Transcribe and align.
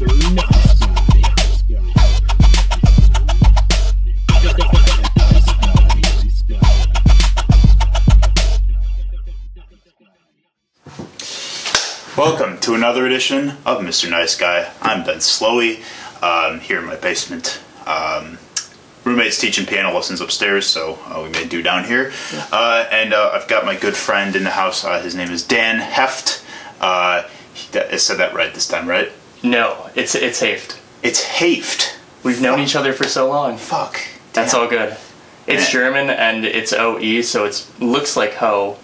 Welcome 0.00 0.38
to 12.60 12.74
another 12.74 13.06
edition 13.06 13.48
of 13.66 13.80
Mr. 13.80 14.08
Nice 14.08 14.36
Guy. 14.36 14.70
I'm 14.80 15.02
Ben 15.02 15.16
Slowey, 15.16 15.82
um, 16.22 16.60
here 16.60 16.78
in 16.78 16.84
my 16.84 16.94
basement. 16.94 17.60
Um, 17.84 18.38
roommate's 19.02 19.40
teaching 19.40 19.66
piano 19.66 19.92
lessons 19.92 20.20
upstairs, 20.20 20.66
so 20.66 21.00
uh, 21.06 21.22
we 21.24 21.30
may 21.30 21.44
do 21.44 21.60
down 21.60 21.82
here. 21.82 22.12
Uh, 22.52 22.86
and 22.92 23.12
uh, 23.12 23.32
I've 23.34 23.48
got 23.48 23.64
my 23.64 23.74
good 23.74 23.96
friend 23.96 24.36
in 24.36 24.44
the 24.44 24.50
house. 24.50 24.84
Uh, 24.84 25.02
his 25.02 25.16
name 25.16 25.32
is 25.32 25.44
Dan 25.44 25.80
Heft. 25.80 26.44
Uh, 26.80 27.24
he, 27.52 27.98
said 27.98 28.18
that 28.18 28.32
right 28.32 28.54
this 28.54 28.68
time, 28.68 28.88
right? 28.88 29.10
No, 29.42 29.88
it's 29.94 30.14
it's 30.14 30.40
Haft. 30.40 30.80
It's 31.02 31.22
Haft. 31.22 31.98
We've 32.22 32.40
known 32.42 32.60
each 32.60 32.74
other 32.76 32.92
for 32.92 33.04
so 33.04 33.28
long. 33.28 33.56
Fuck. 33.56 34.00
That's 34.32 34.54
all 34.54 34.66
good. 34.68 34.96
It's 35.46 35.64
Yeah. 35.72 35.80
German 35.80 36.10
and 36.10 36.44
it's 36.44 36.72
OE, 36.72 37.22
so 37.22 37.44
it 37.44 37.64
looks 37.80 38.16
like 38.16 38.34
ho, 38.34 38.76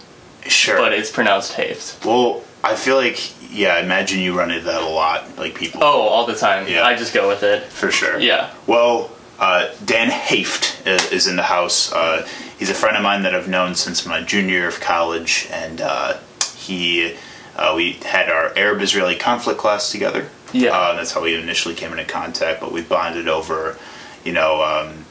Sure. 0.47 0.79
but 0.79 0.93
it's 0.93 1.11
pronounced 1.11 1.53
Haft. 1.55 2.05
well, 2.05 2.43
I 2.63 2.75
feel 2.77 2.97
like, 2.97 3.21
yeah, 3.53 3.75
I 3.75 3.81
imagine 3.81 4.21
you 4.21 4.37
run 4.39 4.51
into 4.51 4.65
that 4.67 4.81
a 4.83 4.87
lot. 4.87 5.37
Like 5.37 5.55
people. 5.55 5.83
Oh, 5.85 6.03
all 6.03 6.25
the 6.27 6.35
time. 6.35 6.67
Yeah. 6.69 6.85
I 6.85 6.95
just 6.97 7.13
go 7.13 7.29
with 7.29 7.43
it. 7.43 7.65
For 7.65 7.91
sure. 7.91 8.19
Yeah. 8.19 8.51
Well, 8.67 9.11
uh, 9.39 9.69
Dan 9.85 10.09
Haft 10.09 10.87
is, 10.87 11.13
is 11.13 11.27
in 11.27 11.37
the 11.37 11.43
house. 11.43 11.93
Uh, 11.93 12.27
he's 12.59 12.71
a 12.71 12.75
friend 12.75 12.97
of 12.97 13.03
mine 13.03 13.23
that 13.25 13.35
I've 13.35 13.49
known 13.49 13.75
since 13.75 14.07
my 14.07 14.23
junior 14.23 14.55
year 14.55 14.69
of 14.69 14.81
college, 14.81 15.47
and 15.51 15.81
uh, 15.83 16.15
he 16.57 17.15
uh, 17.57 17.75
we 17.77 17.93
had 18.05 18.31
our 18.31 18.53
Arab-Israeli 18.57 19.17
conflict 19.17 19.59
class 19.61 19.91
together. 19.93 20.31
Yeah. 20.55 20.71
uh, 20.71 20.95
that's 20.95 21.13
how 21.13 21.23
we 21.23 21.35
initially 21.35 21.75
came 21.75 21.91
into 21.93 22.05
contact. 22.05 22.61
But 22.61 22.73
we 22.73 22.81
bonded 22.83 23.29
over, 23.29 23.77
you 24.25 24.33
know, 24.33 24.63
um, 24.63 25.05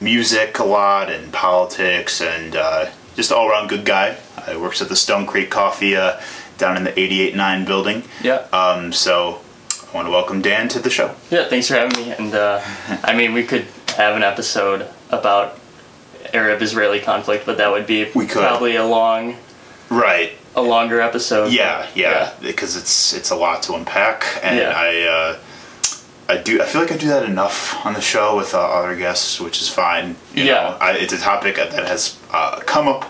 music 0.00 0.58
a 0.58 0.64
lot 0.64 1.10
and 1.10 1.32
politics, 1.32 2.20
and 2.20 2.54
uh, 2.54 2.86
just 3.16 3.32
all 3.32 3.48
around 3.48 3.68
good 3.68 3.84
guy. 3.84 4.16
Uh, 4.36 4.52
he 4.52 4.56
works 4.56 4.80
at 4.82 4.88
the 4.88 4.96
Stone 4.96 5.26
Creek 5.26 5.50
Coffee 5.50 5.96
uh, 5.96 6.20
down 6.58 6.76
in 6.76 6.84
the 6.84 6.92
88-9 6.92 7.66
building. 7.66 8.02
Yeah. 8.22 8.46
Um, 8.52 8.92
so 8.92 9.40
I 9.90 9.96
want 9.96 10.06
to 10.06 10.10
welcome 10.12 10.42
Dan 10.42 10.68
to 10.68 10.78
the 10.78 10.90
show. 10.90 11.14
Yeah, 11.30 11.48
thanks 11.48 11.68
for 11.68 11.74
having 11.74 11.96
me. 12.04 12.12
And 12.12 12.34
uh, 12.34 12.60
I 13.04 13.16
mean, 13.16 13.32
we 13.32 13.42
could 13.44 13.66
have 13.96 14.16
an 14.16 14.22
episode 14.22 14.88
about 15.10 15.58
Arab-Israeli 16.32 17.00
conflict, 17.00 17.46
but 17.46 17.58
that 17.58 17.70
would 17.70 17.86
be 17.86 18.10
We 18.14 18.26
could. 18.26 18.42
probably 18.42 18.76
a 18.76 18.84
long, 18.84 19.36
Right. 19.90 20.32
A 20.56 20.62
longer 20.62 21.00
episode. 21.00 21.52
Yeah, 21.52 21.86
yeah, 21.94 22.32
because 22.40 22.76
it's 22.76 23.12
it's 23.12 23.30
a 23.30 23.36
lot 23.36 23.62
to 23.64 23.74
unpack, 23.74 24.24
and 24.42 24.56
Yeah. 24.58 24.72
I 24.76 25.02
uh, 25.02 25.38
I 26.28 26.36
do 26.38 26.62
I 26.62 26.64
feel 26.66 26.80
like 26.80 26.92
I 26.92 26.96
do 26.96 27.08
that 27.08 27.24
enough 27.24 27.84
on 27.84 27.92
the 27.94 28.00
show 28.00 28.36
with 28.36 28.54
uh, 28.54 28.58
other 28.60 28.96
guests, 28.96 29.40
which 29.40 29.60
is 29.60 29.68
fine. 29.68 30.16
You 30.34 30.44
Yeah. 30.44 30.54
know, 30.54 30.76
I, 30.80 30.92
it's 30.92 31.12
a 31.12 31.18
topic 31.18 31.56
that 31.56 31.72
has 31.72 32.18
uh, 32.32 32.60
come 32.60 32.88
up 32.88 33.04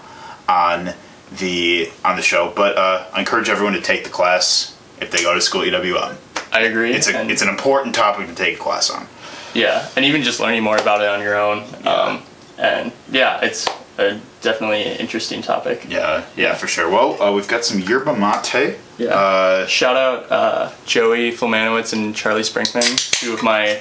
on 0.49 0.95
the 1.39 1.91
on 2.05 2.17
the 2.17 2.23
show, 2.23 2.53
but 2.55 2.77
uh, 2.77 3.07
I 3.13 3.21
encourage 3.21 3.49
everyone 3.49 3.75
to 3.75 3.81
take 3.81 4.05
the 4.05 4.11
class 4.11 4.77
if 5.01 5.11
they 5.11 5.23
go 5.23 5.35
to 5.35 5.41
school 5.41 5.63
at 5.63 5.69
UWM. 5.69 6.17
I 6.53 6.61
agree. 6.63 6.93
It's 6.93 7.09
a 7.09 7.29
it's 7.29 7.43
an 7.43 7.49
important 7.49 7.95
topic 7.95 8.27
to 8.29 8.35
take 8.35 8.57
a 8.57 8.61
class 8.61 8.91
on. 8.91 9.07
yeah, 9.55 9.89
and 9.97 10.05
even 10.05 10.23
just 10.23 10.41
learning 10.41 10.63
more 10.63 10.77
about 10.77 11.01
it 11.01 11.09
on 11.09 11.21
your 11.21 11.37
own. 11.37 11.65
Yeah. 11.83 11.91
Um, 11.93 12.23
and 12.59 12.93
yeah, 13.11 13.41
it's 13.45 13.67
a 13.99 14.21
definitely 14.45 14.85
an 14.85 14.99
interesting 14.99 15.43
topic. 15.43 15.87
Yeah, 15.89 16.25
yeah, 16.37 16.55
for 16.55 16.69
sure. 16.69 16.89
Well, 16.89 17.21
uh, 17.21 17.33
we've 17.33 17.49
got 17.49 17.65
some 17.65 17.81
yerba 17.81 18.15
mate. 18.17 18.77
Yeah. 18.99 19.09
Uh, 19.09 19.67
Shout 19.67 19.97
out 19.97 20.31
uh, 20.31 20.71
Joey 20.87 21.33
Flamanowitz 21.33 21.93
and 21.93 22.15
Charlie 22.15 22.43
Sprinkman. 22.43 22.97
Two 23.19 23.33
of 23.35 23.43
my 23.43 23.81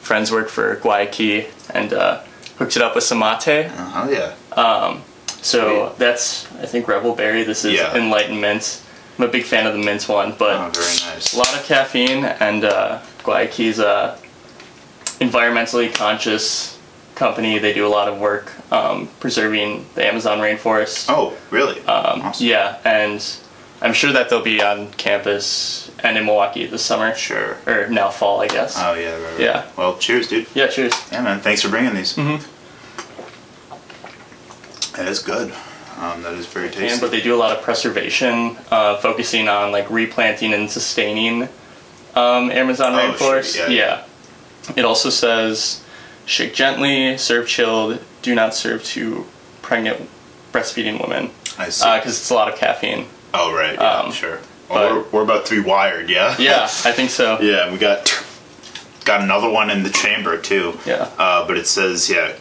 friends 0.00 0.32
work 0.32 0.48
for 0.48 0.76
Guayaki 0.76 1.50
and 1.74 1.92
uh, 1.92 2.22
hooked 2.56 2.76
it 2.76 2.82
up 2.82 2.94
with 2.94 3.04
some 3.04 3.18
mate. 3.18 3.68
oh 3.76 4.08
yeah. 4.10 5.00
So 5.42 5.88
Sweet. 5.88 5.98
that's, 5.98 6.50
I 6.54 6.64
think, 6.66 6.88
Rebel 6.88 7.14
Berry. 7.14 7.42
This 7.44 7.66
is 7.66 7.74
Yeah. 7.74 7.94
Enlightenment. 7.94 8.80
I'm 9.18 9.24
a 9.26 9.28
big 9.28 9.44
fan 9.44 9.66
of 9.66 9.74
the 9.74 9.78
mint 9.78 10.08
one, 10.08 10.34
but 10.38 10.56
Oh, 10.56 10.70
very 10.80 11.12
nice. 11.14 11.34
a 11.34 11.38
lot 11.38 11.54
of 11.54 11.62
caffeine 11.64 12.24
and 12.24 12.64
uh, 12.64 13.00
Guayaki's 13.22 13.78
a 13.78 14.18
environmentally 15.20 15.92
conscious 15.94 16.78
company. 17.14 17.58
They 17.58 17.72
do 17.72 17.86
a 17.86 17.88
lot 17.88 18.08
of 18.08 18.18
work 18.18 18.52
um, 18.74 19.08
preserving 19.20 19.86
the 19.94 20.04
Amazon 20.06 20.38
rainforest. 20.38 21.06
Oh, 21.08 21.36
really? 21.50 21.80
Um, 21.82 22.22
Awesome. 22.22 22.46
Yeah, 22.46 22.78
and 22.84 23.24
I'm 23.80 23.92
sure 23.92 24.12
that 24.12 24.28
they'll 24.30 24.42
be 24.42 24.62
on 24.62 24.90
campus 24.92 25.90
and 26.02 26.16
in 26.18 26.24
Milwaukee 26.26 26.66
this 26.66 26.82
summer. 26.84 27.14
Sure. 27.14 27.56
Or 27.66 27.88
now 27.88 28.10
fall, 28.10 28.40
I 28.40 28.48
guess. 28.48 28.76
Oh 28.78 28.94
yeah. 28.94 29.14
Right, 29.14 29.30
right. 29.32 29.40
Yeah. 29.40 29.66
Well, 29.76 29.96
cheers, 29.98 30.28
dude. 30.28 30.46
yeah, 30.54 30.66
cheers. 30.68 30.92
Yeah, 31.12 31.22
man. 31.22 31.40
Thanks 31.40 31.62
for 31.62 31.68
bringing 31.68 31.94
these. 31.94 32.14
Mhm. 32.16 32.42
That 34.96 35.08
is 35.08 35.18
good. 35.20 35.52
Um, 35.98 36.22
that 36.22 36.34
is 36.34 36.46
very 36.46 36.68
tasty. 36.68 36.88
And, 36.88 37.00
but 37.00 37.10
they 37.10 37.20
do 37.20 37.34
a 37.34 37.38
lot 37.38 37.56
of 37.56 37.62
preservation, 37.62 38.56
uh, 38.70 38.96
focusing 38.98 39.48
on 39.48 39.72
like 39.72 39.88
replanting 39.90 40.52
and 40.52 40.70
sustaining 40.70 41.42
um, 42.14 42.50
Amazon 42.50 42.94
Oh, 42.94 42.98
rainforest. 42.98 43.56
shit, 43.56 43.70
yeah, 43.70 44.04
It 44.76 44.84
also 44.84 45.10
says 45.10 45.82
shake 46.26 46.54
gently, 46.54 47.16
serve 47.18 47.46
chilled, 47.48 47.98
do 48.24 48.34
not 48.34 48.54
serve 48.54 48.82
to 48.82 49.26
pregnant 49.62 50.08
breastfeeding 50.50 51.00
women 51.00 51.30
I 51.58 51.68
see. 51.68 51.84
because 51.96 52.18
it's 52.18 52.30
a 52.30 52.34
lot 52.34 52.50
of 52.52 52.58
caffeine. 52.58 53.06
oh, 53.34 53.54
right. 53.54 53.74
Yeah, 53.74 53.98
um, 54.00 54.12
sure. 54.12 54.40
Well, 54.70 55.02
but- 55.02 55.12
we're, 55.12 55.18
we're 55.18 55.22
about 55.24 55.46
to 55.46 55.62
be 55.62 55.68
wired, 55.68 56.08
yeah? 56.08 56.34
Yeah, 56.38 56.62
I 56.64 56.92
think 56.92 57.10
so. 57.10 57.38
yeah, 57.42 57.70
we 57.70 57.78
got 57.78 58.10
got 59.04 59.20
another 59.20 59.50
one 59.50 59.68
in 59.70 59.82
the 59.82 59.90
chamber, 59.90 60.38
too. 60.38 60.78
Yeah. 60.86 61.10
Uh, 61.18 61.46
but 61.46 61.58
it 61.58 61.66
says, 61.66 62.08
yeah, 62.08 62.32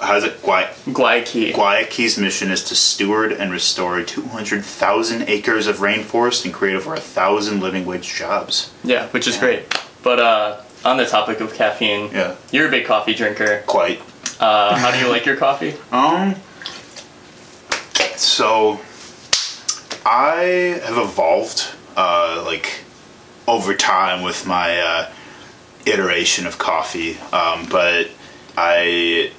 how's 0.00 0.24
it? 0.24 0.40
Guay- 0.42 0.72
Guayaki. 0.86 1.52
Guayaki's 1.52 2.16
mission 2.18 2.50
is 2.50 2.64
to 2.64 2.74
steward 2.74 3.32
and 3.32 3.52
restore 3.52 4.02
200,000 4.02 5.28
acres 5.28 5.66
of 5.66 5.76
rainforest 5.78 6.46
and 6.46 6.54
create 6.54 6.74
over 6.76 6.94
a 6.94 7.00
thousand 7.00 7.60
living 7.60 7.84
wage 7.84 8.14
jobs. 8.14 8.72
Yeah, 8.84 9.08
which 9.08 9.26
is 9.28 9.36
great. 9.36 9.64
But 10.02 10.18
uh, 10.20 10.60
on 10.84 10.96
the 10.96 11.04
topic 11.06 11.40
of 11.40 11.52
caffeine, 11.52 12.10
Yeah. 12.12 12.36
you're 12.52 12.68
a 12.68 12.70
big 12.70 12.86
coffee 12.86 13.14
drinker. 13.14 13.62
Quite. 13.66 14.00
Uh, 14.38 14.76
how 14.76 14.90
do 14.90 14.98
you 14.98 15.08
like 15.08 15.24
your 15.26 15.36
coffee? 15.36 15.74
Um. 15.90 16.34
So, 18.16 18.80
I 20.06 20.80
have 20.84 20.96
evolved, 20.96 21.66
uh, 21.96 22.42
like, 22.46 22.80
over 23.46 23.74
time 23.74 24.22
with 24.22 24.46
my 24.46 24.78
uh, 24.80 25.12
iteration 25.84 26.46
of 26.46 26.58
coffee. 26.58 27.18
Um, 27.32 27.66
but 27.68 28.10
I 28.56 29.32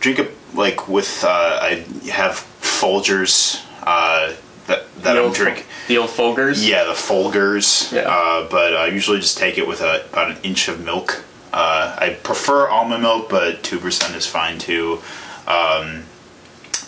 drink 0.00 0.18
it 0.18 0.30
like 0.54 0.88
with. 0.88 1.24
Uh, 1.24 1.58
I 1.62 1.84
have 2.10 2.34
Folgers. 2.60 3.62
Uh, 3.82 4.34
that 4.66 4.84
that 4.96 5.02
the 5.02 5.10
I'm 5.10 5.24
old, 5.26 5.34
drinking. 5.34 5.64
The 5.88 5.98
old 5.98 6.10
Folgers. 6.10 6.66
Yeah, 6.66 6.84
the 6.84 6.92
Folgers. 6.92 7.92
Yeah. 7.92 8.02
Uh, 8.02 8.48
but 8.48 8.74
I 8.76 8.86
usually 8.86 9.20
just 9.20 9.36
take 9.38 9.58
it 9.58 9.66
with 9.66 9.80
a, 9.80 10.04
about 10.06 10.30
an 10.30 10.38
inch 10.42 10.68
of 10.68 10.80
milk. 10.82 11.24
Uh, 11.52 11.96
I 11.98 12.10
prefer 12.22 12.68
almond 12.68 13.02
milk, 13.02 13.28
but 13.28 13.62
two 13.62 13.78
percent 13.78 14.14
is 14.14 14.26
fine 14.26 14.58
too. 14.58 15.02
Um, 15.46 16.04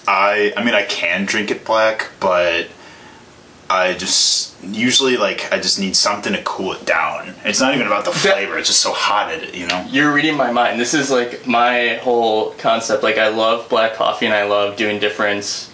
I 0.07 0.53
I 0.57 0.65
mean 0.65 0.75
I 0.75 0.85
can 0.85 1.27
drink 1.27 1.51
it 1.51 1.65
black, 1.65 2.11
but 2.21 2.69
I 3.69 3.95
just 3.95 4.55
usually 4.63 5.17
like 5.17 5.53
I 5.53 5.59
just 5.59 5.79
need 5.79 5.97
something 5.97 6.33
to 6.33 6.43
cool 6.43 6.73
it 6.73 6.87
down. 6.87 7.35
It's 7.45 7.61
not 7.61 7.75
even 7.75 7.87
about 7.87 8.05
the 8.05 8.13
flavor; 8.13 8.59
it's 8.59 8.69
just 8.69 8.81
so 8.81 8.93
hot 8.93 9.31
at 9.31 9.43
it, 9.43 9.55
you 9.55 9.67
know. 9.67 9.87
You're 9.91 10.13
reading 10.13 10.37
my 10.37 10.53
mind. 10.53 10.81
This 10.81 10.95
is 10.95 11.11
like 11.11 11.47
my 11.47 11.97
whole 12.03 12.53
concept. 12.53 13.03
Like 13.03 13.19
I 13.19 13.29
love 13.29 13.69
black 13.69 13.95
coffee 13.95 14.27
and 14.27 14.35
I 14.35 14.45
love 14.45 14.77
doing 14.77 14.99
different 14.99 15.71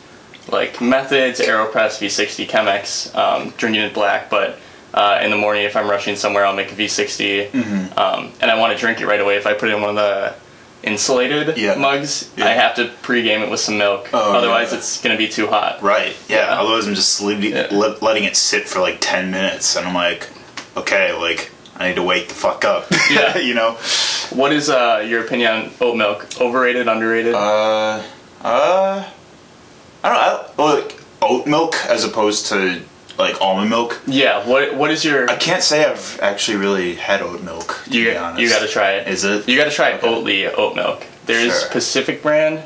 like 0.51 0.81
methods, 0.81 1.41
AeroPress, 1.41 1.99
V60, 2.01 2.49
Chemex, 2.49 3.15
um, 3.17 3.51
drinking 3.57 3.83
it 3.83 3.95
black. 3.95 4.31
But 4.31 4.59
uh, 4.95 5.21
in 5.23 5.31
the 5.31 5.37
morning, 5.37 5.65
if 5.65 5.77
I'm 5.77 5.89
rushing 5.89 6.17
somewhere, 6.17 6.45
I'll 6.47 6.55
make 6.57 6.73
a 6.73 6.75
V60, 6.75 7.51
Mm-hmm. 7.51 7.99
um, 7.99 8.33
and 8.41 8.51
I 8.51 8.59
want 8.59 8.73
to 8.73 8.79
drink 8.79 9.01
it 9.01 9.07
right 9.07 9.21
away. 9.21 9.37
If 9.37 9.47
I 9.47 9.55
put 9.55 9.69
it 9.69 9.75
in 9.75 9.81
one 9.81 9.91
of 9.91 9.97
the 9.97 10.35
insulated 10.83 11.57
Yeah. 11.59 11.75
mugs, 11.77 12.31
Yeah. 12.37 12.47
I 12.47 12.51
have 12.51 12.75
to 12.77 12.91
pre-game 13.03 13.43
it 13.43 13.51
with 13.51 13.61
some 13.61 13.77
milk. 13.79 14.09
Oh, 14.13 14.33
Otherwise, 14.33 14.73
yeah. 14.73 14.79
it's 14.79 15.01
gonna 15.01 15.17
be 15.17 15.29
too 15.29 15.47
hot. 15.47 15.83
Right. 15.83 16.17
Yeah. 16.29 16.59
Otherwise, 16.61 16.87
I'm 16.87 16.95
just 16.95 17.21
leaving, 17.21 17.53
Yeah. 17.53 17.69
le- 17.71 17.97
letting 18.01 18.25
it 18.25 18.35
sit 18.37 18.67
for 18.69 18.81
like 18.81 18.99
ten 19.01 19.31
minutes, 19.31 19.77
and 19.77 19.87
I'm 19.87 19.95
like, 19.95 20.27
okay, 20.77 21.13
like 21.13 21.51
I 21.79 21.89
need 21.89 21.97
to 21.97 22.03
wake 22.03 22.29
the 22.29 22.35
fuck 22.35 22.65
up. 22.65 22.87
Yeah. 23.11 23.37
you 23.49 23.55
know. 23.55 23.73
What 24.31 24.53
is 24.53 24.71
uh, 24.71 25.05
your 25.07 25.25
opinion 25.25 25.51
on 25.53 25.71
oat 25.81 25.97
milk? 25.97 26.27
Overrated, 26.41 26.89
underrated? 26.89 27.35
Uh, 27.35 28.03
uh, 28.43 29.05
I 30.05 30.09
don't 30.09 30.15
know. 30.15 30.45
Well, 30.57 30.75
like 30.81 31.01
oat 31.23 31.47
milk 31.47 31.75
as 31.89 32.05
opposed 32.05 32.47
to 32.47 32.81
like 33.21 33.41
almond 33.41 33.71
milk. 33.71 34.01
yeah. 34.07 34.47
What 34.47 34.75
What 34.75 34.91
is 34.91 35.05
your? 35.05 35.31
I 35.31 35.37
can't 35.37 35.63
say 35.63 35.85
I've 35.85 36.19
actually 36.23 36.57
really 36.59 36.95
had 36.95 37.23
oat 37.23 37.43
milk. 37.43 37.83
To 37.85 37.91
You 37.99 38.11
be 38.11 38.17
honest. 38.17 38.41
you 38.43 38.49
got 38.49 38.61
to 38.61 38.69
try 38.69 38.93
it. 38.93 39.09
Is 39.09 39.25
it? 39.25 39.49
You 39.49 39.57
got 39.57 39.65
to 39.65 39.71
try 39.71 39.93
Okay. 39.93 40.07
Oatly 40.09 40.53
oat 40.59 40.75
milk. 40.77 41.07
There's 41.27 41.61
Sure. 41.61 41.71
Pacific 41.71 42.23
brand, 42.23 42.63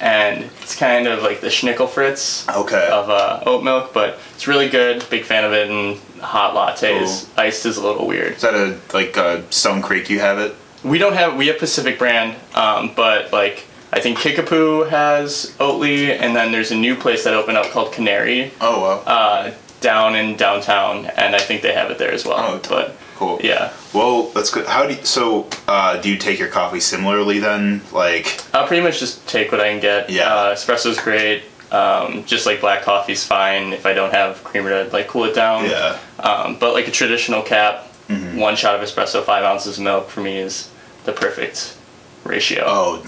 and 0.00 0.44
it's 0.60 0.76
kind 0.76 1.06
of 1.06 1.22
like 1.22 1.40
the 1.40 1.48
Schnickel 1.48 1.88
Fritz 1.88 2.46
Okay. 2.48 2.88
of 2.92 3.08
uh, 3.08 3.40
oat 3.46 3.62
milk, 3.64 3.94
but 3.94 4.18
it's 4.34 4.46
really 4.46 4.68
good. 4.68 5.04
Big 5.08 5.24
fan 5.24 5.44
of 5.44 5.52
it, 5.52 5.70
and 5.70 5.98
hot 6.20 6.54
lattes. 6.54 7.26
Iced 7.38 7.64
is 7.66 7.76
a 7.78 7.82
little 7.86 8.06
weird. 8.06 8.32
Is 8.34 8.42
that 8.42 8.54
a 8.54 8.78
like 8.92 9.16
uh, 9.16 9.40
Stone 9.50 9.82
Creek? 9.82 10.10
You 10.10 10.20
have 10.20 10.38
it. 10.38 10.54
We 10.84 10.98
don't 10.98 11.14
have 11.14 11.36
we 11.36 11.46
have 11.46 11.58
Pacific 11.58 11.98
brand, 11.98 12.36
um, 12.54 12.92
but 12.96 13.32
like 13.32 13.64
I 13.92 14.00
think 14.00 14.18
Kickapoo 14.18 14.88
has 14.90 15.54
Oatly, 15.58 16.18
and 16.20 16.34
then 16.34 16.50
there's 16.50 16.70
a 16.72 16.76
new 16.76 16.96
place 16.96 17.22
that 17.24 17.34
opened 17.34 17.56
up 17.58 17.70
called 17.70 17.92
Canary 17.92 18.50
Oh 18.60 18.80
well. 18.82 19.02
uh, 19.06 19.50
down 19.82 20.16
in 20.16 20.36
downtown, 20.36 21.06
and 21.06 21.34
I 21.36 21.38
think 21.38 21.62
they 21.62 21.72
have 21.74 21.90
it 21.90 21.98
there 21.98 22.12
as 22.12 22.24
well. 22.24 22.38
Oh, 22.38 22.60
but 22.68 22.96
cool. 23.16 23.38
yeah, 23.42 23.72
Well, 23.92 24.28
that's 24.30 24.50
good. 24.50 24.66
How 24.66 24.86
do 24.86 24.94
you, 24.94 25.04
so? 25.04 25.48
Uh, 25.68 26.00
do 26.00 26.08
you 26.08 26.16
take 26.16 26.38
your 26.38 26.48
coffee 26.48 26.80
similarly 26.80 27.38
then? 27.38 27.82
Like, 27.92 28.40
I'll 28.54 28.66
pretty 28.66 28.82
much 28.82 28.98
just 29.00 29.26
take 29.28 29.52
what 29.52 29.60
I 29.60 29.70
can 29.70 29.80
get. 29.80 30.08
Yeah. 30.10 30.32
uh, 30.32 30.54
espresso's 30.54 30.98
great. 31.00 31.42
Um, 31.70 32.24
just 32.26 32.44
like 32.44 32.60
black 32.60 32.82
coffee's 32.82 33.24
fine 33.24 33.72
if 33.72 33.86
I 33.86 33.94
don't 33.94 34.12
have 34.12 34.44
creamer 34.44 34.84
to 34.84 34.90
like 34.92 35.08
cool 35.08 35.24
it 35.24 35.34
down. 35.34 35.64
yeah, 35.64 35.98
Um, 36.20 36.56
but 36.58 36.74
like 36.74 36.88
a 36.88 36.90
traditional 36.90 37.42
cap, 37.42 37.88
Mm-hmm. 38.08 38.36
one 38.36 38.56
shot 38.56 38.74
of 38.74 38.86
espresso, 38.86 39.22
five 39.24 39.42
ounces 39.44 39.78
of 39.78 39.84
milk 39.84 40.10
for 40.10 40.20
me 40.20 40.36
is 40.36 40.68
the 41.04 41.12
perfect 41.12 41.78
ratio. 42.24 42.62
Oh, 42.66 43.06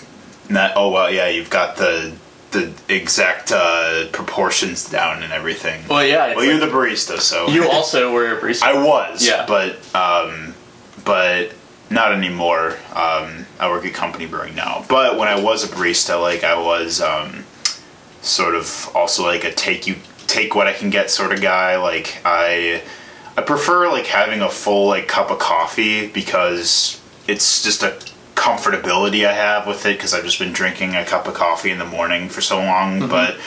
not, 0.48 0.72
oh 0.76 0.90
well, 0.92 1.12
yeah. 1.12 1.28
You've 1.28 1.50
got 1.50 1.76
the 1.76 2.14
the 2.54 2.72
exact 2.88 3.52
uh, 3.52 4.06
proportions 4.12 4.88
down 4.88 5.22
and 5.22 5.32
everything. 5.32 5.86
Well, 5.88 6.02
yeah. 6.04 6.34
Well, 6.34 6.44
you're 6.44 6.58
like- 6.58 6.70
the 6.70 6.74
barista, 6.76 7.18
so 7.20 7.48
you 7.48 7.68
also 7.68 8.12
were 8.12 8.38
a 8.38 8.40
barista. 8.40 8.62
I 8.72 8.82
was, 8.82 9.26
Yeah. 9.26 9.44
but 9.46 9.76
um, 9.94 10.54
but 11.04 11.52
not 11.90 12.12
anymore. 12.12 12.78
Um, 12.94 13.44
I 13.60 13.68
work 13.68 13.84
at 13.84 13.92
company 13.92 14.24
brewing 14.26 14.54
now. 14.54 14.84
But 14.88 15.18
when 15.18 15.28
I 15.28 15.38
was 15.38 15.62
a 15.64 15.68
barista, 15.68 16.20
like 16.20 16.42
I 16.42 16.58
was 16.58 17.00
um, 17.02 17.44
sort 18.22 18.54
of 18.54 18.90
also 18.94 19.24
like 19.26 19.44
a 19.44 19.52
take 19.52 19.86
you 19.86 19.96
take 20.26 20.54
what 20.54 20.66
I 20.66 20.72
can 20.72 20.88
get 20.90 21.10
sort 21.10 21.32
of 21.32 21.40
guy. 21.42 21.76
Like 21.76 22.20
I 22.24 22.82
I 23.36 23.42
prefer 23.42 23.90
like 23.90 24.06
having 24.06 24.40
a 24.40 24.48
full 24.48 24.86
like 24.88 25.08
cup 25.08 25.30
of 25.30 25.38
coffee 25.38 26.06
because 26.06 27.00
it's 27.28 27.62
just 27.62 27.82
a 27.82 27.98
comfortability 28.34 29.26
I 29.26 29.32
have 29.32 29.66
with 29.66 29.86
it 29.86 29.96
because 29.96 30.12
I've 30.14 30.24
just 30.24 30.38
been 30.38 30.52
drinking 30.52 30.94
a 30.96 31.04
cup 31.04 31.26
of 31.26 31.34
coffee 31.34 31.70
in 31.70 31.78
the 31.78 31.84
morning 31.84 32.28
for 32.28 32.40
so 32.40 32.58
long. 32.58 33.08
But 33.08 33.38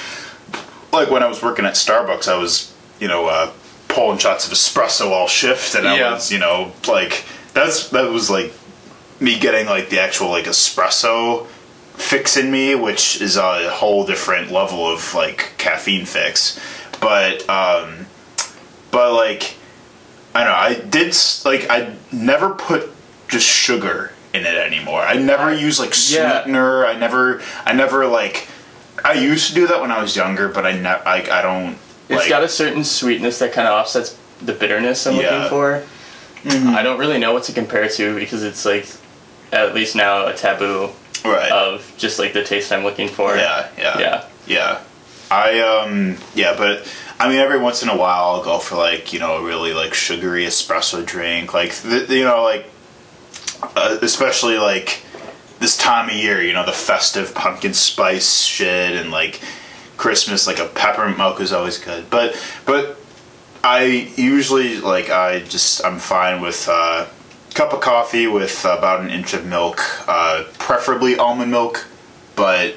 like 0.93 1.09
when 1.11 1.23
I 1.23 1.27
was 1.27 1.41
working 1.41 1.65
at 1.65 1.73
Starbucks, 1.73 2.27
I 2.27 2.37
was 2.37 2.73
you 2.99 3.07
know 3.07 3.27
uh, 3.27 3.51
pulling 3.87 4.17
shots 4.17 4.45
of 4.47 4.53
espresso 4.53 5.11
all 5.11 5.27
shift, 5.27 5.75
and 5.75 5.87
I 5.87 5.97
Yeah. 5.97 6.13
was 6.13 6.31
you 6.31 6.39
know 6.39 6.71
like 6.87 7.25
that's 7.53 7.89
that 7.89 8.09
was 8.11 8.29
like 8.29 8.53
me 9.19 9.37
getting 9.39 9.65
like 9.67 9.89
the 9.89 9.99
actual 9.99 10.29
like 10.29 10.45
espresso 10.45 11.47
fix 11.95 12.37
in 12.37 12.51
me, 12.51 12.75
which 12.75 13.19
is 13.21 13.35
a 13.37 13.69
whole 13.71 14.05
different 14.05 14.51
level 14.51 14.85
of 14.87 15.13
like 15.13 15.53
caffeine 15.57 16.05
fix. 16.05 16.59
But 17.01 17.47
um, 17.49 18.05
but 18.91 19.13
like 19.13 19.55
I 20.33 20.43
don't 20.43 20.51
know, 20.53 20.57
I 20.57 20.87
did 20.89 21.15
like 21.45 21.69
I 21.69 21.95
never 22.11 22.51
put 22.51 22.89
just 23.27 23.45
sugar 23.47 24.11
in 24.33 24.45
it 24.45 24.55
anymore. 24.55 25.01
I 25.01 25.15
never 25.15 25.53
use 25.53 25.79
like 25.79 25.93
yeah. 26.09 26.43
sweetener. 26.43 26.85
I 26.85 26.97
never 26.97 27.41
I 27.65 27.73
never 27.73 28.07
like 28.07 28.47
I 29.03 29.13
used 29.13 29.47
to 29.49 29.55
do 29.55 29.67
that 29.67 29.81
when 29.81 29.91
I 29.91 30.01
was 30.01 30.15
younger, 30.15 30.47
but 30.49 30.65
I 30.65 30.73
never 30.73 31.03
like 31.05 31.29
I 31.29 31.41
don't. 31.41 31.77
It's 32.09 32.21
like, 32.21 32.29
got 32.29 32.43
a 32.43 32.49
certain 32.49 32.83
sweetness 32.83 33.39
that 33.39 33.51
kind 33.51 33.67
of 33.67 33.73
offsets 33.73 34.17
the 34.41 34.53
bitterness 34.53 35.05
I'm 35.07 35.15
Yeah. 35.15 35.21
Mm-hmm. 35.21 35.55
looking 35.55 36.69
for. 36.69 36.77
I 36.77 36.83
don't 36.83 36.99
really 36.99 37.17
know 37.17 37.33
what 37.33 37.43
to 37.43 37.53
compare 37.53 37.89
to 37.89 38.15
because 38.15 38.43
it's 38.43 38.63
like, 38.63 38.87
at 39.51 39.73
least 39.73 39.95
now, 39.95 40.27
a 40.27 40.33
taboo 40.33 40.91
right. 41.25 41.51
of 41.51 41.93
just 41.97 42.19
like 42.19 42.31
the 42.31 42.43
taste 42.43 42.71
I'm 42.71 42.83
looking 42.83 43.09
for. 43.09 43.35
Yeah, 43.35 43.67
yeah, 43.77 43.99
Yeah. 43.99 44.25
yeah. 44.45 44.79
I 45.29 45.59
um, 45.59 46.17
yeah, 46.35 46.55
but 46.57 46.89
I 47.19 47.27
mean, 47.27 47.39
every 47.39 47.59
once 47.59 47.83
in 47.83 47.89
a 47.89 47.97
while, 47.97 48.35
I'll 48.35 48.43
go 48.43 48.59
for 48.59 48.75
like 48.77 49.11
you 49.11 49.19
know 49.19 49.37
a 49.37 49.43
really 49.43 49.73
like 49.73 49.93
sugary 49.93 50.45
espresso 50.45 51.05
drink, 51.05 51.53
like 51.53 51.73
th- 51.73 52.09
you 52.09 52.23
know 52.23 52.43
like 52.43 52.69
uh, 53.61 53.97
especially 54.01 54.57
like 54.57 55.03
this 55.59 55.77
time 55.77 56.09
of 56.09 56.15
year, 56.15 56.41
you 56.41 56.53
know, 56.53 56.65
the 56.65 56.71
festive 56.71 57.33
pumpkin 57.33 57.73
spice 57.73 58.43
shit 58.43 58.95
and 58.95 59.11
like 59.11 59.41
Christmas, 59.97 60.47
like 60.47 60.59
a 60.59 60.67
peppermint 60.67 61.17
mocha 61.17 61.41
is 61.41 61.53
always 61.53 61.79
good. 61.79 62.09
But 62.09 62.39
but 62.65 62.99
I 63.63 64.11
usually 64.15 64.79
like 64.79 65.09
I 65.09 65.39
just 65.39 65.83
I'm 65.83 65.99
fine 65.99 66.41
with 66.41 66.67
uh, 66.69 67.07
cup 67.53 67.73
of 67.73 67.81
coffee 67.81 68.27
with 68.27 68.63
about 68.65 69.01
an 69.01 69.09
inch 69.09 69.33
of 69.33 69.45
milk, 69.45 69.81
uh, 70.07 70.43
preferably 70.59 71.17
almond 71.17 71.51
milk. 71.51 71.87
But 72.35 72.75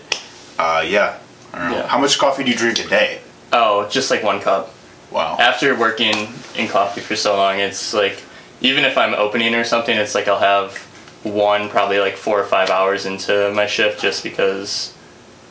uh, 0.59 0.85
yeah, 0.87 1.19
I 1.53 1.59
don't 1.59 1.71
know. 1.71 1.77
Yeah. 1.79 1.87
How 1.87 1.99
much 1.99 2.19
coffee 2.19 2.45
do 2.45 2.51
you 2.51 2.57
drink 2.57 2.79
a 2.79 2.89
day? 2.89 3.21
Oh, 3.53 3.89
just 3.89 4.11
like 4.11 4.23
one 4.23 4.41
cup. 4.41 4.75
Wow. 5.11 5.37
After 5.39 5.75
working 5.77 6.15
in 6.57 6.69
coffee 6.69 7.01
for 7.01 7.17
so 7.17 7.37
long, 7.37 7.59
it's 7.59 7.93
like, 7.93 8.23
even 8.61 8.85
if 8.85 8.97
I'm 8.99 9.15
opening 9.15 9.55
or 9.55 9.65
something, 9.65 9.97
it's 9.97 10.15
like 10.15 10.29
I'll 10.29 10.39
have 10.39 10.77
one 11.23 11.69
probably 11.69 11.99
like 11.99 12.17
four 12.17 12.41
or 12.41 12.47
five 12.47 12.71
hours 12.71 13.07
into 13.07 13.53
my 13.55 13.67
shift 13.67 14.01
just 14.01 14.23
because 14.23 14.95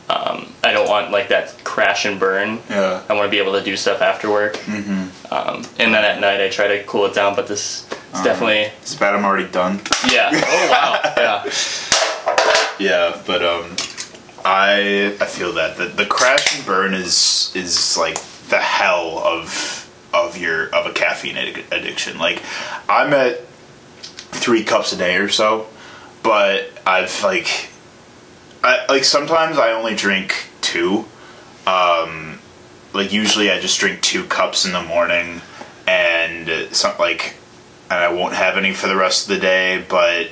um, 0.09 0.51
I 0.63 0.71
don't 0.73 0.89
want 0.89 1.11
like 1.11 1.29
that 1.29 1.55
crash 1.63 2.05
and 2.05 2.19
burn. 2.19 2.59
Yeah. 2.69 3.03
I 3.07 3.13
want 3.13 3.25
to 3.27 3.29
be 3.31 3.37
able 3.39 3.53
to 3.53 3.63
do 3.63 3.77
stuff 3.77 4.01
after 4.01 4.29
work. 4.29 4.55
Mm-hmm. 4.57 5.33
Um, 5.33 5.57
and 5.77 5.93
then 5.93 6.03
at 6.03 6.19
night 6.19 6.41
I 6.41 6.49
try 6.49 6.67
to 6.67 6.83
cool 6.85 7.05
it 7.05 7.13
down, 7.13 7.35
but 7.35 7.47
this 7.47 7.83
is 8.13 8.21
definitely 8.23 8.71
It's 8.81 8.95
bad 8.95 9.13
I'm 9.13 9.23
already 9.25 9.47
done. 9.49 9.79
yeah. 10.11 10.31
Oh 10.33 10.69
wow, 10.71 11.13
yeah. 11.17 11.51
Yeah, 12.79 13.21
but 13.27 13.43
um, 13.43 13.75
I 14.45 15.15
I 15.19 15.25
feel 15.25 15.53
that 15.53 15.77
the 15.77 15.85
the 15.85 16.05
crash 16.05 16.57
and 16.57 16.65
burn 16.65 16.93
is 16.93 17.51
is 17.53 17.97
like 17.97 18.17
the 18.49 18.57
hell 18.57 19.19
of 19.19 19.78
of 20.13 20.37
your 20.37 20.73
of 20.73 20.85
a 20.85 20.93
caffeine 20.93 21.35
addic- 21.35 21.71
addiction. 21.71 22.17
Like 22.17 22.41
I'm 22.87 23.13
at 23.13 23.45
three 24.31 24.63
cups 24.63 24.93
a 24.93 24.97
day 24.97 25.17
or 25.17 25.29
so, 25.29 25.67
but 26.23 26.69
I've 26.85 27.23
like 27.23 27.69
I 28.63 28.85
like 28.89 29.03
sometimes 29.03 29.57
I 29.57 29.71
only 29.71 29.95
drink 29.95 30.49
two. 30.61 31.05
Um, 31.65 32.39
like 32.93 33.13
usually 33.13 33.51
I 33.51 33.59
just 33.59 33.79
drink 33.79 34.01
two 34.01 34.25
cups 34.25 34.65
in 34.65 34.71
the 34.71 34.81
morning, 34.81 35.41
and 35.87 36.73
some 36.75 36.97
like, 36.97 37.35
and 37.89 37.99
I 37.99 38.11
won't 38.11 38.33
have 38.33 38.57
any 38.57 38.73
for 38.73 38.87
the 38.87 38.95
rest 38.95 39.29
of 39.29 39.35
the 39.35 39.41
day. 39.41 39.83
But 39.87 40.29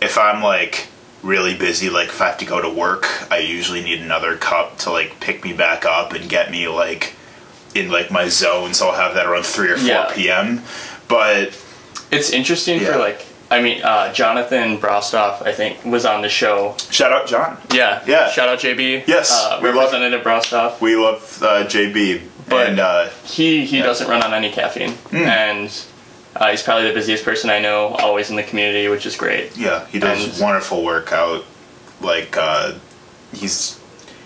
if 0.00 0.18
I'm 0.18 0.42
like 0.42 0.88
really 1.22 1.56
busy, 1.56 1.88
like 1.88 2.08
if 2.08 2.20
I 2.20 2.26
have 2.26 2.38
to 2.38 2.44
go 2.44 2.60
to 2.60 2.68
work, 2.68 3.06
I 3.30 3.38
usually 3.38 3.82
need 3.82 4.00
another 4.00 4.36
cup 4.36 4.78
to 4.78 4.90
like 4.90 5.20
pick 5.20 5.44
me 5.44 5.52
back 5.52 5.84
up 5.84 6.12
and 6.12 6.28
get 6.28 6.50
me 6.50 6.68
like 6.68 7.14
in 7.78 7.90
like 7.90 8.10
my 8.10 8.28
zone. 8.28 8.74
So 8.74 8.88
I'll 8.88 8.96
have 8.96 9.14
that 9.14 9.26
around 9.26 9.44
three 9.46 9.70
or 9.70 9.76
four 9.76 9.86
Yeah. 9.88 10.12
p.m. 10.14 10.62
But 11.08 11.56
It's 12.10 12.30
interesting 12.30 12.80
Yeah. 12.80 12.92
for 12.92 12.98
like. 12.98 13.24
I 13.48 13.60
mean, 13.60 13.80
uh, 13.82 14.12
Jonathan 14.12 14.76
Brostoff, 14.78 15.46
I 15.46 15.52
think, 15.52 15.84
was 15.84 16.04
on 16.04 16.20
the 16.22 16.28
show. 16.28 16.74
shout 16.90 17.12
out 17.12 17.28
John. 17.28 17.58
Yeah. 17.72 18.00
Yeah. 18.06 18.28
Shout 18.32 18.48
out 18.48 18.58
JB. 18.58 19.04
Yes, 19.06 19.30
Uh, 19.30 19.60
we 19.62 19.68
love- 19.68 19.76
Representative 19.92 20.22
Brostoff. 20.24 20.80
We 20.80 20.96
love 20.96 21.40
uh, 21.42 21.64
JB, 21.64 22.22
But- 22.48 22.66
and 22.68 22.80
uh, 22.80 23.08
He 23.24 23.64
he 23.64 23.78
Yeah. 23.78 23.84
doesn't 23.84 24.08
run 24.08 24.22
on 24.24 24.34
any 24.34 24.50
caffeine, 24.50 24.98
and 25.12 25.70
uh, 26.34 26.50
he's 26.50 26.62
probably 26.62 26.88
the 26.88 26.94
busiest 26.94 27.24
person 27.24 27.48
I 27.50 27.60
know, 27.60 27.94
always 28.00 28.30
in 28.30 28.36
the 28.36 28.42
community, 28.42 28.88
which 28.88 29.06
is 29.06 29.14
great. 29.16 29.56
yeah, 29.56 29.86
he 29.92 29.98
does 30.00 30.24
And- 30.24 30.40
wonderful 30.42 30.82
work 30.82 31.12
out. 31.12 31.44
Like 32.00 32.36
uh, 32.36 32.72
he's 33.32 33.76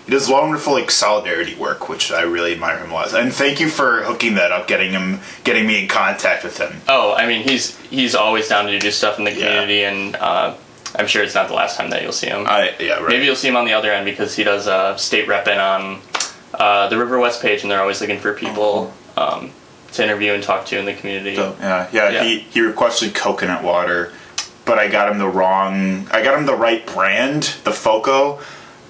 he 0.05 0.11
does 0.11 0.27
wonderful 0.29 0.73
like 0.73 0.89
solidarity 0.91 1.55
work, 1.55 1.87
which 1.89 2.11
I 2.11 2.21
really 2.23 2.53
admire 2.53 2.77
him 2.77 2.91
a 2.91 2.93
lot. 2.93 3.13
And 3.13 3.33
thank 3.33 3.59
you 3.59 3.69
for 3.69 4.03
hooking 4.03 4.35
that 4.35 4.51
up, 4.51 4.67
getting 4.67 4.91
him, 4.91 5.19
getting 5.43 5.65
me 5.67 5.81
in 5.83 5.87
contact 5.87 6.43
with 6.43 6.57
him. 6.57 6.81
Oh, 6.87 7.13
I 7.13 7.27
mean, 7.27 7.47
he's 7.47 7.77
he's 7.81 8.15
always 8.15 8.47
down 8.49 8.65
to 8.65 8.79
do 8.79 8.91
stuff 8.91 9.17
in 9.19 9.25
the 9.25 9.31
Yeah. 9.31 9.45
community, 9.45 9.83
and 9.83 10.15
uh, 10.15 10.55
I'm 10.97 11.07
sure 11.07 11.23
it's 11.23 11.35
not 11.35 11.47
the 11.47 11.53
last 11.53 11.77
time 11.77 11.89
that 11.91 12.01
you'll 12.01 12.11
see 12.11 12.27
him. 12.27 12.45
I 12.47 12.73
yeah 12.79 12.99
right. 12.99 13.09
Maybe 13.09 13.25
you'll 13.25 13.35
see 13.35 13.47
him 13.47 13.55
on 13.55 13.65
the 13.65 13.73
other 13.73 13.91
end 13.91 14.05
because 14.05 14.35
he 14.35 14.43
does 14.43 14.67
uh, 14.67 14.97
state 14.97 15.27
repping 15.27 15.59
on 15.59 16.01
uh, 16.53 16.87
the 16.89 16.97
River 16.97 17.19
West 17.19 17.41
page, 17.41 17.61
and 17.61 17.71
they're 17.71 17.81
always 17.81 18.01
looking 18.01 18.19
for 18.19 18.33
people 18.33 18.93
um, 19.17 19.51
to 19.93 20.03
interview 20.03 20.33
and 20.33 20.43
talk 20.43 20.65
to 20.67 20.77
in 20.79 20.85
the 20.85 20.93
community. 20.93 21.35
So, 21.35 21.55
yeah, 21.59 21.87
yeah, 21.91 22.09
Yeah. 22.09 22.23
He 22.23 22.39
he 22.39 22.61
requested 22.61 23.13
coconut 23.13 23.63
water, 23.63 24.11
but 24.65 24.79
I 24.79 24.87
got 24.87 25.11
him 25.11 25.17
the 25.19 25.27
wrong. 25.27 26.07
I 26.11 26.21
got 26.23 26.37
him 26.37 26.45
the 26.45 26.55
right 26.55 26.85
brand, 26.85 27.43
the 27.63 27.71
Foco, 27.71 28.39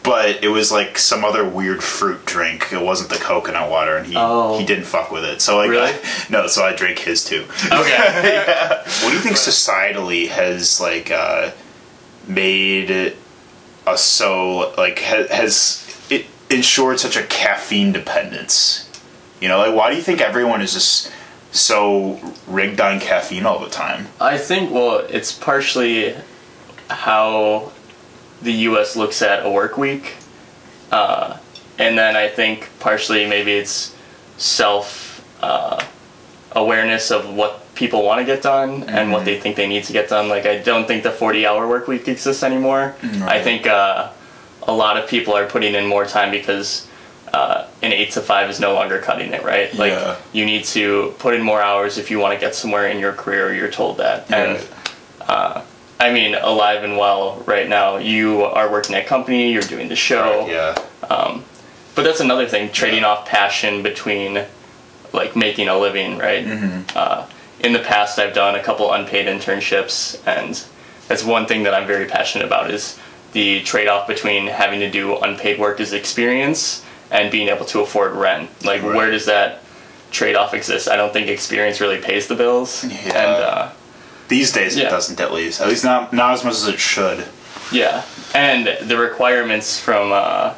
but 0.03 0.43
it 0.43 0.47
was 0.47 0.71
like 0.71 0.97
some 0.97 1.23
other 1.23 1.47
weird 1.47 1.83
fruit 1.83 2.25
drink. 2.25 2.67
It 2.71 2.81
wasn't 2.81 3.09
the 3.11 3.17
coconut 3.17 3.69
water, 3.69 3.97
and 3.97 4.07
he 4.07 4.13
Oh. 4.17 4.57
he 4.57 4.65
didn't 4.65 4.85
fuck 4.85 5.11
with 5.11 5.23
it. 5.23 5.41
So 5.41 5.57
like, 5.57 5.69
Really? 5.69 5.91
I- 5.91 5.99
no, 6.29 6.47
so 6.47 6.63
I 6.63 6.73
drank 6.73 6.99
his 6.99 7.23
too. 7.23 7.45
Okay. 7.71 8.45
What 9.03 9.09
do 9.09 9.15
you 9.15 9.19
think 9.21 9.35
societally 9.35 10.27
has 10.29 10.79
like 10.81 11.11
uh, 11.11 11.51
made 12.27 13.15
us 13.87 14.01
so 14.03 14.73
like 14.77 14.99
ha- 14.99 15.27
has 15.31 15.87
it 16.09 16.25
ensured 16.49 16.99
such 16.99 17.15
a 17.17 17.23
caffeine 17.23 17.91
dependence? 17.91 18.87
You 19.39 19.47
know, 19.47 19.57
like 19.59 19.75
why 19.75 19.89
do 19.91 19.95
you 19.97 20.01
think 20.03 20.21
everyone 20.21 20.61
is 20.61 20.73
just 20.73 21.11
so 21.51 22.19
rigged 22.47 22.79
on 22.79 22.99
caffeine 22.99 23.45
all 23.45 23.59
the 23.59 23.69
time? 23.69 24.07
I 24.19 24.37
think 24.37 24.71
well, 24.71 24.97
it's 25.09 25.31
partially 25.31 26.15
how 26.89 27.71
the 28.41 28.53
U.S. 28.69 28.95
looks 28.95 29.21
at 29.21 29.45
a 29.45 29.49
work 29.49 29.77
week, 29.77 30.15
Uh, 30.91 31.37
and 31.77 31.97
then 31.97 32.15
I 32.15 32.27
think 32.27 32.67
partially 32.79 33.25
maybe 33.25 33.53
it's 33.53 33.95
self 34.37 35.23
uh, 35.41 35.83
awareness 36.51 37.11
of 37.11 37.33
what 37.33 37.73
people 37.75 38.03
want 38.03 38.19
to 38.19 38.25
get 38.25 38.41
done 38.43 38.83
and 38.83 39.11
what 39.11 39.23
they 39.25 39.39
think 39.39 39.55
they 39.55 39.67
need 39.67 39.83
to 39.85 39.93
get 39.93 40.09
done. 40.09 40.27
Like 40.27 40.45
I 40.45 40.57
don't 40.59 40.85
think 40.87 41.03
the 41.03 41.11
40 41.11 41.45
hour 41.47 41.67
work 41.67 41.87
week 41.87 42.07
exists 42.07 42.43
anymore. 42.43 42.93
I 43.23 43.41
think 43.41 43.65
uh, 43.67 44.09
a 44.67 44.73
lot 44.73 44.97
of 44.97 45.09
people 45.09 45.33
are 45.33 45.47
putting 45.47 45.73
in 45.75 45.87
more 45.87 46.05
time 46.05 46.29
because 46.29 46.87
uh, 47.33 47.65
an 47.81 47.93
eight 47.93 48.11
to 48.11 48.21
five 48.21 48.49
is 48.49 48.59
no 48.59 48.73
longer 48.73 48.99
cutting 48.99 49.31
it, 49.31 49.43
right? 49.43 49.73
Like 49.73 49.93
Yeah. 49.93 50.17
you 50.33 50.45
need 50.45 50.65
to 50.75 51.15
put 51.19 51.33
in 51.33 51.41
more 51.41 51.61
hours 51.61 51.97
if 51.97 52.11
you 52.11 52.19
want 52.19 52.33
to 52.33 52.39
get 52.45 52.53
somewhere 52.53 52.87
in 52.89 52.99
your 52.99 53.13
career. 53.13 53.53
You're 53.53 53.71
told 53.71 53.97
that, 53.97 54.29
and 54.31 54.59
Right. 55.29 55.63
I 56.01 56.11
mean, 56.11 56.33
alive 56.35 56.83
and 56.83 56.97
well 56.97 57.43
right 57.45 57.69
now. 57.69 57.97
You 57.97 58.41
are 58.43 58.69
working 58.71 58.95
at 58.95 59.05
a 59.05 59.07
company. 59.07 59.51
You're 59.53 59.61
doing 59.75 59.87
the 59.87 59.95
show. 59.95 60.47
yeah. 60.47 60.75
Um, 61.09 61.43
But 61.95 62.03
that's 62.03 62.21
another 62.21 62.47
thing, 62.47 62.71
trading 62.71 63.03
off 63.03 63.25
passion 63.27 63.83
between 63.83 64.43
like 65.13 65.35
making 65.35 65.67
a 65.67 65.77
living, 65.77 66.17
right? 66.17 66.45
Mm-hmm. 66.45 66.97
Uh, 66.97 67.27
in 67.59 67.73
the 67.73 67.79
past, 67.93 68.17
I've 68.17 68.33
done 68.33 68.55
a 68.55 68.63
couple 68.63 68.91
unpaid 68.91 69.27
internships, 69.27 70.19
and 70.25 70.51
that's 71.07 71.23
one 71.23 71.45
thing 71.45 71.63
that 71.63 71.73
I'm 71.75 71.85
very 71.85 72.05
passionate 72.07 72.45
about 72.47 72.71
is 72.71 72.97
the 73.33 73.61
trade-off 73.61 74.07
between 74.07 74.47
having 74.47 74.79
to 74.79 74.89
do 74.89 75.17
unpaid 75.17 75.59
work 75.59 75.79
as 75.81 75.91
experience 75.93 76.83
and 77.11 77.29
being 77.29 77.49
able 77.49 77.65
to 77.65 77.81
afford 77.81 78.13
rent. 78.13 78.49
Like, 78.65 78.81
Right. 78.81 78.95
where 78.95 79.11
does 79.11 79.25
that 79.25 79.61
trade-off 80.11 80.53
exist? 80.53 80.87
I 80.89 80.95
don't 80.95 81.11
think 81.13 81.27
experience 81.27 81.79
really 81.81 81.99
pays 81.99 82.27
the 82.27 82.35
bills, 82.35 82.83
Yeah. 82.85 83.21
and 83.21 83.43
uh, 83.43 83.69
These 84.31 84.53
days 84.53 84.77
Yeah. 84.77 84.87
it 84.87 84.89
doesn't 84.91 85.19
at 85.19 85.33
least. 85.33 85.59
At 85.59 85.67
least 85.67 85.83
not 85.83 86.13
not 86.13 86.31
as 86.35 86.43
much 86.45 86.53
as 86.53 86.67
it 86.67 86.79
should. 86.79 87.25
Yeah, 87.69 88.03
and 88.33 88.63
the 88.89 88.97
requirements 88.97 89.77
from 89.77 90.11
uh, 90.13 90.53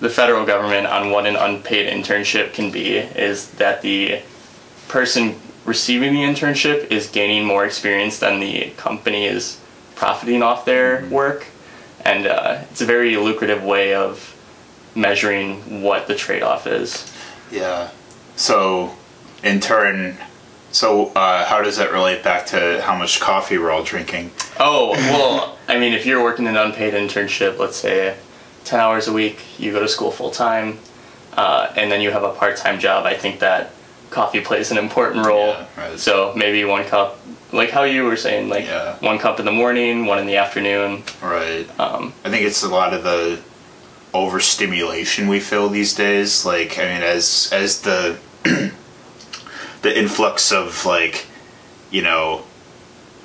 the 0.00 0.10
federal 0.10 0.44
government 0.44 0.86
on 0.88 1.10
what 1.10 1.24
an 1.26 1.36
unpaid 1.36 1.86
internship 1.96 2.52
can 2.52 2.72
be 2.72 2.98
is 3.28 3.50
that 3.62 3.82
the 3.82 4.22
person 4.88 5.36
receiving 5.64 6.14
the 6.14 6.24
internship 6.30 6.90
is 6.90 7.06
gaining 7.08 7.44
more 7.44 7.64
experience 7.64 8.18
than 8.18 8.40
the 8.40 8.70
company 8.76 9.26
is 9.26 9.58
profiting 9.94 10.42
off 10.42 10.64
their 10.64 11.04
work, 11.10 11.46
and 12.04 12.26
uh, 12.26 12.58
it's 12.72 12.80
a 12.80 12.86
very 12.86 13.16
lucrative 13.16 13.62
way 13.62 13.94
of 13.94 14.34
measuring 14.96 15.82
what 15.82 16.08
the 16.08 16.14
trade-off 16.16 16.66
is. 16.66 17.06
Yeah. 17.52 17.90
So, 18.34 18.96
in 19.44 19.60
turn, 19.60 20.16
so 20.72 21.08
uh, 21.14 21.44
how 21.44 21.62
does 21.62 21.76
that 21.78 21.92
relate 21.92 22.22
back 22.22 22.46
to 22.46 22.80
how 22.82 22.96
much 22.96 23.20
coffee 23.20 23.58
we're 23.58 23.70
all 23.70 23.82
drinking? 23.84 24.30
Oh, 24.58 24.90
well, 24.92 25.58
I 25.68 25.78
mean, 25.78 25.92
if 25.92 26.06
you're 26.06 26.22
working 26.22 26.46
an 26.46 26.56
unpaid 26.56 26.94
internship, 26.94 27.58
let's 27.58 27.76
say 27.76 28.16
10 28.64 28.78
hours 28.80 29.08
a 29.08 29.12
week, 29.12 29.40
you 29.58 29.72
go 29.72 29.80
to 29.80 29.88
school 29.88 30.10
full 30.10 30.30
time, 30.30 30.78
uh, 31.36 31.72
and 31.76 31.90
then 31.90 32.00
you 32.00 32.10
have 32.10 32.22
a 32.22 32.30
part 32.32 32.56
time 32.56 32.78
job, 32.78 33.06
I 33.06 33.14
think 33.14 33.40
that 33.40 33.72
coffee 34.10 34.40
plays 34.40 34.70
an 34.70 34.78
important 34.78 35.24
role. 35.26 35.48
Yeah, 35.48 35.66
right. 35.76 35.98
So 35.98 36.32
maybe 36.36 36.64
one 36.64 36.84
cup, 36.84 37.18
like 37.52 37.70
how 37.70 37.84
you 37.84 38.04
were 38.04 38.16
saying, 38.16 38.48
like 38.48 38.66
Yeah. 38.66 38.96
one 38.98 39.18
cup 39.18 39.38
in 39.38 39.46
the 39.46 39.52
morning, 39.52 40.04
one 40.06 40.18
in 40.18 40.26
the 40.26 40.36
afternoon. 40.36 41.04
Right. 41.22 41.66
Um, 41.80 42.12
I 42.24 42.30
think 42.30 42.44
it's 42.44 42.62
a 42.62 42.68
lot 42.68 42.92
of 42.92 43.02
the 43.04 43.38
overstimulation 44.12 45.28
we 45.28 45.40
feel 45.40 45.68
these 45.68 45.94
days. 45.94 46.44
Like, 46.44 46.78
I 46.78 46.82
mean, 46.82 47.02
as 47.02 47.48
as 47.52 47.82
the 47.82 48.18
the 49.82 49.98
influx 49.98 50.52
of 50.52 50.84
like, 50.84 51.26
you 51.90 52.02
know, 52.02 52.44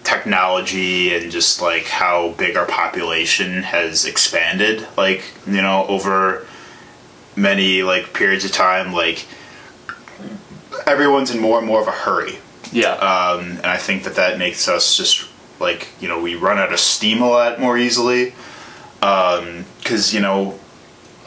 technology 0.04 1.16
and 1.16 1.32
just 1.32 1.62
like 1.62 1.86
how 1.86 2.30
big 2.38 2.56
our 2.56 2.66
population 2.66 3.64
has 3.64 4.06
expanded, 4.06 4.88
like 4.98 5.24
you 5.46 5.62
know, 5.62 5.86
over 5.88 6.46
many 7.36 7.84
like 7.84 8.14
periods 8.14 8.46
of 8.46 8.52
time, 8.52 8.94
like 8.94 9.26
everyone's 10.86 11.32
in 11.32 11.40
more 11.42 11.58
and 11.58 11.68
more 11.68 11.82
of 11.82 11.88
a 11.88 11.92
hurry 11.92 12.38
yeah. 12.72 12.94
um, 12.94 13.52
and 13.52 13.66
I 13.66 13.78
think 13.78 14.04
that 14.04 14.16
that 14.16 14.38
makes 14.38 14.68
us 14.68 14.98
just 14.98 15.28
like 15.60 15.88
you 16.00 16.08
know 16.08 16.22
we 16.22 16.36
run 16.36 16.58
out 16.58 16.74
of 16.74 16.80
steam 16.80 17.22
a 17.22 17.30
lot 17.30 17.60
more 17.60 17.78
easily 17.78 18.34
because 19.00 20.14
you 20.14 20.20
know 20.20 20.60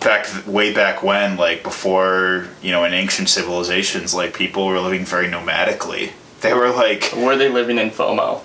back 0.00 0.26
way 0.47 0.73
back 0.73 1.02
when 1.02 1.37
like 1.37 1.62
before 1.62 2.49
you 2.62 2.71
know 2.71 2.85
in 2.85 2.93
ancient 2.95 3.28
civilizations 3.28 4.14
like 4.14 4.33
people 4.35 4.67
were 4.67 4.78
living 4.81 5.05
very 5.05 5.26
nomadically 5.26 6.12
they 6.40 6.55
were 6.55 6.71
like 6.71 7.12
Were 7.17 7.37
they 7.37 7.49
living 7.49 7.78
in 7.78 7.90
FOMO? 7.90 8.40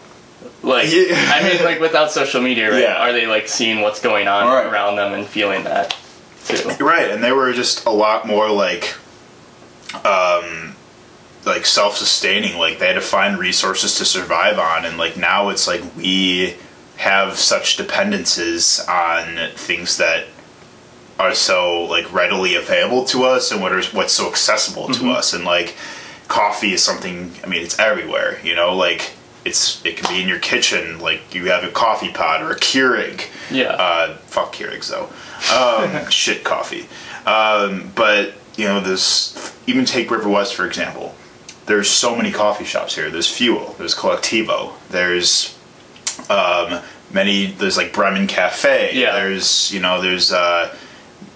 Like, 0.64 0.92
Yeah. 0.92 1.14
I 1.32 1.44
mean, 1.44 1.64
like 1.64 1.80
without 1.80 2.12
social 2.12 2.42
media, 2.42 2.72
right? 2.72 2.82
Yeah. 2.82 2.96
Are 2.96 3.12
they 3.14 3.28
like 3.28 3.48
seeing 3.48 3.82
what's 3.82 4.00
going 4.02 4.28
on 4.28 4.48
Right. 4.48 4.66
around 4.66 4.96
them 4.96 5.14
and 5.14 5.28
feeling 5.28 5.64
that 5.66 5.96
too? 6.46 6.70
right 6.84 7.12
and 7.12 7.24
they 7.24 7.32
were 7.32 7.54
just 7.54 7.86
a 7.86 7.90
lot 7.92 8.26
more 8.28 8.50
like 8.50 8.96
um 10.06 10.76
like 11.46 11.66
self-sustaining 11.66 12.58
like 12.58 12.80
they 12.80 12.88
had 12.88 12.94
to 12.94 13.02
find 13.02 13.38
resources 13.38 13.96
to 13.96 14.06
survive 14.06 14.58
on 14.58 14.86
and 14.86 14.98
like 14.98 15.16
now 15.18 15.50
it's 15.50 15.68
like 15.68 15.82
we 15.96 16.56
have 16.98 17.38
such 17.38 17.76
dependencies 17.78 18.80
on 18.88 19.50
things 19.56 19.98
that 19.98 20.26
are 21.24 21.34
so 21.36 21.84
like 21.86 22.12
readily 22.14 22.56
available 22.56 23.04
to 23.06 23.24
us 23.24 23.52
and 23.52 23.62
what 23.62 23.72
is 23.74 23.94
what's 23.94 24.14
so 24.14 24.28
accessible 24.30 24.88
to 24.90 25.10
us 25.10 25.34
and 25.34 25.44
like 25.46 25.76
coffee 26.28 26.74
is 26.74 26.84
something 26.84 27.32
i 27.44 27.48
mean 27.48 27.62
it's 27.62 27.78
everywhere 27.80 28.40
you 28.44 28.56
know 28.56 28.76
like 28.76 29.12
it's 29.46 29.84
it 29.86 29.98
can 29.98 30.08
be 30.14 30.22
in 30.22 30.28
your 30.28 30.40
kitchen 30.40 31.00
like 31.00 31.22
you 31.36 31.46
have 31.50 31.64
a 31.64 31.70
coffee 31.70 32.12
pot 32.12 32.42
or 32.42 32.52
a 32.52 32.56
keurig 32.60 33.28
Yeah. 33.52 33.72
uh, 33.72 34.16
fuck 34.28 34.56
Keurigs 34.56 34.88
though. 34.90 35.10
Um, 35.54 36.10
shit 36.10 36.44
coffee. 36.46 36.88
Um, 37.26 37.92
but 37.94 38.34
you 38.56 38.66
know, 38.66 38.80
this 38.80 39.36
even 39.68 39.84
take 39.84 40.10
River 40.12 40.30
West 40.30 40.56
for 40.56 40.66
example. 40.66 41.14
There's 41.66 41.90
so 41.90 42.16
many 42.16 42.32
coffee 42.32 42.64
shops 42.66 42.96
here. 42.96 43.10
There's 43.10 43.28
Fuel. 43.30 43.76
There's 43.78 43.94
Colectivo. 43.96 44.74
There's 44.90 45.58
um, 46.30 46.82
many. 47.12 47.48
There's 47.48 47.76
like 47.78 47.92
Bremen 47.94 48.28
Cafe. 48.28 48.92
Yeah. 48.98 49.14
There's 49.14 49.74
you 49.74 49.82
know 49.82 50.02
there's 50.02 50.32
uh, 50.32 50.74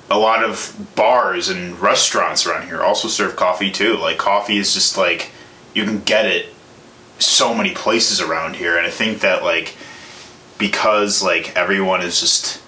a 0.10 0.18
lot 0.18 0.44
of 0.44 0.76
bars 0.96 1.50
and 1.50 1.80
restaurants 1.82 2.46
around 2.46 2.68
here 2.68 2.82
also 2.82 3.08
serve 3.08 3.36
coffee 3.36 3.72
too. 3.72 3.98
Like 3.98 4.18
coffee 4.18 4.58
is 4.58 4.74
just 4.74 4.98
like 4.98 5.32
you 5.74 5.84
can 5.84 6.00
get 6.02 6.26
it 6.26 6.54
so 7.20 7.54
many 7.54 7.74
places 7.74 8.22
around 8.22 8.56
here, 8.56 8.78
and 8.78 8.86
I 8.88 8.90
think 8.92 9.20
that 9.22 9.44
like 9.44 9.76
because 10.58 11.22
like 11.22 11.56
everyone 11.56 12.02
is 12.02 12.20
just 12.20 12.62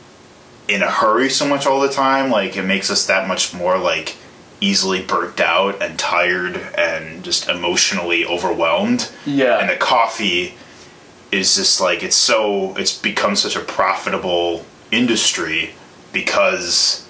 in 0.67 0.81
a 0.83 0.89
hurry 0.91 1.29
so 1.29 1.47
much 1.47 1.65
all 1.65 1.79
the 1.79 1.89
time 1.89 2.29
like 2.29 2.55
it 2.55 2.61
makes 2.63 2.91
us 2.91 3.07
that 3.07 3.27
much 3.27 3.53
more 3.55 3.77
like 3.79 4.15
easily 4.61 5.01
burnt 5.01 5.39
out 5.39 5.81
and 5.81 5.97
tired 5.97 6.55
and 6.77 7.23
just 7.23 7.49
emotionally 7.49 8.23
overwhelmed 8.23 9.09
Yeah. 9.25 9.57
and 9.57 9.67
the 9.69 9.75
coffee 9.77 10.53
is 11.31 11.55
just 11.55 11.81
like 11.81 12.03
it's 12.03 12.15
so 12.15 12.75
it's 12.77 12.95
become 12.95 13.35
such 13.35 13.55
a 13.55 13.61
profitable 13.61 14.63
industry 14.91 15.71
because 16.13 17.07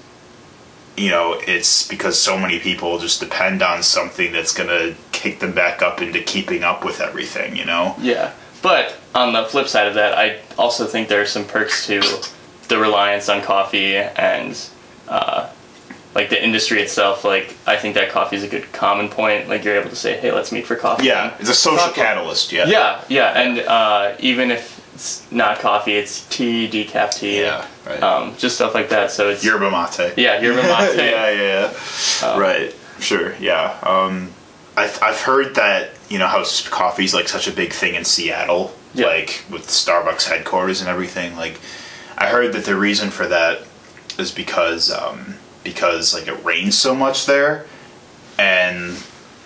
you 0.98 1.10
know 1.10 1.40
it's 1.48 1.88
because 1.88 2.20
so 2.20 2.38
many 2.38 2.60
people 2.60 3.00
just 3.00 3.20
depend 3.20 3.62
on 3.62 3.82
something 3.84 4.32
that's 4.32 4.54
gonna 4.54 4.94
kick 5.12 5.40
them 5.40 5.52
back 5.54 5.82
up 5.82 6.02
into 6.02 6.20
keeping 6.22 6.64
up 6.64 6.84
with 6.86 7.00
everything 7.02 7.56
you 7.56 7.66
know 7.66 7.96
Yeah, 8.00 8.34
but 8.62 8.96
on 9.16 9.34
the 9.34 9.46
flip 9.46 9.68
side 9.68 9.88
of 9.88 9.94
that, 9.96 10.14
I 10.18 10.40
also 10.58 10.86
think 10.86 11.08
there 11.10 11.22
are 11.22 11.26
some 11.26 11.46
perks 11.46 11.88
to 11.88 12.02
the 12.68 12.78
reliance 12.78 13.28
on 13.30 13.42
coffee 13.42 13.96
and 13.98 14.56
uh, 15.08 15.50
like 16.14 16.30
the 16.30 16.44
industry 16.44 16.82
itself. 16.82 17.24
Like 17.24 17.56
I 17.66 17.76
think 17.78 17.96
that 17.96 18.10
coffee 18.12 18.36
is 18.36 18.44
a 18.44 18.48
good 18.48 18.72
common 18.72 19.10
point. 19.10 19.48
Like 19.50 19.64
you're 19.64 19.76
able 19.80 19.90
to 19.90 19.96
say, 19.96 20.18
"Hey, 20.18 20.32
let's 20.32 20.52
meet 20.52 20.66
for 20.68 20.76
coffee." 20.76 21.06
yeah 21.06 21.36
it's 21.40 21.50
a 21.50 21.54
social 21.54 21.80
Coffee. 21.80 21.96
catalyst 22.02 22.52
yeah 22.52 22.68
yeah, 22.68 23.04
yeah, 23.10 23.40
and 23.42 23.60
uh, 23.60 24.16
even 24.20 24.52
if 24.52 24.79
it's 25.00 25.32
not 25.32 25.60
coffee, 25.60 25.94
it's 25.94 26.28
tea, 26.28 26.68
decaf 26.68 27.18
tea, 27.18 27.40
Yeah, 27.42 27.66
right. 27.88 28.04
um, 28.04 28.36
just 28.38 28.56
stuff 28.56 28.74
like 28.76 28.90
that. 28.90 29.12
So 29.12 29.30
it's 29.30 29.46
yerba 29.46 29.72
mate 29.72 30.14
yeah, 30.18 30.42
yerba 30.42 30.62
mate. 30.64 30.96
yeah, 30.98 31.30
yeah, 31.32 31.74
yeah. 32.22 32.38
right. 32.38 32.76
Sure. 33.00 33.34
Yeah. 33.40 33.78
Um, 33.82 34.32
I've 34.76 35.02
I've 35.02 35.22
heard 35.22 35.56
that 35.56 35.92
you 36.10 36.20
know 36.20 36.28
how 36.28 36.42
s- 36.42 36.68
coffee's 36.68 37.14
like 37.14 37.30
such 37.30 37.48
a 37.48 37.52
big 37.54 37.72
thing 37.72 37.96
in 37.96 38.04
Seattle, 38.04 38.76
Yeah. 38.94 39.06
like 39.08 39.46
with 39.50 39.68
Starbucks 39.68 40.28
headquarters 40.28 40.82
and 40.82 40.90
everything. 40.90 41.38
Like, 41.38 41.60
I 42.18 42.26
heard 42.28 42.52
that 42.54 42.66
the 42.66 42.76
reason 42.76 43.10
for 43.10 43.26
that 43.28 43.62
is 44.18 44.32
because 44.32 44.92
um, 44.92 45.36
because 45.64 46.14
like 46.14 46.28
it 46.28 46.44
rains 46.44 46.78
so 46.78 46.94
much 46.94 47.26
there, 47.26 47.66
and 48.38 49.02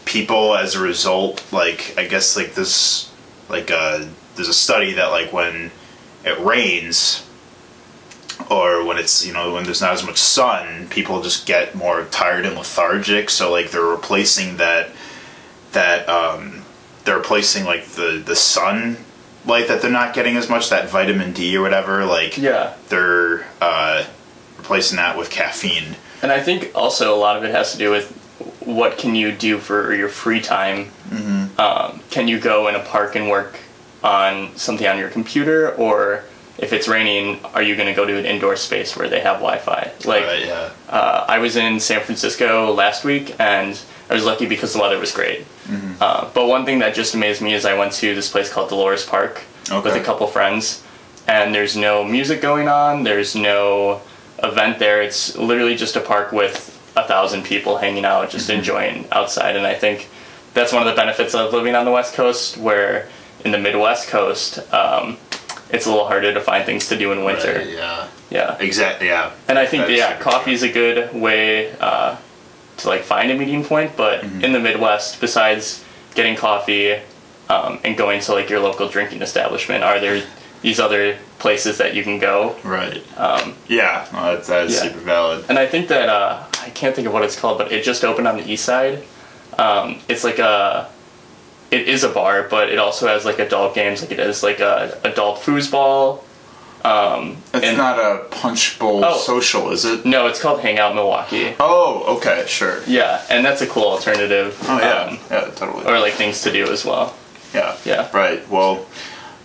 people 0.05 0.55
as 0.55 0.73
a 0.73 0.81
result, 0.81 1.43
like 1.51 1.93
I 1.95 2.05
guess 2.05 2.35
like 2.35 2.55
this, 2.55 3.11
like 3.49 3.69
uh, 3.69 4.05
there's 4.35 4.47
a 4.49 4.53
study 4.53 4.93
that 4.93 5.07
like 5.07 5.31
when 5.33 5.71
it 6.25 6.39
rains 6.39 7.25
or 8.49 8.83
when 8.85 8.97
it's 8.97 9.25
you 9.25 9.33
know 9.33 9.53
when 9.53 9.63
there's 9.63 9.81
not 9.81 9.93
as 9.93 10.05
much 10.05 10.17
sun 10.17 10.87
people 10.89 11.21
just 11.21 11.45
get 11.45 11.75
more 11.75 12.05
tired 12.05 12.45
and 12.45 12.55
lethargic 12.55 13.29
so 13.29 13.51
like 13.51 13.71
they're 13.71 13.81
replacing 13.83 14.57
that 14.57 14.89
that 15.71 16.07
um 16.09 16.63
they're 17.05 17.17
replacing 17.17 17.63
like 17.65 17.85
the 17.89 18.21
the 18.25 18.35
sun 18.35 18.97
light 19.45 19.67
that 19.67 19.81
they're 19.81 19.91
not 19.91 20.13
getting 20.13 20.35
as 20.37 20.49
much 20.49 20.69
that 20.69 20.89
vitamin 20.89 21.31
d 21.33 21.55
or 21.55 21.61
whatever 21.61 22.05
like 22.05 22.37
Yeah. 22.37 22.73
they're 22.89 23.45
uh 23.61 24.05
replacing 24.57 24.95
that 24.95 25.17
with 25.17 25.29
caffeine. 25.29 25.97
And 26.21 26.31
I 26.31 26.39
think 26.39 26.71
also 26.73 27.13
a 27.13 27.17
lot 27.19 27.35
of 27.35 27.43
it 27.43 27.51
has 27.51 27.73
to 27.73 27.77
do 27.77 27.91
with 27.91 28.09
what 28.61 28.97
can 28.97 29.13
you 29.13 29.33
do 29.33 29.57
for 29.57 29.93
your 29.93 30.07
free 30.07 30.39
time. 30.39 30.85
Mm-hmm. 31.09 31.59
Um, 31.59 31.99
can 32.09 32.29
you 32.29 32.39
go 32.39 32.69
in 32.69 32.75
a 32.75 32.79
park 32.79 33.17
and 33.17 33.29
work 33.29 33.59
on 34.03 34.55
something 34.57 34.85
on 34.87 34.97
your 34.97 35.09
computer, 35.09 35.73
or 35.75 36.23
if 36.57 36.73
it's 36.73 36.87
raining, 36.87 37.39
are 37.53 37.63
you 37.63 37.75
going 37.75 37.87
to 37.87 37.93
go 37.93 38.05
to 38.05 38.17
an 38.17 38.25
indoor 38.25 38.55
space 38.55 38.95
where 38.95 39.07
they 39.09 39.21
have 39.21 39.37
Wi-Fi? 39.37 39.91
Like, 40.05 40.25
Right, 40.25 40.45
yeah. 40.45 40.69
uh, 40.89 41.25
I 41.27 41.39
was 41.39 41.55
in 41.55 41.79
San 41.79 42.01
Francisco 42.01 42.71
last 42.73 43.03
week, 43.03 43.35
and 43.39 43.79
I 44.09 44.13
was 44.13 44.25
lucky 44.25 44.45
because 44.45 44.73
the 44.73 44.79
weather 44.79 44.99
was 44.99 45.11
great. 45.11 45.45
Uh, 46.01 46.29
but 46.33 46.47
one 46.47 46.65
thing 46.65 46.79
that 46.79 46.93
just 46.93 47.15
amazed 47.15 47.41
me 47.41 47.53
is 47.53 47.65
I 47.65 47.77
went 47.77 47.93
to 47.93 48.13
this 48.13 48.29
place 48.29 48.51
called 48.51 48.69
Dolores 48.69 49.05
Park 49.05 49.43
with 49.85 49.93
a 50.01 50.03
couple 50.03 50.27
friends, 50.27 50.83
and 51.27 51.55
there's 51.55 51.75
no 51.77 52.03
music 52.03 52.41
going 52.41 52.67
on. 52.67 53.03
There's 53.03 53.33
no 53.35 54.01
event 54.43 54.77
there. 54.79 55.01
It's 55.01 55.37
literally 55.37 55.75
just 55.75 55.95
a 55.95 56.01
park 56.01 56.33
with 56.33 56.69
a 56.97 57.07
thousand 57.07 57.43
people 57.45 57.77
hanging 57.77 58.03
out, 58.05 58.29
just 58.29 58.49
enjoying 58.49 59.07
outside. 59.11 59.55
And 59.55 59.65
I 59.65 59.73
think 59.73 60.09
that's 60.53 60.73
one 60.73 60.85
of 60.85 60.93
the 60.93 60.99
benefits 60.99 61.33
of 61.33 61.53
living 61.53 61.73
on 61.75 61.85
the 61.85 61.91
West 61.91 62.13
Coast, 62.13 62.57
where 62.57 63.07
in 63.45 63.51
the 63.51 63.57
Midwest 63.57 64.07
Coast, 64.09 64.59
um, 64.73 65.17
it's 65.69 65.85
a 65.85 65.89
little 65.89 66.07
harder 66.07 66.33
to 66.33 66.41
find 66.41 66.65
things 66.65 66.87
to 66.89 66.97
do 66.97 67.11
in 67.11 67.23
winter. 67.23 67.55
Right, 67.55 67.69
yeah. 67.69 68.07
Yeah. 68.29 68.57
Exactly. 68.59 69.07
Yeah. 69.07 69.31
And 69.47 69.57
I 69.59 69.65
think 69.65 69.87
That's 69.87 69.97
yeah, 69.97 70.17
coffee 70.19 70.53
is 70.53 70.63
a 70.63 70.71
good 70.71 71.13
way 71.13 71.71
uh, 71.79 72.15
to 72.77 72.87
like 72.87 73.01
find 73.01 73.31
a 73.31 73.35
meeting 73.35 73.63
point. 73.63 73.95
But 73.97 74.21
Mm-hmm. 74.23 74.43
in 74.43 74.53
the 74.53 74.59
Midwest, 74.59 75.19
besides 75.21 75.83
getting 76.15 76.35
coffee 76.35 76.99
um, 77.49 77.79
and 77.83 77.97
going 77.97 78.21
to 78.21 78.33
like 78.33 78.49
your 78.49 78.59
local 78.59 78.87
drinking 78.87 79.21
establishment, 79.21 79.83
are 79.83 79.99
there 79.99 80.23
these 80.61 80.79
other 80.79 81.17
places 81.39 81.77
that 81.79 81.93
you 81.93 82.03
can 82.03 82.19
go? 82.19 82.55
Right. 82.63 83.03
Um, 83.17 83.55
Yeah. 83.67 84.07
No, 84.13 84.35
that, 84.35 84.45
that 84.45 84.65
is 84.65 84.73
Yeah. 84.75 84.81
super 84.83 84.99
valid. 84.99 85.45
and 85.49 85.59
I 85.59 85.65
think 85.67 85.87
that 85.89 86.07
uh, 86.09 86.43
I 86.61 86.69
can't 86.69 86.95
think 86.95 87.07
of 87.07 87.13
what 87.13 87.23
it's 87.23 87.37
called, 87.39 87.57
but 87.57 87.71
it 87.71 87.83
just 87.83 88.03
opened 88.03 88.27
on 88.27 88.37
the 88.37 88.49
east 88.49 88.63
side. 88.65 89.03
Um, 89.57 89.99
it's 90.07 90.23
like 90.23 90.39
a 90.39 90.89
it 91.73 91.87
is 91.89 92.03
a 92.03 92.09
bar, 92.09 92.43
but 92.49 92.69
it 92.69 92.79
also 92.79 93.07
has 93.07 93.25
like 93.25 93.39
adult 93.39 93.73
games. 93.75 94.01
Like 94.01 94.11
it 94.11 94.19
has 94.19 94.43
like 94.43 94.59
a 94.59 94.99
adult 95.03 95.39
foosball. 95.39 96.21
Um, 96.85 97.37
It's 97.53 97.65
and- 97.65 97.77
not 97.77 97.97
a 97.97 98.25
punch 98.29 98.77
bowl 98.77 99.03
Oh. 99.05 99.17
social, 99.17 99.71
is 99.71 99.85
it? 99.85 100.05
no, 100.05 100.27
it's 100.27 100.39
called 100.41 100.59
Hangout 100.59 100.93
Milwaukee. 100.95 101.55
Oh, 101.59 102.03
okay, 102.17 102.43
sure. 102.45 102.81
Yeah, 102.87 103.21
and 103.29 103.45
that's 103.45 103.61
a 103.61 103.67
cool 103.67 103.85
alternative. 103.87 104.57
Oh 104.67 104.79
yeah, 104.79 105.03
um, 105.03 105.19
yeah, 105.31 105.49
totally. 105.55 105.85
or 105.85 105.99
like 105.99 106.13
things 106.13 106.41
to 106.41 106.51
do 106.51 106.69
as 106.71 106.83
well. 106.83 107.15
yeah, 107.53 107.75
yeah. 107.85 108.09
Right. 108.13 108.41
Well, 108.49 108.85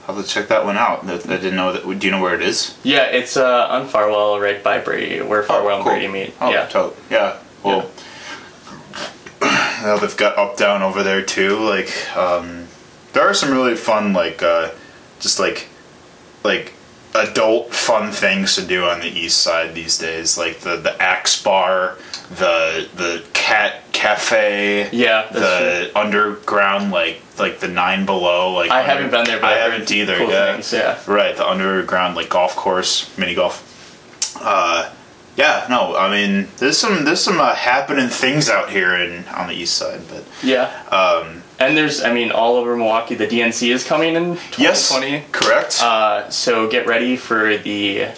I'll 0.08 0.14
have 0.16 0.24
to 0.24 0.28
check 0.30 0.48
that 0.48 0.64
one 0.64 0.76
out. 0.78 1.04
I 1.08 1.16
didn't 1.18 1.54
know 1.54 1.72
that. 1.74 1.82
Do 2.00 2.06
you 2.06 2.10
know 2.10 2.20
where 2.22 2.34
it 2.34 2.42
is? 2.42 2.74
Yeah, 2.82 3.04
it's 3.04 3.36
uh, 3.36 3.66
on 3.70 3.86
Farwell, 3.86 4.40
right 4.40 4.60
by 4.62 4.78
Brady, 4.78 5.20
where 5.22 5.42
Farwell 5.44 5.76
and 5.76 5.84
cool. 5.84 5.92
Brady 5.92 6.08
meet. 6.08 6.34
Oh, 6.40 6.50
yeah, 6.50 6.66
to- 6.68 6.92
yeah. 7.10 7.36
Well, 7.62 7.84
now 9.82 9.96
they've 9.98 10.16
got 10.16 10.36
up 10.38 10.56
down 10.56 10.82
over 10.82 11.02
there 11.02 11.22
too. 11.22 11.58
Like, 11.58 11.90
um, 12.16 12.66
there 13.12 13.22
are 13.28 13.34
some 13.34 13.50
really 13.50 13.74
fun, 13.76 14.12
like, 14.12 14.42
uh, 14.42 14.70
just 15.20 15.38
like, 15.38 15.68
like 16.44 16.72
adult 17.14 17.72
fun 17.74 18.12
things 18.12 18.54
to 18.54 18.62
do 18.62 18.84
on 18.84 19.00
the 19.00 19.08
east 19.08 19.38
side 19.40 19.74
these 19.74 19.98
days. 19.98 20.36
Like 20.38 20.60
the 20.60 20.76
the 20.76 21.00
Axe 21.02 21.42
Bar, 21.42 21.96
the 22.30 22.86
the 22.94 23.24
Cat 23.32 23.82
Cafe. 23.92 24.90
yeah. 24.92 25.26
That's 25.32 25.32
true. 25.32 25.92
the 25.92 25.98
underground 25.98 26.90
like 26.92 27.20
like 27.38 27.60
the 27.60 27.68
nine 27.68 28.04
below 28.06 28.52
like 28.52 28.70
I 28.70 28.80
under- 28.80 28.92
haven't 28.92 29.10
been 29.10 29.24
there, 29.24 29.40
but 29.40 29.52
I 29.52 29.56
haven't 29.56 29.90
either 29.90 30.16
cool 30.18 30.30
yeah 30.30 30.52
things, 30.52 30.72
yeah. 30.72 30.98
right 31.06 31.36
the 31.36 31.46
underground 31.48 32.14
like 32.14 32.28
golf 32.28 32.54
course 32.56 33.16
mini 33.18 33.34
golf 33.34 33.64
uh 34.40 34.90
yeah 35.38 35.66
no 35.70 35.96
i 35.96 36.10
mean 36.10 36.48
there's 36.58 36.76
some 36.76 37.04
there's 37.06 37.22
some 37.22 37.38
uh, 37.40 37.54
happening 37.54 38.08
things 38.08 38.48
out 38.50 38.68
here 38.70 38.94
in 38.94 39.24
on 39.28 39.46
the 39.48 39.54
east 39.54 39.74
side 39.76 40.00
but 40.10 40.24
Yeah, 40.42 40.66
um 40.90 41.42
and 41.60 41.76
there's, 41.76 42.04
I 42.04 42.12
mean, 42.12 42.30
all 42.30 42.54
over 42.54 42.76
Milwaukee, 42.76 43.16
the 43.16 43.26
DNC 43.26 43.74
is 43.74 43.82
coming 43.82 44.14
in 44.14 44.36
2020. 44.52 45.10
yes 45.10 45.24
correct 45.32 45.72
Uh, 45.82 46.30
so 46.30 46.68
get 46.70 46.86
ready 46.86 47.16
for 47.16 47.56
the 47.56 48.08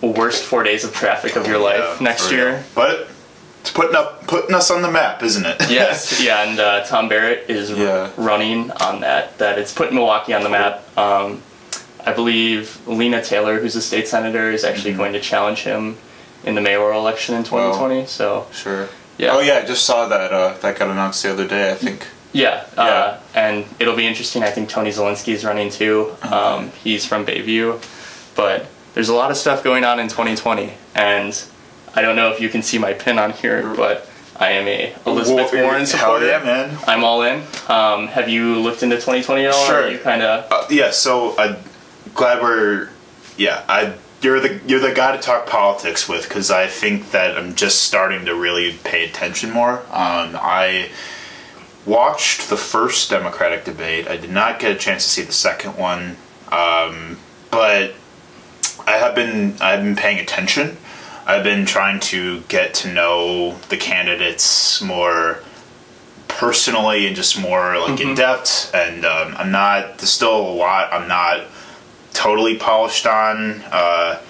worst 0.00 0.44
four 0.44 0.62
days 0.62 0.84
of 0.84 0.92
traffic 0.94 1.34
of 1.36 1.46
your 1.48 1.58
life 1.58 1.96
Yeah, 1.98 2.04
next 2.04 2.30
year. 2.30 2.50
real. 2.50 2.62
but 2.76 3.08
it's 3.60 3.72
putting 3.72 3.96
up 3.96 4.26
putting 4.28 4.54
us 4.54 4.70
on 4.70 4.82
the 4.82 4.90
map 4.90 5.22
isn't 5.22 5.44
it 5.46 5.56
yes, 5.70 6.20
yeah, 6.28 6.42
and 6.48 6.60
uh, 6.60 6.84
Tom 6.84 7.08
Barrett 7.08 7.48
is 7.50 7.72
r- 7.72 8.10
running 8.16 8.70
on 8.72 9.00
that. 9.00 9.36
That 9.38 9.58
it's 9.58 9.72
putting 9.72 9.94
Milwaukee 9.94 10.34
on 10.34 10.42
the 10.42 10.50
map. 10.50 10.82
Um, 10.98 11.42
I 12.06 12.12
believe 12.12 12.86
Lena 12.86 13.24
Taylor, 13.24 13.58
who's 13.58 13.74
a 13.76 13.80
state 13.82 14.06
senator, 14.06 14.50
is 14.52 14.62
actually 14.64 14.90
Mm-hmm. 14.92 14.98
going 15.00 15.12
to 15.14 15.20
challenge 15.20 15.60
him 15.64 15.96
in 16.46 16.54
the 16.54 16.60
mayoral 16.60 17.00
election 17.00 17.34
in 17.34 17.44
2020. 17.44 18.06
So 18.06 18.46
sure 18.52 18.88
Yeah. 19.18 19.32
oh 19.34 19.40
yeah 19.40 19.58
i 19.62 19.64
just 19.64 19.84
saw 19.84 20.08
that 20.08 20.32
uh 20.32 20.54
that 20.60 20.78
got 20.78 20.88
announced 20.90 21.22
the 21.22 21.30
other 21.32 21.46
day 21.46 21.70
i 21.70 21.74
think 21.74 22.06
yeah, 22.32 22.66
Yeah. 22.76 22.82
Uh, 22.82 23.20
and 23.36 23.64
it'll 23.78 23.94
be 23.94 24.08
interesting. 24.08 24.42
I 24.42 24.50
think 24.50 24.68
Tony 24.68 24.90
Zielinski 24.90 25.32
is 25.34 25.44
running 25.44 25.70
too. 25.70 26.16
Uh-huh. 26.20 26.56
Um, 26.56 26.72
he's 26.82 27.06
from 27.06 27.24
Bayview, 27.24 27.78
but 28.34 28.66
there's 28.94 29.08
a 29.08 29.14
lot 29.14 29.30
of 29.30 29.36
stuff 29.36 29.62
going 29.62 29.84
on 29.84 30.00
in 30.00 30.08
2020, 30.08 30.72
and 30.96 31.32
I 31.94 32.02
don't 32.02 32.16
know 32.16 32.32
if 32.32 32.40
you 32.40 32.48
can 32.48 32.62
see 32.62 32.76
my 32.76 32.92
pin 32.92 33.20
on 33.20 33.30
here, 33.34 33.62
but 33.76 34.10
I 34.36 34.50
am 34.58 34.66
a 34.66 34.92
Elizabeth 35.06 35.52
Warren 35.52 35.86
hell 35.86 35.86
supporter. 35.86 36.26
yeah 36.26 36.42
man 36.42 36.76
I'm 36.88 37.04
all 37.04 37.22
in. 37.22 37.36
Um, 37.68 38.08
have 38.08 38.28
you 38.28 38.56
looked 38.58 38.82
into 38.82 38.96
2020 38.96 39.44
at 39.44 39.54
all? 39.54 39.66
Sure. 39.66 39.88
You 39.88 39.98
kind 40.00 40.22
of 40.22 40.50
Uh, 40.50 40.66
yeah, 40.70 40.90
so 40.90 41.38
I'm 41.38 41.56
glad 42.14 42.42
we're 42.42 42.88
yeah. 43.36 43.62
I 43.68 43.92
you're 44.24 44.40
the 44.40 44.60
you're 44.66 44.80
the 44.80 44.92
guy 44.92 45.14
to 45.14 45.22
talk 45.22 45.46
politics 45.46 46.08
with 46.08 46.26
because 46.26 46.50
I 46.50 46.66
think 46.66 47.10
that 47.10 47.36
I'm 47.36 47.54
just 47.54 47.84
starting 47.84 48.24
to 48.24 48.34
really 48.34 48.72
pay 48.82 49.04
attention 49.04 49.50
more. 49.50 49.80
Um, 49.90 50.36
I 50.40 50.90
watched 51.86 52.48
the 52.48 52.56
first 52.56 53.10
Democratic 53.10 53.64
debate. 53.64 54.08
I 54.08 54.16
did 54.16 54.30
not 54.30 54.58
get 54.58 54.72
a 54.72 54.78
chance 54.78 55.04
to 55.04 55.10
see 55.10 55.22
the 55.22 55.32
second 55.32 55.76
one, 55.76 56.16
um, 56.50 57.18
but 57.50 57.94
I 58.86 58.92
have 58.92 59.14
been 59.14 59.56
I've 59.60 59.82
been 59.82 59.96
paying 59.96 60.18
attention. 60.18 60.78
I've 61.26 61.44
been 61.44 61.64
trying 61.66 62.00
to 62.00 62.40
get 62.48 62.74
to 62.74 62.92
know 62.92 63.56
the 63.68 63.76
candidates 63.76 64.82
more 64.82 65.42
personally 66.28 67.06
and 67.06 67.16
just 67.16 67.40
more 67.40 67.78
like 67.78 68.00
in 68.00 68.14
depth. 68.14 68.74
And 68.74 69.04
um, 69.04 69.34
I'm 69.36 69.50
not. 69.50 69.98
There's 69.98 70.10
still 70.10 70.36
a 70.36 70.54
lot 70.54 70.92
I'm 70.92 71.08
not 71.08 71.46
totally 72.14 72.56
polished 72.56 73.06
on. 73.06 73.62
Uh, 73.70 74.20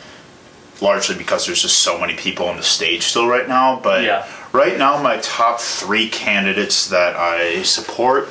largely 0.80 1.14
because 1.16 1.46
there's 1.46 1.62
just 1.62 1.78
so 1.78 1.98
many 1.98 2.14
people 2.14 2.46
on 2.48 2.56
the 2.56 2.62
stage 2.62 3.04
still 3.04 3.28
right 3.28 3.48
now. 3.48 3.78
But 3.82 4.02
Yeah. 4.02 4.26
right 4.52 4.76
now, 4.76 4.98
my 5.00 5.18
top 5.18 5.60
three 5.60 6.08
candidates 6.08 6.88
that 6.88 7.14
I 7.16 7.62
support 7.62 8.28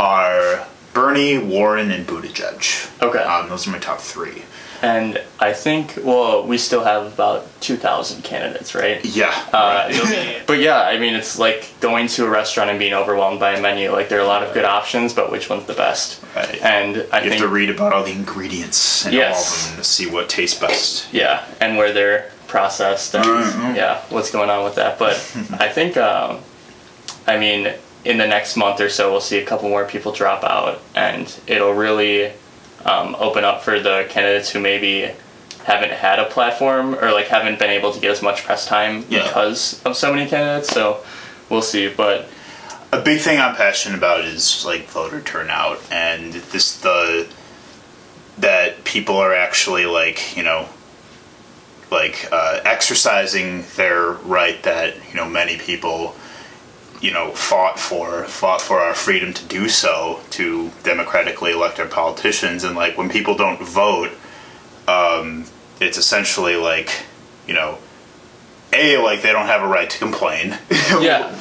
are 0.00 0.66
Bernie, 0.92 1.38
Warren, 1.38 1.90
and 1.92 2.06
Buttigieg. 2.06 2.88
Okay. 3.00 3.20
Um, 3.22 3.48
those 3.48 3.66
are 3.66 3.70
my 3.70 3.78
top 3.78 4.00
three. 4.00 4.42
And 4.80 5.20
I 5.40 5.52
think, 5.54 5.98
well, 6.04 6.46
we 6.46 6.56
still 6.56 6.84
have 6.84 7.06
about 7.12 7.46
2,000 7.60 8.22
candidates, 8.22 8.74
right? 8.76 9.04
Yeah. 9.04 9.32
Uh, 9.52 9.88
right. 10.04 10.42
but 10.46 10.60
yeah, 10.60 10.80
I 10.82 10.98
mean, 10.98 11.14
it's 11.14 11.36
like 11.38 11.72
going 11.80 12.06
to 12.08 12.26
a 12.26 12.28
restaurant 12.28 12.70
and 12.70 12.78
being 12.78 12.94
overwhelmed 12.94 13.40
by 13.40 13.54
a 13.54 13.60
menu. 13.60 13.90
Like, 13.90 14.08
there 14.08 14.18
are 14.20 14.24
a 14.24 14.26
lot 14.26 14.44
of 14.44 14.54
good 14.54 14.64
options, 14.64 15.12
but 15.12 15.32
which 15.32 15.50
one's 15.50 15.64
the 15.66 15.74
best? 15.74 16.22
Right. 16.36 16.62
And 16.62 16.96
I 16.96 17.00
you 17.00 17.08
think, 17.08 17.24
You 17.24 17.30
have 17.32 17.40
to 17.40 17.48
read 17.48 17.70
about 17.70 17.92
all 17.92 18.04
the 18.04 18.12
ingredients 18.12 19.04
and 19.04 19.14
Yes. 19.14 19.36
all 19.36 19.56
of 19.70 19.76
them 19.76 19.82
to 19.82 19.88
see 19.88 20.06
what 20.08 20.28
tastes 20.28 20.58
best. 20.60 21.12
yeah, 21.12 21.44
and 21.60 21.76
where 21.76 21.92
they're 21.92 22.30
processed 22.46 23.14
and 23.16 23.24
Mhm. 23.24 23.74
yeah, 23.76 24.00
what's 24.10 24.30
going 24.30 24.48
on 24.48 24.64
with 24.64 24.76
that. 24.76 24.98
But 24.98 25.14
I 25.58 25.68
think, 25.68 25.96
um, 25.96 26.38
I 27.26 27.36
mean, 27.36 27.72
in 28.04 28.16
the 28.18 28.26
next 28.28 28.56
month 28.56 28.80
or 28.80 28.88
so, 28.88 29.10
we'll 29.10 29.20
see 29.20 29.38
a 29.38 29.44
couple 29.44 29.68
more 29.68 29.84
people 29.84 30.12
drop 30.12 30.44
out, 30.44 30.80
and 30.94 31.30
it'll 31.48 31.74
really 31.74 32.30
um, 32.88 33.14
open 33.18 33.44
up 33.44 33.62
for 33.62 33.78
the 33.80 34.06
candidates 34.08 34.50
who 34.50 34.60
maybe 34.60 35.10
haven't 35.64 35.90
had 35.92 36.18
a 36.18 36.24
platform 36.24 36.94
or 36.94 37.12
like 37.12 37.26
haven't 37.26 37.58
been 37.58 37.70
able 37.70 37.92
to 37.92 38.00
get 38.00 38.10
as 38.10 38.22
much 38.22 38.44
press 38.44 38.66
time 38.66 39.04
Yeah. 39.08 39.24
because 39.24 39.82
of 39.84 39.96
so 39.96 40.12
many 40.14 40.28
candidates. 40.28 40.68
So 40.70 41.04
we'll 41.50 41.62
see. 41.62 41.88
But 41.94 42.28
a 42.90 43.00
big 43.00 43.20
thing 43.20 43.38
I'm 43.38 43.54
passionate 43.54 43.98
about 43.98 44.24
is 44.24 44.64
like 44.64 44.84
voter 44.86 45.20
turnout 45.20 45.80
and 45.92 46.32
this 46.32 46.80
the 46.80 47.28
that 48.38 48.84
people 48.84 49.16
are 49.16 49.34
actually 49.34 49.84
like 49.84 50.36
you 50.36 50.42
know 50.42 50.68
like 51.90 52.28
uh, 52.32 52.60
exercising 52.64 53.64
their 53.76 54.12
right 54.12 54.62
that 54.62 54.94
you 55.10 55.14
know 55.16 55.28
many 55.28 55.58
people 55.58 56.14
you 57.00 57.12
know 57.12 57.30
fought 57.32 57.78
for 57.78 58.24
fought 58.24 58.60
for 58.60 58.80
our 58.80 58.94
freedom 58.94 59.32
to 59.32 59.44
do 59.44 59.68
so 59.68 60.20
to 60.30 60.70
democratically 60.82 61.52
elect 61.52 61.78
our 61.78 61.86
politicians. 61.86 62.64
And 62.64 62.76
like 62.76 62.98
when 62.98 63.08
people 63.08 63.36
don't 63.36 63.60
vote 63.62 64.12
um, 64.88 65.44
it's 65.80 65.98
essentially 65.98 66.56
like 66.56 66.90
you 67.46 67.54
know 67.54 67.78
a 68.72 68.96
like 68.98 69.22
they 69.22 69.32
don't 69.32 69.46
have 69.46 69.62
a 69.62 69.68
right 69.68 69.88
to 69.88 69.98
complain. 69.98 70.58
Yeah. 71.00 71.38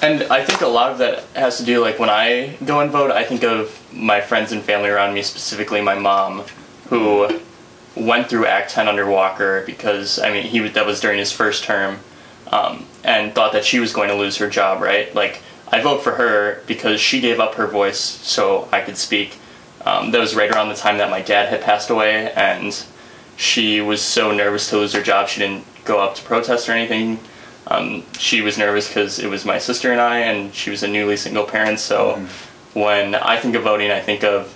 And 0.00 0.22
I 0.24 0.44
think 0.44 0.60
a 0.60 0.66
lot 0.68 0.92
of 0.92 0.98
that 0.98 1.24
has 1.34 1.58
to 1.58 1.64
do 1.64 1.80
like 1.80 1.98
when 1.98 2.08
I 2.08 2.56
go 2.64 2.80
and 2.80 2.90
vote, 2.90 3.10
I 3.10 3.24
think 3.24 3.42
of 3.42 3.76
my 3.92 4.20
friends 4.20 4.52
and 4.52 4.62
family 4.62 4.88
around 4.88 5.12
me, 5.12 5.22
specifically 5.22 5.80
my 5.80 5.96
mom, 5.96 6.44
who 6.88 7.40
went 7.96 8.30
through 8.30 8.46
Act 8.46 8.70
10 8.70 8.86
under 8.86 9.06
Walker 9.10 9.64
because 9.66 10.20
I 10.20 10.30
mean 10.30 10.44
he 10.44 10.60
that 10.68 10.86
was 10.86 11.00
during 11.00 11.18
his 11.18 11.32
first 11.32 11.64
term, 11.64 11.98
um, 12.50 12.86
and 13.04 13.34
thought 13.34 13.52
that 13.52 13.64
she 13.64 13.78
was 13.80 13.92
going 13.92 14.08
to 14.08 14.14
lose 14.14 14.36
her 14.38 14.48
job. 14.48 14.82
Right, 14.82 15.14
like 15.14 15.42
I 15.70 15.80
vote 15.80 16.02
for 16.02 16.12
her 16.12 16.62
because 16.66 17.00
she 17.00 17.20
gave 17.20 17.40
up 17.40 17.54
her 17.54 17.66
voice 17.66 17.98
so 17.98 18.68
I 18.72 18.80
could 18.80 18.96
speak. 18.96 19.38
Um, 19.84 20.10
that 20.10 20.20
was 20.20 20.34
right 20.34 20.50
around 20.50 20.68
the 20.68 20.74
time 20.74 20.98
that 20.98 21.10
my 21.10 21.22
dad 21.22 21.48
had 21.48 21.62
passed 21.62 21.88
away, 21.90 22.32
and 22.32 22.84
she 23.36 23.80
was 23.80 24.02
so 24.02 24.32
nervous 24.32 24.68
to 24.70 24.76
lose 24.76 24.92
her 24.92 25.02
job 25.02 25.28
she 25.28 25.40
didn't 25.40 25.64
go 25.84 26.00
up 26.00 26.14
to 26.16 26.22
protest 26.22 26.68
or 26.68 26.72
anything. 26.72 27.18
Um, 27.68 28.02
she 28.18 28.40
was 28.40 28.58
nervous 28.58 28.88
because 28.88 29.18
it 29.18 29.28
was 29.28 29.44
my 29.44 29.58
sister 29.58 29.92
and 29.92 30.00
I, 30.00 30.20
and 30.20 30.54
she 30.54 30.70
was 30.70 30.82
a 30.82 30.88
newly 30.88 31.16
single 31.16 31.44
parent. 31.44 31.78
So 31.78 32.14
mm-hmm. 32.14 32.80
when 32.80 33.14
I 33.14 33.38
think 33.38 33.54
of 33.54 33.62
voting, 33.62 33.90
I 33.90 34.00
think 34.00 34.24
of 34.24 34.54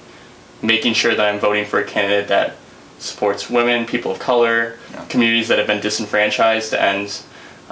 making 0.62 0.94
sure 0.94 1.14
that 1.14 1.34
I'm 1.34 1.38
voting 1.38 1.66
for 1.66 1.78
a 1.78 1.84
candidate 1.84 2.28
that 2.28 2.56
supports 2.98 3.50
women, 3.50 3.84
people 3.84 4.12
of 4.12 4.18
color, 4.18 4.78
yeah. 4.92 5.04
communities 5.06 5.48
that 5.48 5.58
have 5.58 5.66
been 5.66 5.80
disenfranchised, 5.80 6.72
and 6.72 7.08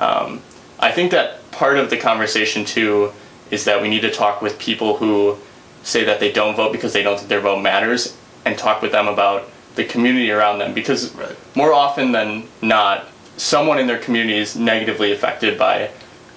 um, 0.00 0.40
I 0.78 0.90
think 0.90 1.10
that 1.12 1.50
part 1.52 1.76
of 1.76 1.90
the 1.90 1.96
conversation 1.96 2.64
too 2.64 3.12
is 3.50 3.64
that 3.64 3.82
we 3.82 3.88
need 3.88 4.00
to 4.00 4.10
talk 4.10 4.40
with 4.42 4.58
people 4.58 4.96
who 4.96 5.36
say 5.82 6.04
that 6.04 6.20
they 6.20 6.32
don't 6.32 6.56
vote 6.56 6.72
because 6.72 6.92
they 6.92 7.02
don't 7.02 7.16
think 7.16 7.28
their 7.28 7.40
vote 7.40 7.60
matters, 7.60 8.16
and 8.44 8.56
talk 8.56 8.82
with 8.82 8.92
them 8.92 9.08
about 9.08 9.48
the 9.74 9.84
community 9.84 10.30
around 10.30 10.58
them 10.58 10.74
because 10.74 11.14
right. 11.14 11.36
more 11.54 11.72
often 11.72 12.12
than 12.12 12.44
not, 12.62 13.06
someone 13.36 13.78
in 13.78 13.86
their 13.86 13.98
community 13.98 14.38
is 14.38 14.56
negatively 14.56 15.12
affected 15.12 15.58
by 15.58 15.90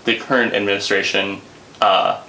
the 0.06 0.18
current 0.18 0.54
administration. 0.54 1.42
Uh, 1.82 2.22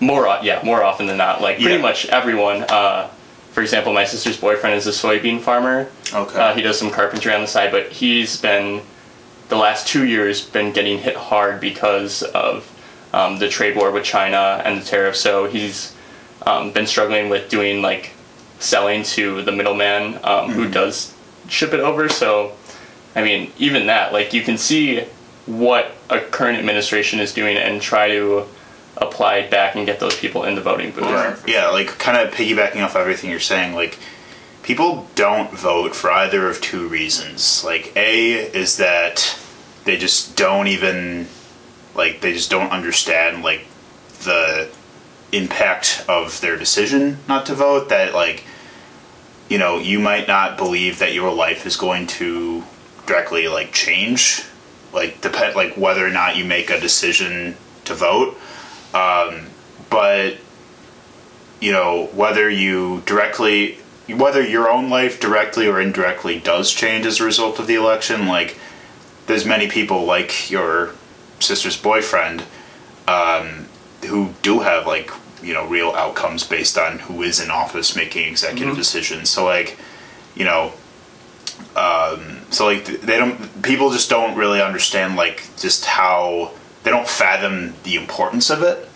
more, 0.00 0.26
yeah, 0.42 0.60
more 0.64 0.82
often 0.82 1.06
than 1.06 1.16
not, 1.16 1.40
like 1.40 1.56
pretty 1.56 1.76
yeah. 1.76 1.82
much 1.82 2.06
everyone. 2.06 2.62
Uh, 2.68 3.08
for 3.52 3.62
example, 3.62 3.92
my 3.92 4.04
sister's 4.04 4.40
boyfriend 4.40 4.74
is 4.74 4.86
a 4.86 4.90
soybean 4.90 5.40
farmer. 5.40 5.88
Okay. 6.12 6.38
Uh, 6.38 6.54
he 6.54 6.62
does 6.62 6.78
some 6.78 6.90
carpentry 6.90 7.32
on 7.32 7.42
the 7.42 7.46
side, 7.46 7.70
but 7.70 7.92
he's 7.92 8.40
been 8.40 8.82
the 9.52 9.58
last 9.58 9.86
two 9.86 10.06
years 10.06 10.42
been 10.42 10.72
getting 10.72 10.98
hit 10.98 11.14
hard 11.14 11.60
because 11.60 12.22
of 12.22 12.66
um, 13.12 13.38
the 13.38 13.50
trade 13.50 13.76
war 13.76 13.90
with 13.90 14.02
China 14.02 14.62
and 14.64 14.80
the 14.80 14.84
tariffs. 14.84 15.20
So 15.20 15.46
he's 15.46 15.94
um, 16.46 16.72
been 16.72 16.86
struggling 16.86 17.28
with 17.28 17.50
doing 17.50 17.82
like 17.82 18.12
selling 18.60 19.02
to 19.02 19.42
the 19.42 19.52
middleman 19.52 20.14
um, 20.14 20.22
mm-hmm. 20.22 20.52
who 20.52 20.70
does 20.70 21.14
ship 21.48 21.74
it 21.74 21.80
over. 21.80 22.08
So, 22.08 22.52
I 23.14 23.22
mean, 23.22 23.52
even 23.58 23.88
that, 23.88 24.14
like 24.14 24.32
you 24.32 24.40
can 24.40 24.56
see 24.56 25.04
what 25.44 25.94
a 26.08 26.20
current 26.20 26.58
administration 26.58 27.20
is 27.20 27.34
doing 27.34 27.58
and 27.58 27.82
try 27.82 28.08
to 28.08 28.46
apply 28.96 29.48
back 29.48 29.74
and 29.76 29.84
get 29.84 30.00
those 30.00 30.16
people 30.16 30.44
in 30.44 30.54
the 30.54 30.62
voting 30.62 30.92
booth. 30.92 31.04
Right. 31.04 31.36
Yeah, 31.46 31.68
like 31.68 31.88
kind 31.98 32.16
of 32.16 32.32
piggybacking 32.32 32.82
off 32.82 32.96
everything 32.96 33.28
you're 33.28 33.38
saying, 33.38 33.74
like 33.74 33.98
people 34.62 35.10
don't 35.14 35.50
vote 35.50 35.94
for 35.94 36.10
either 36.10 36.48
of 36.48 36.62
two 36.62 36.88
reasons. 36.88 37.62
Like 37.62 37.92
A 37.96 38.32
is 38.32 38.78
that 38.78 39.38
they 39.84 39.96
just 39.96 40.36
don't 40.36 40.68
even 40.68 41.26
like 41.94 42.20
they 42.20 42.32
just 42.32 42.50
don't 42.50 42.70
understand 42.70 43.42
like 43.42 43.66
the 44.24 44.70
impact 45.32 46.04
of 46.08 46.40
their 46.40 46.56
decision 46.56 47.18
not 47.28 47.46
to 47.46 47.54
vote 47.54 47.88
that 47.88 48.14
like 48.14 48.44
you 49.48 49.58
know 49.58 49.78
you 49.78 49.98
might 49.98 50.28
not 50.28 50.56
believe 50.56 50.98
that 50.98 51.12
your 51.12 51.32
life 51.32 51.66
is 51.66 51.76
going 51.76 52.06
to 52.06 52.62
directly 53.06 53.48
like 53.48 53.72
change 53.72 54.44
like 54.92 55.20
depend 55.20 55.56
like 55.56 55.76
whether 55.76 56.06
or 56.06 56.10
not 56.10 56.36
you 56.36 56.44
make 56.44 56.70
a 56.70 56.78
decision 56.78 57.56
to 57.84 57.94
vote. 57.94 58.36
Um, 58.94 59.46
but 59.90 60.36
you 61.60 61.72
know 61.72 62.06
whether 62.12 62.48
you 62.48 63.02
directly 63.06 63.78
whether 64.08 64.44
your 64.44 64.70
own 64.70 64.90
life 64.90 65.20
directly 65.20 65.66
or 65.66 65.80
indirectly 65.80 66.38
does 66.40 66.72
change 66.72 67.06
as 67.06 67.20
a 67.20 67.24
result 67.24 67.58
of 67.58 67.66
the 67.66 67.74
election 67.74 68.26
like 68.26 68.58
there's 69.26 69.44
many 69.44 69.68
people 69.68 70.04
like 70.04 70.50
your 70.50 70.94
sister's 71.40 71.76
boyfriend 71.76 72.44
um, 73.08 73.66
who 74.06 74.34
do 74.42 74.60
have 74.60 74.86
like 74.86 75.10
you 75.42 75.52
know 75.52 75.66
real 75.66 75.90
outcomes 75.90 76.46
based 76.46 76.78
on 76.78 77.00
who 77.00 77.22
is 77.22 77.40
in 77.40 77.50
office 77.50 77.96
making 77.96 78.28
executive 78.28 78.68
mm-hmm. 78.68 78.76
decisions 78.76 79.28
so 79.28 79.44
like 79.44 79.76
you 80.34 80.44
know 80.44 80.72
um, 81.76 82.40
so 82.50 82.66
like 82.66 82.84
they 82.84 83.18
don't 83.18 83.62
people 83.62 83.90
just 83.90 84.10
don't 84.10 84.36
really 84.36 84.60
understand 84.60 85.16
like 85.16 85.48
just 85.56 85.84
how 85.84 86.52
they 86.84 86.90
don't 86.90 87.08
fathom 87.08 87.74
the 87.84 87.96
importance 87.96 88.50
of 88.50 88.62
it 88.62 88.88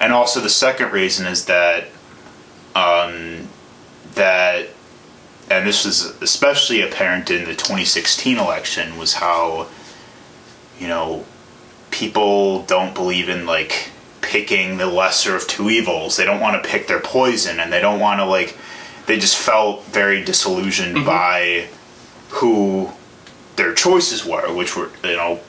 and 0.00 0.12
also 0.12 0.40
the 0.40 0.50
second 0.50 0.92
reason 0.92 1.26
is 1.26 1.46
that 1.46 1.88
um, 2.74 3.48
that 4.14 4.68
and 5.50 5.66
this 5.66 5.84
was 5.84 6.04
especially 6.22 6.80
apparent 6.82 7.30
in 7.30 7.44
the 7.44 7.54
2016 7.54 8.38
election 8.38 8.98
was 8.98 9.14
how 9.14 9.68
you 10.78 10.88
know 10.88 11.24
people 11.90 12.62
don't 12.62 12.94
believe 12.94 13.28
in 13.28 13.46
like 13.46 13.90
picking 14.20 14.76
the 14.76 14.86
lesser 14.86 15.34
of 15.34 15.46
two 15.46 15.70
evils. 15.70 16.16
They 16.16 16.24
don't 16.24 16.40
want 16.40 16.62
to 16.62 16.68
pick 16.68 16.86
their 16.86 17.00
poison, 17.00 17.58
and 17.60 17.72
they 17.72 17.80
don't 17.80 18.00
want 18.00 18.20
to 18.20 18.24
like. 18.24 18.56
They 19.06 19.18
just 19.18 19.36
felt 19.36 19.84
very 19.84 20.22
disillusioned 20.22 20.96
mm-hmm. 20.96 21.06
by 21.06 21.68
who 22.28 22.90
their 23.56 23.72
choices 23.72 24.24
were, 24.24 24.52
which 24.54 24.76
were 24.76 24.90
you 25.02 25.16
know 25.16 25.40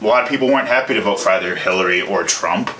a 0.00 0.04
lot 0.04 0.24
of 0.24 0.28
people 0.28 0.48
weren't 0.48 0.68
happy 0.68 0.94
to 0.94 1.00
vote 1.00 1.20
for 1.20 1.30
either 1.30 1.54
Hillary 1.54 2.00
or 2.00 2.24
Trump. 2.24 2.70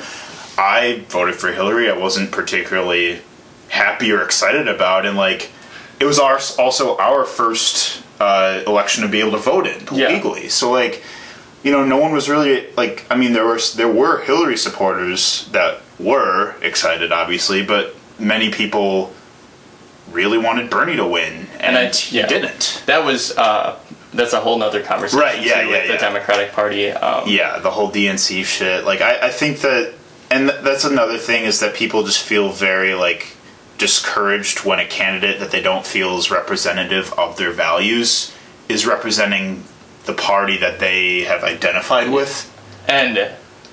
I 0.58 1.04
voted 1.08 1.36
for 1.36 1.52
Hillary. 1.52 1.88
I 1.88 1.96
wasn't 1.96 2.32
particularly 2.32 3.20
happy 3.68 4.10
or 4.10 4.22
excited 4.22 4.66
about, 4.66 5.06
and 5.06 5.16
like 5.16 5.50
it 6.00 6.04
was 6.04 6.18
our 6.18 6.40
also 6.58 6.96
our 6.96 7.24
first 7.24 8.02
uh, 8.18 8.62
election 8.66 9.02
to 9.02 9.08
be 9.08 9.20
able 9.20 9.32
to 9.32 9.38
vote 9.38 9.66
in 9.66 9.86
yeah. 9.92 10.08
legally. 10.08 10.48
So 10.48 10.70
like 10.72 11.02
you 11.62 11.70
know, 11.70 11.84
no 11.84 11.98
one 11.98 12.12
was 12.12 12.28
really 12.28 12.70
like. 12.72 13.04
I 13.10 13.16
mean, 13.16 13.32
there 13.32 13.46
was 13.46 13.74
there 13.74 13.88
were 13.88 14.22
Hillary 14.22 14.56
supporters 14.56 15.46
that 15.52 15.82
were 15.98 16.56
excited, 16.62 17.12
obviously, 17.12 17.64
but 17.64 17.94
many 18.18 18.50
people 18.50 19.12
really 20.10 20.38
wanted 20.38 20.70
Bernie 20.70 20.96
to 20.96 21.06
win, 21.06 21.46
and, 21.58 21.76
and 21.76 21.76
I, 21.76 21.82
yeah, 21.82 22.22
he 22.22 22.28
didn't. 22.28 22.82
That 22.86 23.04
was 23.04 23.36
uh, 23.36 23.78
that's 24.14 24.32
a 24.32 24.40
whole 24.40 24.58
nother 24.58 24.82
conversation, 24.82 25.20
right? 25.20 25.42
Yeah, 25.42 25.60
too, 25.60 25.68
yeah, 25.68 25.72
with 25.72 25.86
yeah. 25.86 25.92
the 25.92 25.98
Democratic 25.98 26.52
Party. 26.52 26.90
Um, 26.90 27.28
yeah, 27.28 27.58
the 27.58 27.70
whole 27.70 27.90
DNC 27.90 28.44
shit. 28.44 28.84
Like, 28.84 29.02
I, 29.02 29.26
I 29.26 29.30
think 29.30 29.60
that, 29.60 29.94
and 30.30 30.48
th- 30.48 30.62
that's 30.62 30.84
another 30.84 31.18
thing 31.18 31.44
is 31.44 31.60
that 31.60 31.74
people 31.74 32.04
just 32.04 32.22
feel 32.22 32.50
very 32.50 32.94
like 32.94 33.36
discouraged 33.80 34.64
when 34.64 34.78
a 34.78 34.86
candidate 34.86 35.40
that 35.40 35.50
they 35.50 35.62
don't 35.62 35.86
feel 35.86 36.18
is 36.18 36.30
representative 36.30 37.12
of 37.14 37.38
their 37.38 37.50
values 37.50 38.32
is 38.68 38.86
representing 38.86 39.64
the 40.04 40.12
party 40.12 40.58
that 40.58 40.78
they 40.78 41.22
have 41.22 41.42
identified 41.42 42.10
with. 42.10 42.46
And 42.86 43.32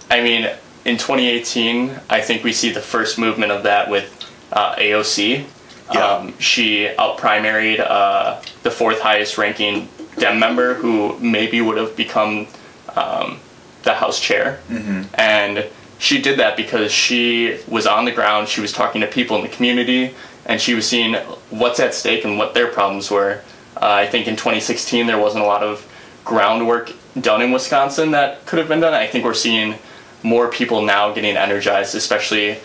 I 0.10 0.22
mean, 0.22 0.50
in 0.86 0.98
2018, 0.98 2.00
I 2.10 2.22
think 2.22 2.44
we 2.44 2.54
see 2.54 2.72
the 2.72 2.82
first 2.82 3.20
movement 3.20 3.52
of 3.52 3.64
that 3.64 3.90
with 3.90 4.14
uh, 4.54 4.76
AOC. 4.76 5.46
Yeah. 5.94 6.00
Um, 6.00 6.40
she 6.40 6.88
out 6.88 7.18
primaried 7.18 7.80
uh, 7.82 8.42
the 8.64 8.72
fourth 8.72 9.02
highest 9.02 9.38
ranking 9.38 9.90
Dem 10.18 10.40
member 10.40 10.74
who 10.74 11.20
maybe 11.20 11.62
would 11.62 11.78
have 11.78 11.96
become 11.96 12.48
um, 12.96 13.40
the 13.84 13.94
House 13.94 14.20
chair. 14.20 14.62
Mm-hmm. 14.70 15.04
And 15.16 15.70
she 16.00 16.22
did 16.22 16.40
that 16.40 16.56
because 16.56 16.92
she 16.92 17.60
was 17.68 17.88
on 17.88 18.06
the 18.06 18.12
ground, 18.12 18.48
she 18.48 18.62
was 18.62 18.72
talking 18.72 19.02
to 19.02 19.08
people 19.08 19.36
in 19.38 19.44
the 19.44 19.50
community, 19.50 20.14
and 20.46 20.62
she 20.62 20.74
was 20.74 20.88
seeing 20.88 21.16
what's 21.50 21.80
at 21.80 21.94
stake 21.94 22.24
and 22.24 22.38
what 22.38 22.54
their 22.54 22.68
problems 22.68 23.10
were. 23.10 23.42
Uh, 23.76 23.92
I 23.92 24.08
think 24.08 24.28
in 24.28 24.36
2016 24.36 25.08
there 25.08 25.18
wasn't 25.18 25.44
a 25.44 25.48
lot 25.48 25.64
of 25.64 25.86
groundwork 26.24 26.92
done 27.20 27.42
in 27.42 27.52
Wisconsin 27.52 28.12
that 28.12 28.46
could 28.46 28.60
have 28.60 28.68
been 28.68 28.80
done. 28.80 28.94
I 28.94 29.08
think 29.08 29.26
we're 29.26 29.34
seeing 29.34 29.76
more 30.24 30.50
people 30.50 30.82
now 30.82 31.14
getting 31.14 31.38
energized, 31.38 31.96
especially 31.96 32.58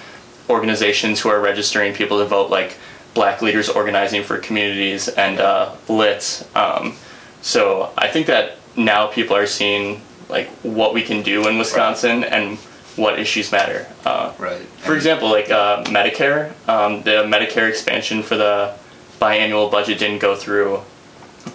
organizations 0.50 1.20
who 1.20 1.28
are 1.28 1.40
registering 1.40 1.94
people 1.94 2.18
to 2.18 2.24
vote, 2.24 2.50
like 2.50 2.76
Black 3.14 3.42
Leaders 3.42 3.68
Organizing 3.68 4.22
for 4.22 4.38
Communities 4.38 5.08
and 5.08 5.38
uh, 5.38 5.74
LIT. 5.88 6.46
Um, 6.54 6.96
so 7.40 7.92
I 7.96 8.08
think 8.08 8.26
that 8.26 8.56
now 8.76 9.06
people 9.06 9.36
are 9.36 9.46
seeing 9.46 10.00
like 10.28 10.48
what 10.62 10.94
we 10.94 11.02
can 11.02 11.22
do 11.22 11.46
in 11.46 11.58
Wisconsin 11.58 12.22
right. 12.22 12.32
and 12.32 12.58
what 12.96 13.18
issues 13.18 13.50
matter. 13.52 13.86
Uh, 14.04 14.32
right. 14.38 14.60
For 14.78 14.94
example, 14.94 15.30
like 15.30 15.50
uh, 15.50 15.84
Medicare, 15.84 16.52
um, 16.68 17.02
the 17.02 17.24
Medicare 17.24 17.68
expansion 17.68 18.22
for 18.22 18.36
the 18.36 18.74
biannual 19.20 19.70
budget 19.70 19.98
didn't 19.98 20.18
go 20.20 20.34
through. 20.36 20.80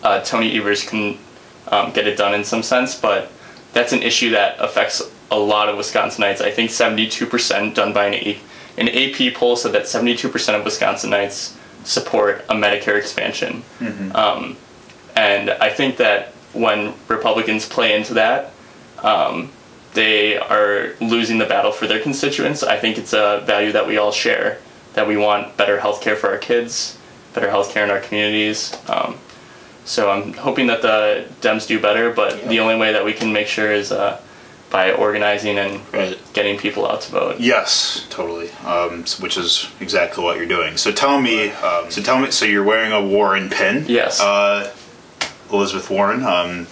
Uh, 0.04 0.22
Tony 0.22 0.58
Evers 0.58 0.84
can 0.84 1.18
um, 1.68 1.92
get 1.92 2.08
it 2.08 2.18
done 2.18 2.34
in 2.34 2.44
some 2.44 2.64
sense, 2.64 3.00
but 3.00 3.32
that's 3.74 3.94
an 3.94 4.02
issue 4.02 4.32
that 4.32 4.58
affects 4.60 5.02
a 5.32 5.38
lot 5.38 5.70
of 5.70 5.76
Wisconsinites. 5.78 6.42
I 6.42 6.52
think 6.52 6.70
72% 6.72 7.74
done 7.74 7.94
by 7.94 8.08
an, 8.08 8.14
a- 8.14 8.40
an 8.78 8.90
AP 8.90 9.34
poll 9.34 9.56
said 9.56 9.74
that 9.74 9.84
72% 9.84 10.26
of 10.58 10.66
Wisconsinites 10.66 11.56
support 11.84 12.46
a 12.50 12.54
Medicare 12.54 12.98
expansion. 12.98 13.64
Mm-hmm. 13.80 14.16
Um, 14.16 14.58
and 15.16 15.50
I 15.50 15.70
think 15.70 15.98
that 15.98 16.30
when 16.54 16.94
Republicans 17.08 17.68
play 17.68 17.96
into 17.96 18.14
that, 18.16 18.52
um, 19.04 19.52
they 19.98 20.38
are 20.38 20.94
losing 21.02 21.38
the 21.40 21.46
battle 21.46 21.72
for 21.72 21.88
their 21.88 22.00
constituents. 22.08 22.62
I 22.64 22.78
think 22.78 22.98
it's 23.02 23.14
a 23.14 23.42
value 23.46 23.72
that 23.72 23.86
we 23.88 23.98
all 23.98 24.12
share 24.12 24.60
that 24.94 25.08
we 25.08 25.18
want 25.18 25.58
better 25.58 25.80
health 25.80 26.00
care 26.02 26.16
for 26.16 26.30
our 26.30 26.38
kids, 26.38 26.98
better 27.34 27.50
health 27.50 27.70
care 27.74 27.84
in 27.84 27.92
our 27.92 28.00
communities. 28.08 28.60
Um, 28.88 29.18
So 29.86 30.02
I'm 30.12 30.34
hoping 30.34 30.68
that 30.68 30.82
the 30.82 31.26
Dems 31.42 31.66
do 31.66 31.80
better, 31.80 32.06
but 32.12 32.32
Yeah. 32.32 32.48
the 32.54 32.60
only 32.60 32.76
way 32.84 32.92
that 32.96 33.06
we 33.06 33.14
can 33.14 33.32
make 33.32 33.48
sure 33.48 33.72
is 33.82 33.90
uh, 33.92 34.18
by 34.70 34.92
organizing 34.92 35.58
and 35.58 35.74
Right. 35.94 36.18
getting 36.34 36.58
people 36.66 36.84
out 36.92 37.00
to 37.06 37.10
vote. 37.20 37.36
Yes, 37.40 38.04
totally. 38.10 38.50
Um, 38.74 39.06
which 39.24 39.38
is 39.38 39.68
exactly 39.80 40.22
what 40.26 40.36
you're 40.38 40.54
doing. 40.58 40.76
So 40.78 40.92
tell 40.92 41.18
me. 41.30 41.52
Um, 41.70 41.84
so 41.90 42.02
tell 42.02 42.20
me. 42.20 42.32
So 42.32 42.44
you're 42.46 42.68
wearing 42.74 42.92
a 42.92 43.02
Warren 43.02 43.50
pin. 43.50 43.86
Yes. 43.88 44.20
Uh, 44.20 44.70
Elizabeth 45.52 45.90
Warren. 45.90 46.22
Um, 46.26 46.68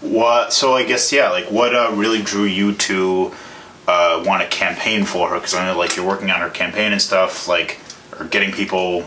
what? 0.00 0.52
So 0.52 0.74
I 0.74 0.84
guess 0.84 1.12
yeah. 1.12 1.30
Like, 1.30 1.50
what 1.50 1.74
uh, 1.74 1.92
really 1.94 2.22
drew 2.22 2.44
you 2.44 2.74
to 2.74 3.32
uh, 3.86 4.22
want 4.26 4.42
to 4.42 4.48
campaign 4.48 5.04
for 5.04 5.30
her? 5.30 5.36
Because 5.36 5.54
I 5.54 5.66
know 5.66 5.78
like 5.78 5.96
you're 5.96 6.06
working 6.06 6.30
on 6.30 6.40
her 6.40 6.50
campaign 6.50 6.92
and 6.92 7.00
stuff. 7.00 7.48
Like, 7.48 7.78
or 8.18 8.26
getting 8.26 8.52
people, 8.52 9.04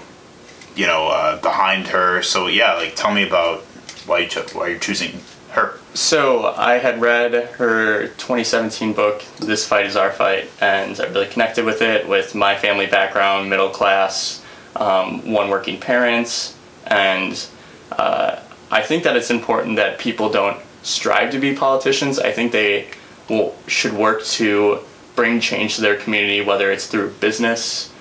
you 0.75 0.87
know, 0.87 1.07
uh, 1.07 1.41
behind 1.41 1.87
her. 1.87 2.21
So 2.21 2.47
yeah. 2.47 2.73
Like, 2.73 2.95
tell 2.95 3.13
me 3.13 3.25
about 3.27 3.61
why 4.05 4.19
you 4.19 4.29
why 4.53 4.67
you're 4.69 4.79
choosing 4.79 5.19
her. 5.51 5.79
So 5.93 6.47
I 6.47 6.77
had 6.77 7.01
read 7.01 7.33
her 7.33 8.07
2017 8.07 8.93
book, 8.93 9.23
This 9.39 9.67
Fight 9.67 9.85
Is 9.85 9.95
Our 9.95 10.11
Fight, 10.11 10.49
and 10.61 10.99
I 10.99 11.05
really 11.05 11.27
connected 11.27 11.65
with 11.65 11.81
it, 11.81 12.07
with 12.07 12.35
my 12.35 12.55
family 12.55 12.85
background, 12.85 13.49
middle 13.49 13.69
class, 13.69 14.43
um, 14.75 15.31
one 15.31 15.49
working 15.49 15.79
parents, 15.79 16.55
and 16.85 17.43
uh, 17.91 18.39
I 18.71 18.81
think 18.81 19.03
that 19.03 19.15
it's 19.15 19.31
important 19.31 19.77
that 19.77 19.97
people 19.97 20.29
don't 20.29 20.59
strive 20.83 21.31
to 21.31 21.39
be 21.39 21.55
politicians. 21.55 22.19
I 22.19 22.31
think 22.31 22.51
they 22.51 22.87
will, 23.29 23.55
should 23.67 23.93
work 23.93 24.23
to 24.25 24.79
bring 25.15 25.39
change 25.39 25.75
to 25.75 25.81
their 25.81 25.97
community, 25.97 26.41
whether 26.41 26.71
it's 26.71 26.87
through 26.87 27.11
business, 27.19 27.93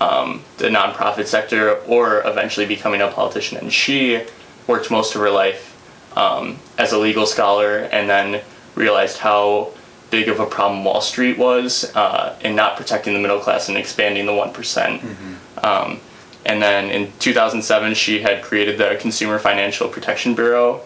um, 0.00 0.42
the 0.58 0.68
nonprofit 0.68 1.26
sector, 1.26 1.76
or 1.86 2.26
eventually 2.26 2.66
becoming 2.66 3.00
a 3.00 3.08
politician. 3.08 3.58
And 3.58 3.72
she 3.72 4.24
worked 4.66 4.90
most 4.90 5.14
of 5.14 5.20
her 5.20 5.30
life 5.30 5.72
um, 6.16 6.58
as 6.78 6.92
a 6.92 6.98
legal 6.98 7.26
scholar 7.26 7.78
and 7.78 8.08
then 8.08 8.42
realized 8.74 9.18
how 9.18 9.72
big 10.10 10.28
of 10.28 10.40
a 10.40 10.46
problem 10.46 10.84
Wall 10.84 11.00
Street 11.00 11.38
was 11.38 11.90
uh, 11.96 12.38
in 12.42 12.54
not 12.54 12.76
protecting 12.76 13.14
the 13.14 13.20
middle 13.20 13.40
class 13.40 13.68
and 13.68 13.76
expanding 13.76 14.26
the 14.26 14.34
one 14.34 14.52
Um, 15.64 16.00
and 16.44 16.62
then 16.62 16.90
in 16.90 17.12
2007, 17.18 17.94
she 17.94 18.20
had 18.20 18.42
created 18.42 18.78
the 18.78 18.96
Consumer 19.00 19.38
Financial 19.38 19.88
Protection 19.88 20.34
Bureau, 20.34 20.82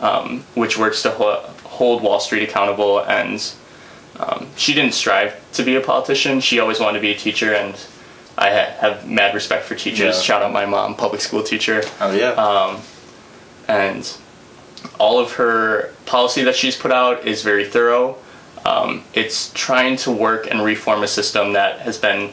um, 0.00 0.40
which 0.54 0.78
works 0.78 1.02
to 1.02 1.10
ho- 1.10 1.48
hold 1.64 2.02
Wall 2.02 2.20
Street 2.20 2.42
accountable. 2.48 3.00
And 3.00 3.40
um, 4.18 4.48
she 4.56 4.74
didn't 4.74 4.94
strive 4.94 5.34
to 5.52 5.62
be 5.62 5.76
a 5.76 5.80
politician. 5.80 6.40
She 6.40 6.58
always 6.58 6.80
wanted 6.80 6.98
to 6.98 7.02
be 7.02 7.10
a 7.12 7.16
teacher, 7.16 7.54
and 7.54 7.74
I 8.36 8.50
ha- 8.50 8.74
have 8.80 9.08
mad 9.08 9.34
respect 9.34 9.64
for 9.64 9.74
teachers. 9.74 10.16
Yeah. 10.16 10.22
Shout 10.22 10.42
out 10.42 10.52
my 10.52 10.66
mom, 10.66 10.94
public 10.94 11.20
school 11.20 11.42
teacher 11.42 11.82
Oh 12.00 12.12
yeah. 12.12 12.80
and 13.68 14.16
all 14.98 15.18
of 15.18 15.32
her 15.32 15.92
policy 16.06 16.44
that 16.44 16.54
she's 16.56 16.76
put 16.76 16.92
out 16.92 17.26
is 17.26 17.42
very 17.42 17.64
thorough. 17.66 18.16
Um, 18.64 19.02
it's 19.14 19.52
trying 19.54 19.96
to 19.98 20.10
work 20.12 20.48
and 20.50 20.62
reform 20.64 21.02
a 21.02 21.08
system 21.08 21.52
that 21.54 21.80
has 21.80 21.98
been 21.98 22.30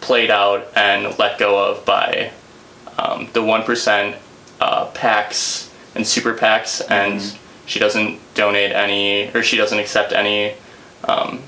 played 0.00 0.30
out 0.30 0.66
and 0.76 1.18
let 1.18 1.38
go 1.38 1.70
of 1.70 1.84
by 1.84 2.30
um, 2.98 3.28
the 3.32 3.40
1% 3.40 4.16
uh, 4.60 4.86
PACs 4.92 5.70
and 5.94 6.06
super 6.06 6.34
PACs, 6.34 6.82
and 6.90 7.36
she 7.66 7.78
doesn't 7.78 8.20
donate 8.34 8.72
any, 8.72 9.30
or 9.34 9.42
she 9.42 9.56
doesn't 9.56 9.78
accept 9.78 10.12
any 10.12 10.54
um, 11.04 11.42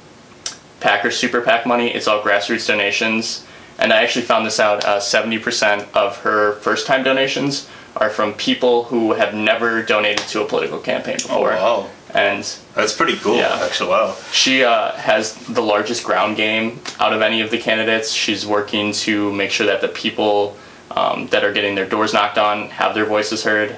PAC 0.80 1.04
or 1.04 1.10
super 1.10 1.40
PAC 1.40 1.66
money. 1.66 1.88
It's 1.88 2.06
all 2.06 2.22
grassroots 2.22 2.66
donations. 2.66 3.46
And 3.78 3.92
I 3.92 4.02
actually 4.02 4.24
found 4.24 4.46
this 4.46 4.58
out 4.58 4.84
uh, 4.84 4.98
70% 4.98 5.92
of 5.92 6.18
her 6.18 6.54
first 6.56 6.86
time 6.86 7.02
donations 7.02 7.68
are 7.96 8.10
from 8.10 8.34
people 8.34 8.84
who 8.84 9.12
have 9.12 9.34
never 9.34 9.82
donated 9.82 10.26
to 10.28 10.42
a 10.42 10.46
political 10.46 10.78
campaign 10.78 11.16
oh 11.24 11.28
before. 11.28 11.50
wow. 11.50 11.90
And 12.14 12.44
That's 12.74 12.94
pretty 12.94 13.16
cool. 13.16 13.36
Yeah. 13.36 13.58
Actually, 13.62 13.90
wow. 13.90 14.16
she 14.32 14.64
uh, 14.64 14.92
has 14.92 15.34
the 15.34 15.60
largest 15.60 16.04
ground 16.04 16.36
game 16.36 16.80
out 16.98 17.12
of 17.12 17.20
any 17.20 17.42
of 17.42 17.50
the 17.50 17.58
candidates. 17.58 18.10
She's 18.10 18.46
working 18.46 18.92
to 18.92 19.32
make 19.32 19.50
sure 19.50 19.66
that 19.66 19.80
the 19.82 19.88
people 19.88 20.56
um, 20.90 21.26
that 21.28 21.44
are 21.44 21.52
getting 21.52 21.74
their 21.74 21.86
doors 21.86 22.14
knocked 22.14 22.38
on 22.38 22.70
have 22.70 22.94
their 22.94 23.04
voices 23.04 23.44
heard. 23.44 23.76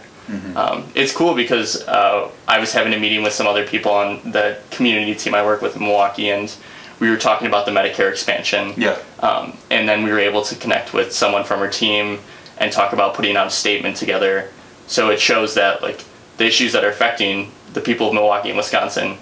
Um, 0.56 0.84
it's 0.94 1.12
cool 1.12 1.34
because 1.34 1.86
uh, 1.88 2.30
I 2.46 2.58
was 2.58 2.72
having 2.72 2.92
a 2.92 2.98
meeting 2.98 3.22
with 3.22 3.32
some 3.32 3.46
other 3.46 3.66
people 3.66 3.92
on 3.92 4.30
the 4.30 4.58
community 4.70 5.14
team 5.14 5.34
I 5.34 5.42
work 5.44 5.62
with 5.62 5.76
in 5.76 5.82
Milwaukee, 5.82 6.30
and 6.30 6.54
we 7.00 7.08
were 7.10 7.16
talking 7.16 7.46
about 7.46 7.64
the 7.64 7.72
Medicare 7.72 8.10
expansion. 8.10 8.74
Yeah. 8.76 8.98
Um, 9.20 9.56
and 9.70 9.88
then 9.88 10.02
we 10.02 10.10
were 10.10 10.18
able 10.18 10.42
to 10.42 10.54
connect 10.56 10.92
with 10.92 11.12
someone 11.12 11.44
from 11.44 11.60
her 11.60 11.68
team 11.68 12.18
and 12.58 12.70
talk 12.72 12.92
about 12.92 13.14
putting 13.14 13.36
out 13.36 13.46
a 13.46 13.50
statement 13.50 13.96
together. 13.96 14.50
So 14.86 15.10
it 15.10 15.20
shows 15.20 15.54
that 15.54 15.80
like 15.82 16.04
the 16.36 16.44
issues 16.46 16.72
that 16.72 16.84
are 16.84 16.90
affecting 16.90 17.52
the 17.72 17.80
people 17.80 18.08
of 18.08 18.14
Milwaukee 18.14 18.48
and 18.48 18.56
Wisconsin, 18.58 19.16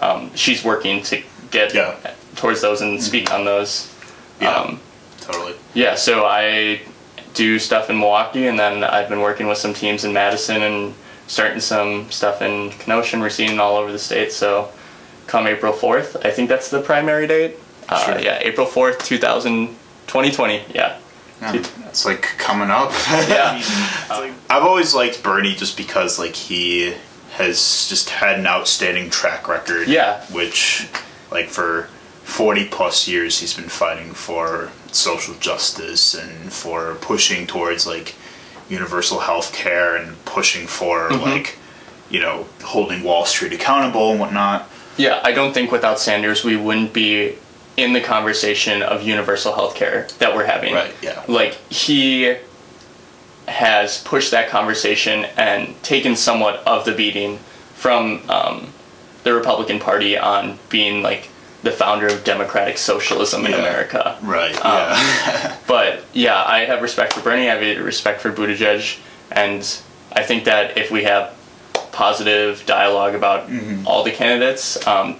um, 0.00 0.30
she's 0.34 0.62
working 0.64 1.02
to 1.04 1.22
get 1.50 1.74
Yeah. 1.74 1.96
towards 2.36 2.60
those 2.60 2.80
and 2.82 3.02
speak 3.02 3.32
on 3.32 3.44
those. 3.44 3.88
Yeah. 4.40 4.54
Um, 4.54 4.80
Totally. 5.20 5.54
yeah, 5.74 5.94
so 5.94 6.24
I 6.26 6.82
do 7.34 7.58
stuff 7.58 7.88
in 7.90 7.98
Milwaukee, 7.98 8.46
and 8.46 8.58
then 8.58 8.84
I've 8.84 9.08
been 9.08 9.20
working 9.20 9.46
with 9.48 9.58
some 9.58 9.74
teams 9.74 10.04
in 10.04 10.12
Madison 10.12 10.62
and 10.62 10.94
starting 11.26 11.60
some 11.60 12.10
stuff 12.10 12.42
in 12.42 12.70
Kenosha 12.72 13.16
and 13.16 13.22
Racine 13.24 13.50
and 13.50 13.60
all 13.60 13.76
over 13.76 13.90
the 13.92 13.98
state. 13.98 14.32
So 14.32 14.70
come 15.26 15.46
April 15.46 15.72
4th, 15.72 16.24
I 16.26 16.30
think 16.30 16.48
that's 16.48 16.68
the 16.70 16.80
primary 16.80 17.26
date. 17.26 17.56
Uh, 17.88 18.04
Sure. 18.04 18.18
yeah, 18.20 18.38
April 18.42 18.66
4th, 18.66 19.04
2000, 19.04 19.68
2020. 20.06 20.64
Yeah. 20.74 20.98
Yeah, 21.40 21.54
it's 21.88 22.04
like 22.04 22.22
coming 22.38 22.70
up. 22.70 22.92
Yeah. 23.28 23.60
I've 24.48 24.62
always 24.62 24.94
liked 24.94 25.22
Bernie 25.24 25.54
just 25.54 25.76
because 25.76 26.18
like 26.18 26.36
he 26.36 26.94
has 27.32 27.88
just 27.88 28.10
had 28.10 28.38
an 28.38 28.46
outstanding 28.46 29.10
track 29.10 29.48
record. 29.48 29.88
Yeah. 29.88 30.22
Which, 30.26 30.86
like 31.32 31.48
for 31.48 31.88
forty 32.32 32.66
plus 32.66 33.06
years, 33.06 33.38
he's 33.40 33.54
been 33.54 33.68
fighting 33.68 34.12
for 34.12 34.70
social 34.90 35.34
justice 35.34 36.14
and 36.14 36.52
for 36.52 36.96
pushing 37.00 37.46
towards 37.46 37.86
like 37.86 38.14
universal 38.68 39.18
health 39.20 39.52
care 39.52 39.96
and 39.96 40.22
pushing 40.24 40.66
for 40.66 41.10
Mm-hmm. 41.10 41.24
like 41.30 41.58
you 42.10 42.20
know 42.20 42.46
holding 42.62 43.02
Wall 43.02 43.24
Street 43.26 43.52
accountable 43.52 44.10
and 44.12 44.20
whatnot. 44.20 44.68
Yeah, 44.96 45.20
I 45.24 45.32
don't 45.32 45.52
think 45.54 45.72
without 45.72 45.98
Sanders 45.98 46.44
we 46.44 46.56
wouldn't 46.56 46.92
be 46.92 47.36
in 47.76 47.94
the 47.94 48.00
conversation 48.00 48.82
of 48.82 49.02
universal 49.02 49.54
health 49.54 49.74
care 49.74 50.06
that 50.18 50.34
we're 50.36 50.44
having. 50.44 50.74
Right, 50.74 50.94
yeah. 51.02 51.24
Like, 51.26 51.54
he 51.70 52.36
has 53.48 54.02
pushed 54.04 54.30
that 54.32 54.50
conversation 54.50 55.24
and 55.38 55.82
taken 55.82 56.14
somewhat 56.14 56.56
of 56.66 56.84
the 56.84 56.92
beating 56.92 57.38
from 57.74 58.20
um, 58.28 58.68
the 59.24 59.32
Republican 59.32 59.80
Party 59.80 60.18
on 60.18 60.58
being, 60.68 61.02
like, 61.02 61.30
the 61.62 61.70
founder 61.70 62.06
of 62.08 62.24
democratic 62.24 62.76
socialism 62.78 63.44
in 63.46 63.52
Yeah. 63.52 63.58
America. 63.58 64.18
Right. 64.22 64.54
Um, 64.56 64.62
yeah. 64.64 65.56
But 65.66 66.04
yeah, 66.12 66.42
I 66.44 66.64
have 66.66 66.82
respect 66.82 67.12
for 67.14 67.20
Bernie. 67.22 67.48
I 67.48 67.54
have 67.56 67.84
respect 67.84 68.20
for 68.20 68.30
Buttigieg, 68.32 68.98
and 69.30 69.60
I 70.12 70.22
think 70.22 70.44
that 70.44 70.76
if 70.76 70.90
we 70.90 71.04
have 71.04 71.34
positive 71.92 72.64
dialogue 72.66 73.14
about 73.14 73.48
all 73.86 74.02
the 74.02 74.10
candidates, 74.10 74.84
um, 74.86 75.16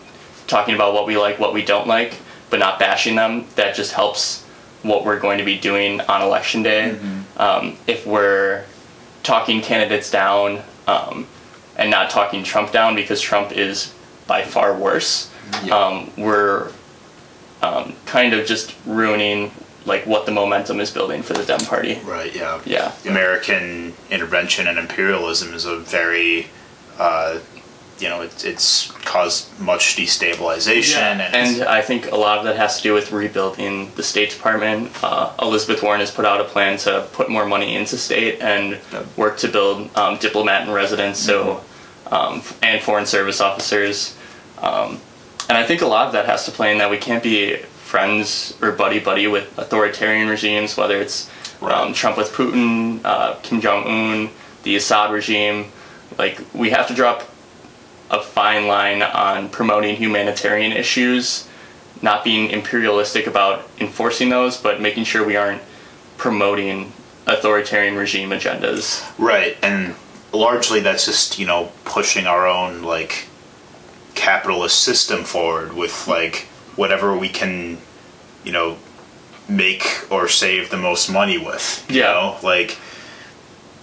talking 0.47 0.75
about 0.75 0.93
what 0.95 1.07
we 1.07 1.17
like, 1.17 1.39
what 1.39 1.55
we 1.55 1.65
don't 1.65 1.87
like, 1.87 2.19
but 2.51 2.59
not 2.59 2.79
bashing 2.79 3.15
them, 3.17 3.47
that 3.55 3.75
just 3.75 3.93
helps 3.93 4.43
what 4.83 5.05
we're 5.05 5.19
going 5.21 5.39
to 5.39 5.45
be 5.45 5.59
doing 5.59 6.01
on 6.03 6.21
election 6.23 6.63
day. 6.63 6.97
Um, 7.37 7.77
if 7.87 8.07
we're 8.07 8.65
talking 9.23 9.63
candidates 9.63 10.11
down 10.11 10.61
um, 10.87 11.27
and 11.77 11.91
not 11.91 12.11
talking 12.11 12.43
Trump 12.43 12.73
down 12.73 12.95
because 12.95 13.21
Trump 13.21 13.53
is 13.53 13.95
by 14.27 14.43
far 14.43 14.77
worse, 14.77 15.31
Yeah. 15.65 15.77
um, 15.77 16.11
we're 16.17 16.71
um, 17.63 17.95
kind 18.07 18.33
of 18.35 18.47
just 18.47 18.75
ruining 18.87 19.53
like 19.85 20.07
what 20.07 20.27
the 20.27 20.33
momentum 20.33 20.81
is 20.81 20.91
building 20.91 21.23
for 21.23 21.33
the 21.35 21.45
Dem 21.45 21.61
Party. 21.61 22.01
Right. 22.05 22.35
Yeah. 22.35 22.61
Yeah. 22.65 22.93
American 23.07 23.95
intervention 24.11 24.67
and 24.69 24.79
imperialism 24.79 25.55
is 25.55 25.65
a 25.65 25.77
very, 25.79 26.47
uh, 26.99 27.41
you 27.99 28.09
know, 28.09 28.23
it, 28.23 28.45
it's 28.45 28.91
caused 29.05 29.59
much 29.61 29.97
destabilization 29.97 30.97
and, 30.99 31.35
And 31.35 31.63
I 31.65 31.83
think 31.83 32.11
a 32.11 32.17
lot 32.17 32.39
of 32.39 32.45
that 32.45 32.57
has 32.57 32.77
to 32.79 32.83
do 32.83 32.95
with 32.95 33.11
rebuilding 33.13 33.93
the 33.97 34.03
State 34.03 34.31
Department. 34.31 34.91
Uh, 35.03 35.33
Elizabeth 35.43 35.83
Warren 35.83 36.01
has 36.01 36.11
put 36.11 36.25
out 36.25 36.41
a 36.41 36.45
plan 36.45 36.79
to 36.79 37.09
put 37.13 37.29
more 37.29 37.47
money 37.47 37.75
into 37.77 37.97
state 37.97 38.41
and 38.41 38.79
Yep. 38.93 39.17
work 39.17 39.39
to 39.39 39.49
build 39.49 39.97
um, 39.97 40.17
diplomat 40.19 40.63
and 40.63 40.73
residence, 40.75 41.19
so 41.19 41.63
Mm-hmm. 42.07 42.15
um, 42.15 42.43
and 42.63 42.83
foreign 42.83 43.07
service 43.07 43.41
officers. 43.41 44.17
Um, 44.59 45.01
and 45.49 45.59
I 45.59 45.65
think 45.65 45.83
a 45.83 45.87
lot 45.87 46.07
of 46.07 46.13
that 46.13 46.27
has 46.27 46.45
to 46.47 46.51
play 46.51 46.73
in 46.73 46.79
that 46.79 46.91
we 46.91 46.99
can't 46.99 47.23
be 47.23 47.57
friends 47.57 48.57
or 48.63 48.73
buddy 48.73 49.01
buddy 49.01 49.27
with 49.27 49.57
authoritarian 49.59 50.29
regimes, 50.29 50.77
whether 50.77 51.01
it's 51.01 51.31
um, 51.61 51.93
Trump 51.93 52.17
with 52.17 52.33
Putin, 52.33 53.01
uh, 53.05 53.35
Kim 53.43 53.61
Jong 53.61 53.85
Un, 53.85 54.31
the 54.63 54.77
Assad 54.77 55.13
regime. 55.13 55.67
Like 56.19 56.41
we 56.55 56.71
have 56.71 56.89
to 56.89 56.95
drop 56.95 57.29
a 58.11 58.21
fine 58.21 58.67
line 58.67 59.03
on 59.03 59.49
promoting 59.49 59.97
humanitarian 59.97 60.73
issues, 60.73 61.49
not 62.03 62.25
being 62.25 62.51
imperialistic 62.51 63.27
about 63.27 63.69
enforcing 63.81 64.29
those, 64.29 64.57
but 64.57 64.81
making 64.81 65.05
sure 65.05 65.25
we 65.25 65.37
aren't 65.37 65.63
promoting 66.17 66.93
authoritarian 67.27 67.97
regime 67.97 68.31
agendas. 68.31 69.03
right. 69.19 69.57
And 69.63 69.95
largely 70.33 70.81
that's 70.81 71.05
just 71.05 71.39
you 71.39 71.47
know 71.47 71.71
pushing 71.85 72.27
our 72.27 72.47
own 72.47 72.83
like 72.83 73.27
capitalist 74.15 74.83
system 74.83 75.25
forward 75.25 75.73
with 75.73 76.07
like 76.09 76.47
whatever 76.77 77.17
we 77.17 77.29
can 77.29 77.79
you 78.45 78.53
know 78.53 78.77
make 79.49 79.85
or 80.11 80.29
save 80.29 80.71
the 80.71 80.77
most 80.77 81.11
money 81.11 81.39
with 81.39 81.85
you 81.89 82.01
Yeah. 82.01 82.13
know 82.13 82.37
like 82.43 82.77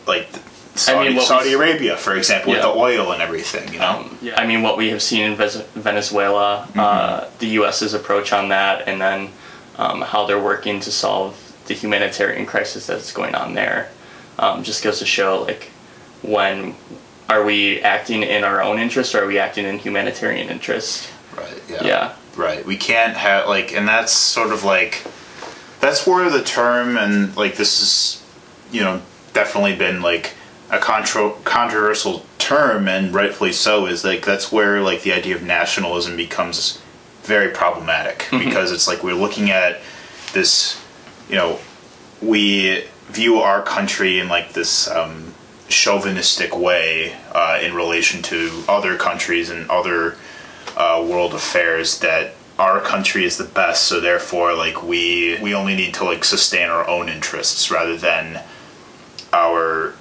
like 0.07 0.27
Saudi, 0.75 1.09
what 1.13 1.19
we- 1.19 1.25
Saudi 1.25 1.53
Arabia 1.53 1.97
for 1.97 2.15
example 2.15 2.51
Yeah. 2.53 2.65
with 2.65 2.73
the 2.73 2.79
oil 2.79 3.11
and 3.11 3.21
everything 3.21 3.71
you 3.73 3.79
know 3.79 4.05
Um, 4.05 4.17
I 4.35 4.45
mean, 4.45 4.61
what 4.61 4.77
we 4.77 4.89
have 4.89 5.01
seen 5.01 5.23
in 5.31 5.35
Venezuela, 5.35 6.65
Mm-hmm. 6.69 6.79
uh, 6.79 7.25
the 7.39 7.47
U.S.'s 7.59 7.93
approach 7.93 8.31
on 8.33 8.49
that, 8.49 8.87
and 8.87 8.99
then 9.01 9.29
um, 9.77 10.01
how 10.01 10.25
they're 10.25 10.41
working 10.41 10.79
to 10.81 10.91
solve 10.91 11.35
the 11.67 11.73
humanitarian 11.73 12.45
crisis 12.45 12.85
that's 12.87 13.11
going 13.11 13.35
on 13.35 13.53
there, 13.55 13.89
um, 14.37 14.63
just 14.63 14.83
goes 14.83 14.99
to 14.99 15.05
show 15.05 15.41
like 15.43 15.69
when 16.21 16.75
are 17.29 17.43
we 17.43 17.79
acting 17.81 18.23
in 18.23 18.43
our 18.43 18.61
own 18.61 18.79
interest 18.79 19.15
or 19.15 19.23
are 19.23 19.27
we 19.27 19.39
acting 19.39 19.65
in 19.65 19.79
humanitarian 19.79 20.49
interest? 20.49 21.09
right 21.37 21.61
Yeah. 21.69 22.15
Right. 22.35 22.65
We 22.65 22.77
can't 22.77 23.15
have 23.15 23.47
like, 23.47 23.73
and 23.73 23.87
that's 23.87 24.11
sort 24.11 24.51
of 24.51 24.63
like, 24.63 25.05
that's 25.79 26.05
where 26.07 26.29
the 26.29 26.43
term 26.43 26.97
and 26.97 27.35
like 27.37 27.55
this 27.55 27.81
is, 27.81 28.23
you 28.71 28.81
know, 28.81 29.01
definitely 29.33 29.75
been 29.75 30.01
like 30.01 30.33
a 30.69 30.79
contro- 30.79 31.37
controversial 31.43 32.25
term, 32.37 32.87
and 32.87 33.13
rightfully 33.13 33.51
so. 33.51 33.85
Is 33.85 34.03
like 34.03 34.25
that's 34.25 34.51
where 34.51 34.81
like 34.81 35.01
the 35.01 35.13
idea 35.13 35.35
of 35.35 35.43
nationalism 35.43 36.15
becomes 36.15 36.81
very 37.23 37.51
problematic 37.51 38.27
because 38.31 38.71
it's 38.71 38.87
like 38.87 39.03
we're 39.03 39.15
looking 39.15 39.49
at 39.51 39.81
this, 40.33 40.81
you 41.27 41.35
know, 41.35 41.59
we 42.21 42.85
view 43.07 43.39
our 43.39 43.61
country 43.61 44.19
in 44.19 44.29
like 44.29 44.53
this 44.53 44.89
um, 44.89 45.33
chauvinistic 45.69 46.57
way 46.57 47.15
uh, 47.33 47.59
in 47.61 47.73
relation 47.73 48.21
to 48.21 48.63
other 48.67 48.97
countries 48.97 49.49
and 49.49 49.69
other 49.69 50.17
uh, 50.75 51.05
world 51.07 51.33
affairs 51.33 51.99
that 51.99 52.33
our 52.57 52.81
country 52.81 53.23
is 53.23 53.37
the 53.37 53.43
best 53.45 53.85
so 53.85 54.01
therefore 54.01 54.53
like 54.53 54.83
we 54.83 55.39
we 55.41 55.53
only 55.53 55.75
need 55.75 55.93
to 55.93 56.03
like 56.03 56.25
sustain 56.25 56.69
our 56.69 56.85
own 56.87 57.07
interests 57.07 57.71
rather 57.71 57.95
than 57.95 58.43
our 59.31 59.93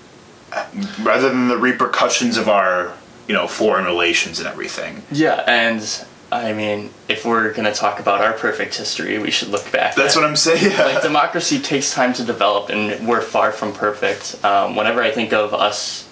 rather 1.02 1.28
than 1.28 1.48
the 1.48 1.56
repercussions 1.56 2.36
of 2.36 2.48
our 2.48 2.94
you 3.26 3.34
know 3.34 3.46
foreign 3.46 3.84
relations 3.84 4.38
and 4.38 4.48
everything. 4.48 5.02
Yeah, 5.12 5.44
and 5.46 5.82
I 6.30 6.52
mean, 6.52 6.90
if 7.08 7.24
we're 7.24 7.52
gonna 7.54 7.72
talk 7.74 8.00
about 8.00 8.20
our 8.20 8.32
perfect 8.34 8.74
history, 8.76 9.18
we 9.18 9.30
should 9.30 9.48
look 9.48 9.70
back. 9.72 9.94
that's 9.94 10.14
at- 10.16 10.20
what 10.20 10.28
i'm 10.28 10.36
saying 10.36 10.76
like 10.78 11.02
democracy 11.02 11.58
takes 11.58 11.92
time 11.94 12.12
to 12.14 12.24
develop 12.24 12.68
and 12.70 13.08
we're 13.08 13.20
far 13.22 13.50
from 13.52 13.72
perfect 13.72 14.42
um, 14.44 14.76
whenever 14.76 15.02
i 15.02 15.10
think 15.10 15.32
of 15.32 15.54
us 15.54 16.06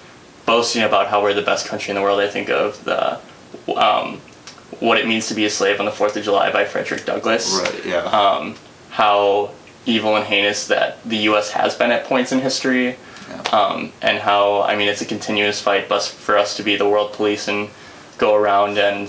boasting 0.47 0.83
about 0.83 1.09
how 1.09 1.23
we're 1.23 1.35
the 1.35 1.43
best 1.43 1.67
country 1.69 1.91
in 1.91 1.97
the 1.97 2.03
world 2.03 2.19
i 2.21 2.29
think 2.29 2.49
of 2.49 2.83
the 2.85 3.19
um, 3.77 4.19
what 4.81 4.97
it 4.99 5.07
means 5.07 5.29
to 5.29 5.35
be 5.35 5.45
a 5.45 5.51
slave 5.51 5.79
on 5.81 5.87
the 5.87 5.93
4th 5.93 6.17
of 6.17 6.25
july 6.25 6.51
by 6.53 6.65
frederick 6.65 7.05
douglass 7.05 7.53
right 7.63 7.85
yeah 7.85 7.99
um, 8.05 8.55
how 8.91 9.51
evil 9.85 10.17
and 10.17 10.25
heinous 10.27 10.67
that 10.69 11.03
the 11.05 11.17
us 11.19 11.51
has 11.51 11.75
been 11.75 11.91
at 11.91 12.05
points 12.05 12.33
in 12.33 12.41
history 12.41 12.97
Yeah. 13.29 13.43
um, 13.53 13.93
and 14.03 14.19
how 14.19 14.63
i 14.63 14.77
mean 14.77 14.89
it's 14.89 15.03
a 15.03 15.07
continuous 15.07 15.61
fight 15.61 15.89
for 15.89 16.39
us 16.39 16.57
to 16.57 16.63
be 16.63 16.77
the 16.77 16.89
world 16.89 17.13
police 17.13 17.49
and 17.49 17.69
go 18.19 18.35
around 18.35 18.79
and 18.79 19.09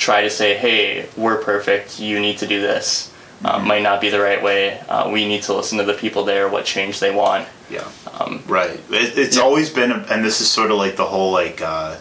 try 0.00 0.22
to 0.22 0.30
say 0.30 0.56
hey 0.56 1.06
we're 1.16 1.40
perfect 1.42 2.00
you 2.00 2.18
need 2.18 2.38
to 2.38 2.46
do 2.46 2.60
this 2.60 3.12
um, 3.44 3.66
might 3.66 3.82
not 3.82 4.00
be 4.00 4.10
the 4.10 4.20
right 4.20 4.42
way 4.42 4.80
uh, 4.88 5.08
we 5.08 5.26
need 5.26 5.42
to 5.42 5.54
listen 5.54 5.78
to 5.78 5.84
the 5.84 5.94
people 5.94 6.24
there 6.24 6.48
what 6.48 6.64
change 6.64 6.98
they 6.98 7.14
want 7.14 7.46
Yeah. 7.70 7.88
Um, 8.18 8.42
right. 8.46 8.70
It, 8.90 9.16
it's 9.16 9.36
yeah. 9.36 9.42
always 9.42 9.70
been, 9.70 9.92
and 9.92 10.24
this 10.24 10.40
is 10.40 10.50
sort 10.50 10.70
of 10.70 10.76
like 10.76 10.96
the 10.96 11.06
whole 11.06 11.32
like, 11.32 11.62
uh, 11.62 11.96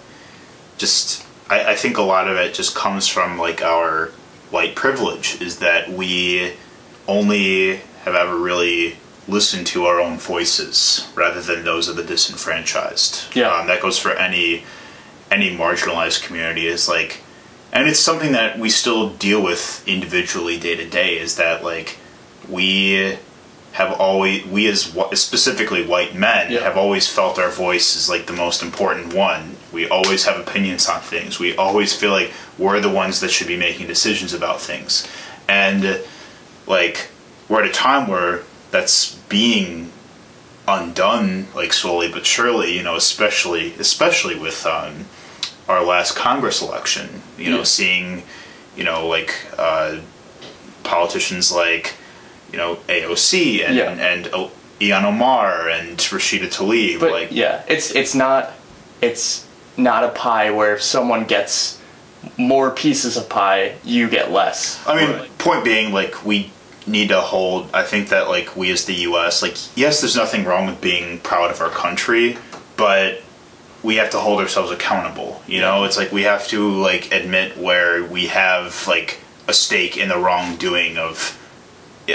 just 0.77 1.25
I, 1.49 1.73
I 1.73 1.75
think 1.75 1.97
a 1.97 2.01
lot 2.01 2.27
of 2.27 2.37
it 2.37 2.53
just 2.53 2.75
comes 2.75 3.07
from 3.07 3.37
like 3.37 3.61
our 3.61 4.07
white 4.49 4.75
privilege 4.75 5.39
is 5.41 5.59
that 5.59 5.89
we 5.89 6.53
only 7.07 7.77
have 8.03 8.15
ever 8.15 8.35
really 8.35 8.97
listened 9.27 9.67
to 9.67 9.85
our 9.85 10.01
own 10.01 10.17
voices 10.17 11.07
rather 11.15 11.41
than 11.41 11.63
those 11.63 11.87
of 11.87 11.95
the 11.95 12.03
disenfranchised. 12.03 13.35
Yeah. 13.35 13.53
Um, 13.53 13.67
that 13.67 13.81
goes 13.81 13.97
for 13.97 14.11
any 14.11 14.65
any 15.31 15.55
marginalized 15.55 16.25
community. 16.25 16.65
Is 16.65 16.89
like, 16.89 17.21
and 17.71 17.87
it's 17.87 17.99
something 17.99 18.31
that 18.33 18.57
we 18.59 18.69
still 18.69 19.09
deal 19.11 19.41
with 19.43 19.83
individually 19.87 20.59
day 20.59 20.75
to 20.75 20.87
day. 20.89 21.17
Is 21.17 21.35
that 21.35 21.63
like 21.63 21.97
we 22.47 23.17
have 23.73 23.93
always 23.99 24.43
we 24.47 24.67
as 24.67 24.91
specifically 25.13 25.85
white 25.85 26.15
men 26.15 26.51
Yeah. 26.51 26.61
have 26.61 26.75
always 26.77 27.07
felt 27.07 27.37
our 27.37 27.49
voice 27.51 27.95
is 27.95 28.09
like 28.09 28.25
the 28.25 28.33
most 28.33 28.63
important 28.63 29.13
one 29.13 29.55
we 29.71 29.87
always 29.87 30.25
have 30.25 30.39
opinions 30.39 30.89
on 30.89 30.99
things 31.01 31.37
we 31.39 31.55
always 31.55 31.95
feel 31.95 32.09
like 32.09 32.31
we're 32.57 32.79
the 32.81 32.89
ones 32.89 33.19
that 33.21 33.29
should 33.29 33.47
be 33.47 33.55
making 33.55 33.85
decisions 33.85 34.33
about 34.33 34.59
things 34.59 35.07
and 35.47 36.01
like 36.65 37.09
we're 37.47 37.61
at 37.63 37.69
a 37.69 37.71
time 37.71 38.07
where 38.07 38.41
that's 38.71 39.13
being 39.29 39.91
undone 40.67 41.47
like 41.55 41.71
slowly 41.71 42.11
but 42.11 42.25
surely 42.25 42.75
you 42.75 42.81
know 42.83 42.95
especially 42.95 43.73
especially 43.75 44.35
with 44.37 44.65
um, 44.65 45.05
our 45.69 45.83
last 45.85 46.15
congress 46.15 46.61
election 46.61 47.21
you 47.37 47.49
know 47.49 47.57
Yeah. 47.57 47.63
seeing 47.63 48.23
you 48.75 48.83
know 48.83 49.07
like 49.07 49.33
uh, 49.57 49.97
politicians 50.83 51.51
like 51.51 51.93
you 52.51 52.57
know 52.57 52.77
AOC 52.87 53.65
and 53.65 53.75
Yeah. 53.75 53.91
and 53.91 54.27
o- 54.33 54.51
Ilhan 54.79 55.03
Omar 55.03 55.69
and 55.69 55.97
Rashida 55.97 56.47
Tlaib 56.47 56.99
but 56.99 57.11
like 57.11 57.29
yeah 57.31 57.63
it's 57.67 57.91
it's 57.91 58.15
not 58.15 58.51
it's 59.01 59.45
not 59.77 60.03
a 60.03 60.09
pie 60.09 60.51
where 60.51 60.73
if 60.75 60.81
someone 60.81 61.25
gets 61.25 61.79
more 62.37 62.71
pieces 62.71 63.15
of 63.17 63.29
pie 63.29 63.75
you 63.83 64.09
get 64.09 64.31
less 64.31 64.81
I 64.87 64.95
mean 64.95 65.29
point 65.37 65.63
being 65.63 65.93
like 65.93 66.25
we 66.25 66.51
need 66.87 67.09
to 67.09 67.21
hold 67.21 67.69
I 67.73 67.83
think 67.83 68.09
that 68.09 68.27
like 68.29 68.55
we 68.55 68.71
as 68.71 68.85
the 68.85 68.95
US 69.09 69.41
like 69.41 69.55
yes 69.75 70.01
there's 70.01 70.15
nothing 70.15 70.43
wrong 70.45 70.65
with 70.65 70.81
being 70.81 71.19
proud 71.19 71.51
of 71.51 71.61
our 71.61 71.69
country 71.69 72.37
but 72.77 73.21
we 73.81 73.95
have 73.95 74.09
to 74.09 74.19
hold 74.19 74.39
ourselves 74.39 74.71
accountable 74.71 75.41
you 75.49 75.59
know? 75.59 75.83
It's 75.83 75.97
like 75.97 76.11
we 76.11 76.23
have 76.23 76.47
to 76.49 76.69
like 76.69 77.11
admit 77.11 77.57
where 77.57 78.03
we 78.03 78.27
have 78.27 78.87
like 78.87 79.19
a 79.47 79.53
stake 79.53 79.97
in 79.97 80.09
the 80.09 80.17
wrongdoing 80.17 80.97
of 80.97 81.35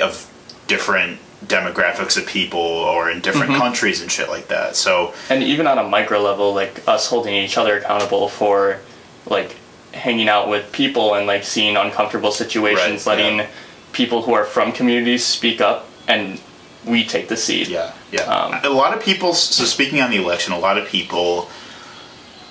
of 0.00 0.31
different 0.66 1.18
demographics 1.46 2.16
of 2.16 2.27
people 2.27 2.61
or 2.61 3.11
in 3.11 3.20
different 3.20 3.50
mm-hmm. 3.50 3.61
countries 3.61 4.00
and 4.00 4.11
shit 4.11 4.29
like 4.29 4.48
that. 4.48 4.77
So 4.77 5.12
and 5.29 5.42
even 5.42 5.66
on 5.66 5.79
a 5.79 5.85
micro 5.85 6.20
level 6.20 6.55
like 6.55 6.87
us 6.88 7.09
holding 7.09 7.35
each 7.35 7.59
other 7.59 7.79
accountable 7.79 8.29
for 8.29 8.81
like 9.27 9.57
hanging 9.92 10.29
out 10.29 10.48
with 10.48 10.70
people 10.72 11.14
and 11.14 11.27
like 11.27 11.44
seeing 11.44 11.77
uncomfortable 11.77 12.31
situations 12.31 13.07
Right, 13.07 13.16
letting 13.18 13.38
yeah. 13.38 13.48
people 13.92 14.22
who 14.22 14.35
are 14.35 14.44
from 14.44 14.72
communities 14.72 15.24
speak 15.24 15.61
up 15.61 15.88
and 16.09 16.40
we 16.86 17.04
take 17.04 17.28
the 17.28 17.36
seat 17.36 17.68
Yeah, 17.68 17.92
yeah. 18.12 18.22
Um, 18.22 18.60
a 18.62 18.68
lot 18.68 18.96
of 18.96 19.02
people. 19.02 19.32
So 19.34 19.64
speaking 19.64 20.00
on 20.00 20.10
the 20.10 20.16
election, 20.16 20.52
a 20.52 20.58
lot 20.58 20.78
of 20.78 20.86
people 20.86 21.48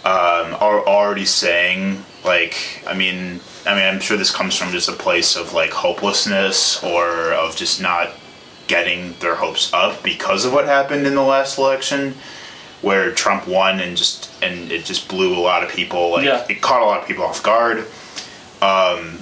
um, 0.06 0.54
are 0.60 0.86
already 0.86 1.26
saying, 1.26 2.04
like, 2.26 2.84
I 2.88 2.94
mean, 2.94 3.40
I 3.66 3.76
mean, 3.76 3.84
I'm 3.84 4.00
sure 4.00 4.18
this 4.18 4.32
comes 4.32 4.56
from 4.56 4.72
just 4.72 4.90
a 4.90 4.94
place 4.94 5.36
of 5.36 5.54
like 5.54 5.72
hopelessness 5.72 6.84
or 6.84 7.32
of 7.34 7.56
just 7.56 7.82
not 7.82 8.12
getting 8.68 9.14
their 9.20 9.36
hopes 9.36 9.72
up 9.74 10.04
because 10.04 10.46
of 10.46 10.54
what 10.54 10.66
happened 10.66 11.06
in 11.06 11.16
the 11.16 11.22
last 11.22 11.58
election, 11.58 12.16
where 12.82 13.12
Trump 13.12 13.48
won 13.48 13.80
and 13.80 13.96
just 13.96 14.30
and 14.44 14.72
it 14.72 14.84
just 14.86 15.08
blew 15.08 15.38
a 15.38 15.40
lot 15.40 15.64
of 15.64 15.70
people. 15.70 16.12
Like, 16.12 16.26
Yeah. 16.26 16.46
it 16.50 16.62
caught 16.62 16.82
a 16.82 16.86
lot 16.86 17.02
of 17.02 17.08
people 17.08 17.24
off 17.24 17.42
guard. 17.44 17.86
Um, 18.62 19.20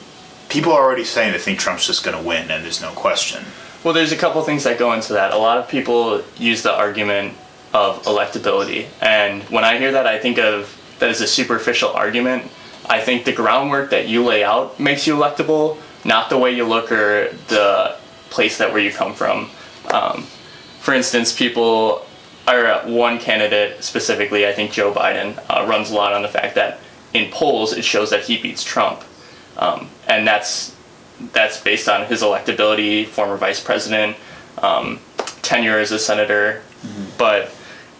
people 0.49 0.71
are 0.73 0.81
already 0.83 1.03
saying 1.05 1.31
they 1.31 1.39
think 1.39 1.59
Trump's 1.59 1.85
just 1.87 2.03
going 2.03 2.17
to 2.17 2.23
win, 2.23 2.49
and 2.51 2.63
there's 2.63 2.81
no 2.81 2.91
question. 2.91 3.45
Well, 3.83 3.95
there's 3.95 4.11
a 4.11 4.17
couple 4.17 4.41
things 4.43 4.63
that 4.65 4.77
go 4.77 4.93
into 4.93 5.13
that. 5.13 5.33
A 5.33 5.37
lot 5.37 5.57
of 5.57 5.67
people 5.67 6.23
use 6.37 6.61
the 6.61 6.71
argument 6.71 7.35
of 7.73 8.03
electability, 8.03 8.87
and 9.01 9.41
when 9.43 9.63
I 9.63 9.79
hear 9.79 9.93
that, 9.93 10.05
I 10.05 10.19
think 10.19 10.37
of 10.37 10.77
that 10.99 11.09
as 11.09 11.21
a 11.21 11.27
superficial 11.27 11.89
argument. 11.89 12.51
I 12.87 12.99
think 13.01 13.25
the 13.25 13.31
groundwork 13.31 13.89
that 13.89 14.07
you 14.07 14.23
lay 14.23 14.43
out 14.43 14.79
makes 14.79 15.07
you 15.07 15.15
electable, 15.15 15.77
not 16.05 16.29
the 16.29 16.37
way 16.37 16.55
you 16.55 16.65
look 16.65 16.91
or 16.91 17.31
the 17.47 17.95
place 18.29 18.59
that 18.59 18.71
where 18.71 18.81
you 18.81 18.91
come 18.91 19.15
from. 19.15 19.49
Um, 19.91 20.23
for 20.79 20.93
instance, 20.93 21.35
people 21.35 22.05
are 22.47 22.81
one 22.87 23.19
candidate 23.19 23.83
specifically, 23.83 24.45
I 24.45 24.53
think 24.53 24.71
Joe 24.71 24.93
Biden 24.93 25.37
uh, 25.49 25.65
runs 25.67 25.89
a 25.89 25.95
lot 25.95 26.13
on 26.13 26.21
the 26.21 26.27
fact 26.27 26.55
that 26.55 26.79
in 27.13 27.31
polls 27.31 27.73
it 27.73 27.83
shows 27.83 28.09
that 28.11 28.25
he 28.25 28.41
beats 28.41 28.63
Trump, 28.63 29.03
um, 29.57 29.89
and 30.07 30.27
that's 30.27 30.75
that's 31.33 31.59
based 31.61 31.87
on 31.87 32.05
his 32.05 32.21
electability, 32.21 33.05
former 33.05 33.37
vice 33.37 33.63
president, 33.63 34.17
um, 34.61 34.99
tenure 35.41 35.79
as 35.79 35.91
a 35.91 35.99
senator. 35.99 36.61
But 37.17 37.51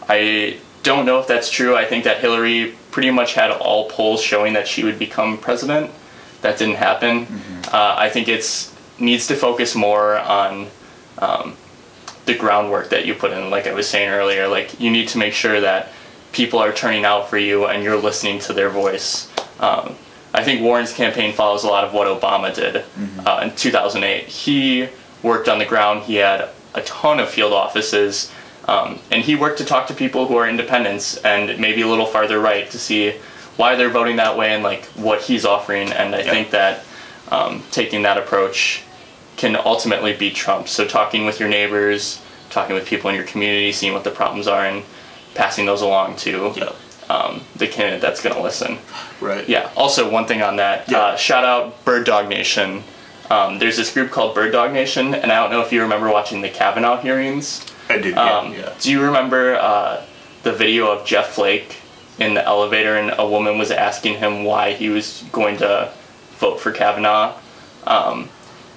I 0.10 0.58
don't 0.84 1.06
know 1.06 1.20
if 1.20 1.28
that's 1.28 1.50
true. 1.50 1.76
I 1.76 1.86
think 1.86 2.04
that 2.06 2.20
Hillary 2.20 2.76
pretty 2.92 3.12
much 3.12 3.34
had 3.34 3.52
all 3.52 3.90
polls 3.90 4.22
showing 4.22 4.54
that 4.54 4.68
she 4.68 4.84
would 4.84 5.00
become 5.00 5.38
president. 5.38 5.92
That 6.42 6.58
didn't 6.58 6.76
happen. 6.76 7.28
Uh, 7.72 7.96
I 7.98 8.10
think 8.10 8.28
it's 8.28 8.76
needs 9.00 9.28
to 9.28 9.36
focus 9.36 9.76
more 9.76 10.18
on 10.20 10.68
um, 11.20 11.56
the 12.26 12.36
groundwork 12.36 12.90
that 12.90 13.06
you 13.06 13.14
put 13.16 13.32
in. 13.32 13.50
Like 13.50 13.68
I 13.68 13.74
was 13.74 13.88
saying 13.88 14.10
earlier, 14.10 14.48
like 14.48 14.80
you 14.80 14.92
need 14.92 15.08
to 15.10 15.18
make 15.18 15.34
sure 15.34 15.60
that 15.62 15.90
people 16.32 16.60
are 16.60 16.72
turning 16.72 17.06
out 17.06 17.30
for 17.30 17.38
you 17.38 17.66
and 17.66 17.84
you're 17.84 17.98
listening 17.98 18.40
to 18.40 18.54
their 18.54 18.70
voice. 18.70 19.30
Um, 19.60 19.96
I 20.34 20.44
think 20.44 20.62
Warren's 20.62 20.94
campaign 20.94 21.34
follows 21.34 21.64
a 21.64 21.68
lot 21.68 21.84
of 21.84 21.94
what 21.94 22.08
Obama 22.08 22.54
did 22.54 22.84
uh, 23.26 23.42
in 23.44 23.56
2008. 23.56 24.28
He 24.28 24.88
worked 25.24 25.50
on 25.50 25.60
the 25.60 25.66
ground. 25.66 26.04
He 26.04 26.16
had 26.16 26.50
a 26.74 26.82
ton 26.84 27.20
of 27.20 27.30
field 27.30 27.52
offices, 27.54 28.32
um, 28.68 29.00
and 29.12 29.22
he 29.24 29.36
worked 29.36 29.58
to 29.58 29.66
talk 29.66 29.88
to 29.88 29.94
people 29.94 30.28
who 30.28 30.38
are 30.38 30.48
independents 30.48 31.18
and 31.18 31.60
maybe 31.60 31.82
a 31.82 31.88
little 31.88 32.06
farther 32.06 32.40
right 32.40 32.70
to 32.72 32.80
see 32.80 33.12
why 33.58 33.76
they're 33.76 33.90
voting 33.90 34.16
that 34.16 34.38
way 34.38 34.54
and 34.54 34.64
like 34.64 34.86
what 34.96 35.22
he's 35.22 35.46
offering. 35.46 35.92
And 35.92 36.16
I 36.16 36.20
Yeah. 36.20 36.32
think 36.32 36.52
that 36.52 36.84
um, 37.30 37.64
taking 37.72 38.02
that 38.04 38.18
approach 38.18 38.82
can 39.38 39.56
ultimately 39.56 40.14
beat 40.14 40.36
Trump. 40.36 40.68
So 40.68 40.86
talking 40.86 41.26
with 41.26 41.40
your 41.40 41.50
neighbors, 41.50 42.22
talking 42.50 42.76
with 42.76 42.86
people 42.86 43.10
in 43.10 43.16
your 43.16 43.26
community, 43.26 43.72
seeing 43.72 43.94
what 43.94 44.04
the 44.04 44.12
problems 44.12 44.48
are, 44.48 44.66
and 44.66 44.84
passing 45.36 45.66
those 45.66 45.82
along 45.82 46.16
to 46.18 46.54
Yeah. 46.56 46.70
Um, 47.12 47.42
the 47.58 47.68
candidate 47.68 48.02
that's 48.02 48.22
going 48.22 48.36
to 48.36 48.42
listen. 48.42 48.78
Right. 49.20 49.48
Yeah. 49.48 49.70
Also, 49.76 50.10
one 50.10 50.26
thing 50.26 50.42
on 50.42 50.56
that. 50.58 50.90
Yeah. 50.90 51.00
Uh, 51.00 51.16
shout 51.18 51.44
out 51.44 51.84
Bird 51.84 52.06
Dog 52.06 52.30
Nation. 52.30 52.84
Um, 53.30 53.60
there's 53.60 53.78
this 53.78 53.94
group 53.94 54.12
called 54.12 54.34
Bird 54.34 54.52
Dog 54.52 54.72
Nation, 54.74 55.14
and 55.14 55.32
I 55.32 55.42
don't 55.42 55.52
know 55.52 55.62
if 55.62 55.72
you 55.72 55.82
remember 55.82 56.10
watching 56.10 56.42
the 56.42 56.50
Kavanaugh 56.50 57.02
hearings. 57.02 57.66
I 57.90 57.98
did. 57.98 58.16
Yeah. 58.16 58.38
Um, 58.38 58.54
yeah. 58.54 58.74
Do 58.80 58.92
you 58.92 59.02
remember 59.04 59.56
uh, 59.56 60.06
the 60.44 60.54
video 60.54 60.92
of 60.92 61.06
Jeff 61.06 61.34
Flake 61.34 61.78
in 62.18 62.34
the 62.34 62.46
elevator, 62.46 62.96
and 62.96 63.14
a 63.18 63.28
woman 63.28 63.58
was 63.58 63.72
asking 63.72 64.20
him 64.20 64.44
why 64.44 64.74
he 64.74 64.90
was 64.90 65.24
going 65.32 65.58
to 65.58 65.92
vote 66.40 66.60
for 66.60 66.72
Kavanaugh? 66.72 67.38
Um, 67.86 68.30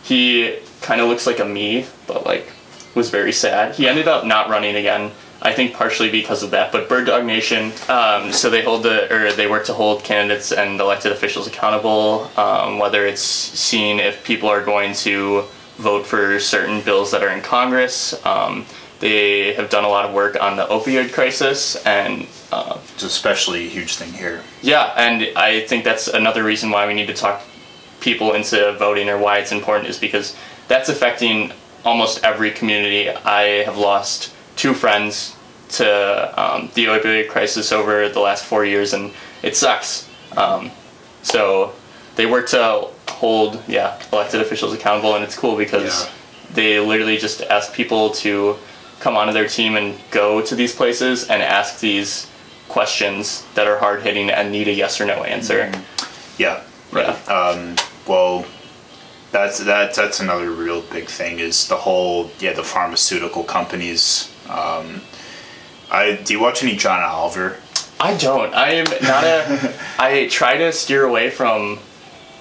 he 0.03 0.59
kind 0.82 1.01
of 1.01 1.09
looks 1.09 1.26
like 1.26 1.39
a 1.39 1.45
me, 1.45 1.87
but 2.07 2.26
like 2.26 2.51
was 2.95 3.11
very 3.11 3.32
sad. 3.32 3.74
He 3.74 3.89
ended 3.89 4.09
up 4.09 4.24
not 4.24 4.49
running 4.49 4.76
again. 4.76 5.11
I 5.43 5.53
think 5.53 5.74
partially 5.74 6.11
because 6.11 6.43
of 6.43 6.51
that. 6.53 6.72
But 6.72 6.89
Bird 6.89 7.07
Dog 7.07 7.24
Nation, 7.26 7.72
um, 7.89 8.32
so 8.32 8.49
they 8.51 8.62
hold 8.62 8.82
the 8.82 9.12
or 9.14 9.32
they 9.32 9.47
work 9.47 9.66
to 9.66 9.74
hold 9.74 10.03
candidates 10.05 10.53
and 10.53 10.80
elected 10.80 11.12
officials 11.12 11.47
accountable. 11.47 12.30
Um, 12.37 12.78
whether 12.78 13.07
it's 13.07 13.20
seeing 13.20 13.99
if 13.99 14.24
people 14.24 14.49
are 14.49 14.64
going 14.64 14.95
to 14.95 15.45
vote 15.76 16.07
for 16.07 16.39
certain 16.39 16.80
bills 16.82 17.11
that 17.11 17.22
are 17.22 17.30
in 17.30 17.43
Congress. 17.43 18.14
Um, 18.24 18.64
they 19.01 19.53
have 19.55 19.68
done 19.70 19.85
a 19.85 19.89
lot 19.89 20.05
of 20.07 20.14
work 20.14 20.41
on 20.41 20.57
the 20.57 20.64
opioid 20.66 21.12
crisis 21.12 21.76
and 21.85 22.26
uh, 22.53 22.78
It's 22.95 23.03
especially 23.03 23.66
a 23.66 23.68
huge 23.68 23.97
thing 23.97 24.12
here. 24.12 24.41
yeah, 24.62 24.95
and 24.97 25.37
I 25.37 25.62
think 25.66 25.82
that's 25.85 26.07
another 26.09 26.45
reason 26.45 26.70
why 26.70 26.87
we 26.87 26.95
need 26.95 27.09
to 27.09 27.12
talk 27.14 27.43
people 28.01 28.32
into 28.35 28.72
voting 28.78 29.09
or 29.11 29.18
why 29.18 29.39
it's 29.39 29.51
important 29.53 29.89
is 29.89 29.99
because 29.99 30.37
that's 30.68 30.89
affecting 30.89 31.53
almost 31.85 32.22
every 32.24 32.51
community. 32.53 33.11
I 33.11 33.64
have 33.64 33.76
lost 33.76 34.32
two 34.57 34.75
friends 34.75 35.37
to 35.71 36.41
um, 36.41 36.71
the 36.75 36.87
opioid 36.87 37.29
crisis 37.29 37.73
over 37.73 38.09
the 38.09 38.21
last 38.21 38.45
four 38.45 38.65
years, 38.65 38.93
and 38.93 39.13
it 39.43 39.57
sucks. 39.57 40.09
Um, 40.37 40.71
so 41.23 41.73
they 42.17 42.27
work 42.27 42.49
to 42.51 42.89
hold, 43.09 43.63
yeah, 43.67 44.01
elected 44.13 44.41
officials 44.41 44.73
accountable, 44.73 45.15
and 45.15 45.25
it's 45.25 45.37
cool 45.37 45.57
because 45.57 46.05
Yeah. 46.05 46.11
they 46.55 46.81
literally 46.81 47.17
just 47.17 47.43
ask 47.43 47.73
people 47.73 48.11
to 48.11 48.57
come 49.01 49.17
onto 49.17 49.33
their 49.33 49.49
team 49.49 49.77
and 49.77 49.99
go 50.11 50.41
to 50.41 50.55
these 50.55 50.75
places 50.75 51.29
and 51.29 51.43
ask 51.43 51.81
these 51.81 52.27
questions 52.69 53.45
that 53.55 53.67
are 53.67 53.79
hard 53.79 54.03
hitting 54.03 54.31
and 54.31 54.51
need 54.53 54.69
a 54.69 54.73
yes 54.73 55.01
or 55.01 55.05
no 55.07 55.25
answer. 55.25 55.71
Yeah. 56.39 56.61
Yeah. 56.95 57.17
Um, 57.29 57.77
well, 58.07 58.45
that's 59.33 59.59
that's 59.59 59.97
that's 59.97 60.21
another 60.21 60.51
real 60.51 60.81
big 60.83 61.07
thing 61.09 61.41
is 61.41 61.67
the 61.67 61.77
whole 61.77 62.31
yeah 62.39 62.53
the 62.53 62.63
pharmaceutical 62.63 63.43
companies. 63.43 64.31
Um, 64.49 65.01
I 65.90 66.16
do 66.24 66.32
you 66.34 66.40
watch 66.40 66.62
any 66.62 66.76
John 66.76 67.03
Oliver? 67.03 67.57
I 68.01 68.16
don't. 68.16 68.55
I 68.55 68.70
am 68.72 68.84
not 69.03 69.24
a. 69.24 69.74
I 69.99 70.26
try 70.30 70.57
to 70.59 70.72
steer 70.72 71.05
away 71.05 71.30
from 71.30 71.78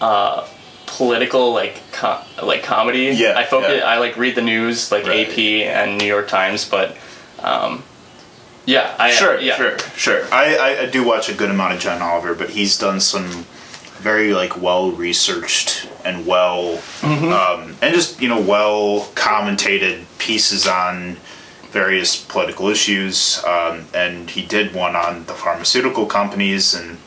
uh, 0.01 0.47
political 0.87 1.53
like 1.53 1.81
com- 1.91 2.23
like 2.41 2.63
comedy. 2.63 3.13
Yeah, 3.15 3.37
I 3.37 3.45
focus. 3.45 3.77
yeah. 3.79 3.83
I 3.85 3.97
like 3.99 4.17
read 4.17 4.35
the 4.35 4.41
news 4.41 4.91
like 4.91 5.05
Right. 5.05 5.27
AP 5.29 5.37
and 5.37 5.97
New 5.97 6.05
York 6.07 6.27
Times, 6.27 6.67
but 6.67 6.97
um, 7.39 7.83
yeah, 8.65 8.95
I 8.97 9.11
Sure, 9.11 9.39
yeah. 9.39 9.55
sure, 9.55 9.77
sure. 9.95 10.25
I, 10.33 10.55
I, 10.55 10.81
I 10.83 10.85
do 10.87 11.03
watch 11.05 11.29
a 11.29 11.33
good 11.33 11.49
amount 11.51 11.73
of 11.73 11.79
John 11.79 12.01
Oliver, 12.01 12.33
but 12.33 12.49
he's 12.51 12.77
done 12.77 12.99
some 12.99 13.45
very 13.99 14.33
like 14.33 14.61
well 14.61 14.91
researched 14.91 15.87
and 16.03 16.25
well 16.25 16.81
um, 17.03 17.77
and 17.81 17.93
just 17.95 18.19
you 18.21 18.27
know 18.27 18.41
well 18.41 19.01
commentated 19.15 20.03
pieces 20.17 20.67
on 20.67 21.15
various 21.73 22.15
political 22.15 22.69
issues. 22.69 23.43
Um, 23.43 23.87
and 23.93 24.29
he 24.29 24.45
did 24.45 24.73
one 24.73 24.95
on 24.95 25.25
the 25.25 25.33
pharmaceutical 25.33 26.05
companies 26.05 26.73
and. 26.73 26.97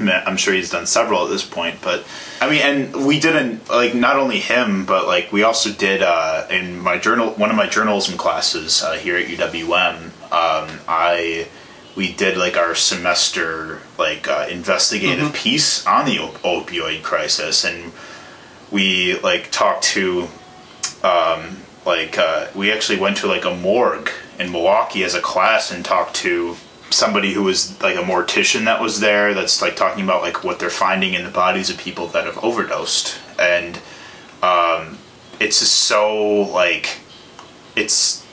I'm 0.00 0.36
sure 0.36 0.52
he's 0.52 0.70
done 0.70 0.86
several 0.86 1.22
at 1.22 1.30
this 1.30 1.44
point, 1.44 1.76
but 1.80 2.04
I 2.40 2.50
mean, 2.50 2.62
and 2.62 3.06
we 3.06 3.20
didn't 3.20 3.68
like 3.68 3.94
not 3.94 4.16
only 4.16 4.40
him, 4.40 4.84
but 4.84 5.06
like 5.06 5.30
we 5.30 5.44
also 5.44 5.70
did 5.70 6.02
uh, 6.02 6.44
in 6.50 6.80
my 6.80 6.98
journal, 6.98 7.30
one 7.34 7.50
of 7.50 7.56
my 7.56 7.68
journalism 7.68 8.18
classes 8.18 8.82
uh, 8.82 8.94
here 8.94 9.16
at 9.16 9.26
UWM. 9.26 10.06
Um, 10.32 10.80
I 10.88 11.46
we 11.94 12.12
did 12.12 12.36
like 12.36 12.56
our 12.56 12.74
semester 12.74 13.80
like 13.96 14.26
uh, 14.26 14.46
investigative 14.50 15.34
piece 15.34 15.86
on 15.86 16.06
the 16.06 16.18
op- 16.18 16.38
opioid 16.38 17.02
crisis, 17.04 17.64
and 17.64 17.92
we 18.72 19.18
like 19.20 19.52
talked 19.52 19.84
to 19.84 20.28
um, 21.04 21.58
like 21.84 22.18
uh, 22.18 22.48
we 22.54 22.72
actually 22.72 22.98
went 22.98 23.16
to 23.18 23.26
like 23.26 23.44
a 23.44 23.54
morgue 23.54 24.10
in 24.38 24.52
Milwaukee 24.52 25.04
as 25.04 25.14
a 25.14 25.20
class 25.20 25.70
and 25.70 25.84
talked 25.84 26.14
to 26.16 26.56
somebody 26.90 27.32
who 27.32 27.42
was 27.42 27.80
like 27.82 27.96
a 27.96 28.02
mortician 28.02 28.66
that 28.66 28.80
was 28.80 29.00
there 29.00 29.34
that's 29.34 29.62
like 29.62 29.76
talking 29.76 30.04
about 30.04 30.22
like 30.22 30.44
what 30.44 30.58
they're 30.58 30.70
finding 30.70 31.14
in 31.14 31.24
the 31.24 31.30
bodies 31.30 31.70
of 31.70 31.78
people 31.78 32.06
that 32.08 32.24
have 32.24 32.38
overdosed. 32.44 33.18
And 33.38 33.78
um, 34.42 34.98
it's 35.40 35.60
just 35.60 35.74
so 35.74 36.42
like 36.42 37.00
it's 37.74 38.26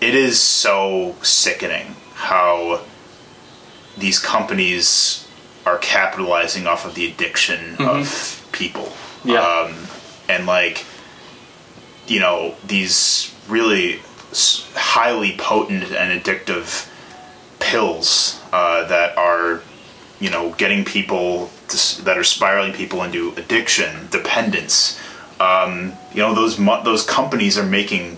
it 0.00 0.14
is 0.14 0.40
so 0.40 1.16
sickening 1.22 1.96
how 2.14 2.84
these 3.98 4.18
companies 4.18 5.26
are 5.64 5.78
capitalizing 5.78 6.66
off 6.66 6.86
of 6.86 6.94
the 6.94 7.10
addiction 7.10 7.76
of 7.80 8.46
people. 8.52 8.92
Yeah. 9.24 9.40
um, 9.40 9.74
and 10.28 10.46
like 10.46 10.84
you 12.06 12.20
know 12.20 12.54
these 12.66 13.34
really 13.48 14.00
highly 14.74 15.36
potent 15.36 15.84
and 15.92 16.22
addictive 16.22 16.90
pills 17.58 18.40
uh, 18.52 18.86
that 18.86 19.16
are 19.16 19.62
you 20.20 20.30
know 20.30 20.52
getting 20.54 20.84
people 20.84 21.50
to, 21.68 22.04
that 22.04 22.16
are 22.16 22.24
spiraling 22.24 22.72
people 22.72 23.02
into 23.02 23.32
addiction 23.36 24.08
dependence 24.10 25.00
um, 25.40 25.92
you 26.12 26.20
know 26.20 26.34
those 26.34 26.56
those 26.84 27.04
companies 27.04 27.58
are 27.58 27.66
making 27.66 28.16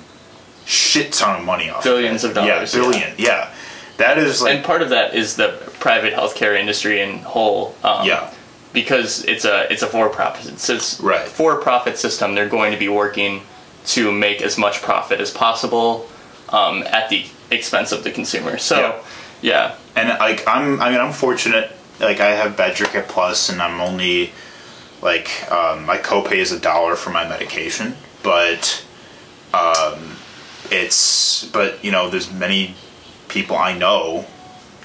shit 0.64 1.12
ton 1.12 1.40
of 1.40 1.46
money 1.46 1.70
off 1.70 1.82
Billions 1.82 2.24
of 2.24 2.30
of 2.30 2.36
dollars, 2.36 2.74
yeah 2.74 2.80
billion 2.80 3.14
yeah, 3.18 3.54
that 3.96 4.18
is 4.18 4.42
like 4.42 4.56
and 4.56 4.64
part 4.64 4.82
of 4.82 4.90
that 4.90 5.14
is 5.14 5.36
the 5.36 5.48
private 5.80 6.12
healthcare 6.12 6.58
industry 6.58 7.00
in 7.00 7.18
whole. 7.18 7.74
Um, 7.84 8.06
yeah 8.06 8.32
because 8.72 9.24
it's 9.24 9.44
a 9.44 9.70
it's 9.72 9.82
a 9.82 9.86
for 9.86 10.08
profit 10.08 10.52
it's, 10.52 10.68
it's 10.68 11.00
Right. 11.00 11.26
for 11.26 11.56
profit 11.56 11.96
system. 11.98 12.34
They're 12.34 12.48
going 12.48 12.72
to 12.72 12.78
be 12.78 12.88
working 12.88 13.42
to 13.88 14.12
make 14.12 14.42
as 14.42 14.58
much 14.58 14.82
profit 14.82 15.20
as 15.20 15.30
possible 15.30 16.06
um, 16.50 16.82
at 16.84 17.08
the 17.08 17.26
expense 17.50 17.92
of 17.92 18.04
the 18.04 18.10
consumer. 18.10 18.58
So, 18.58 18.80
yeah, 19.42 19.76
and 19.96 20.08
like 20.18 20.46
I'm, 20.46 20.80
I 20.80 20.90
mean, 20.90 21.00
I'm 21.00 21.12
fortunate. 21.12 21.72
Like 22.00 22.20
I 22.20 22.30
have 22.30 22.56
BadgerCare 22.56 23.08
Plus, 23.08 23.48
and 23.48 23.60
I'm 23.60 23.80
only 23.80 24.32
like 25.02 25.50
um, 25.50 25.84
my 25.84 25.98
copay 25.98 26.36
is 26.36 26.52
a 26.52 26.60
dollar 26.60 26.96
for 26.96 27.10
my 27.10 27.28
medication, 27.28 27.96
but 28.22 28.84
um, 29.54 30.16
it's 30.70 31.44
but 31.46 31.82
you 31.84 31.90
know, 31.90 32.10
there's 32.10 32.32
many 32.32 32.74
people 33.28 33.56
I 33.56 33.76
know 33.76 34.26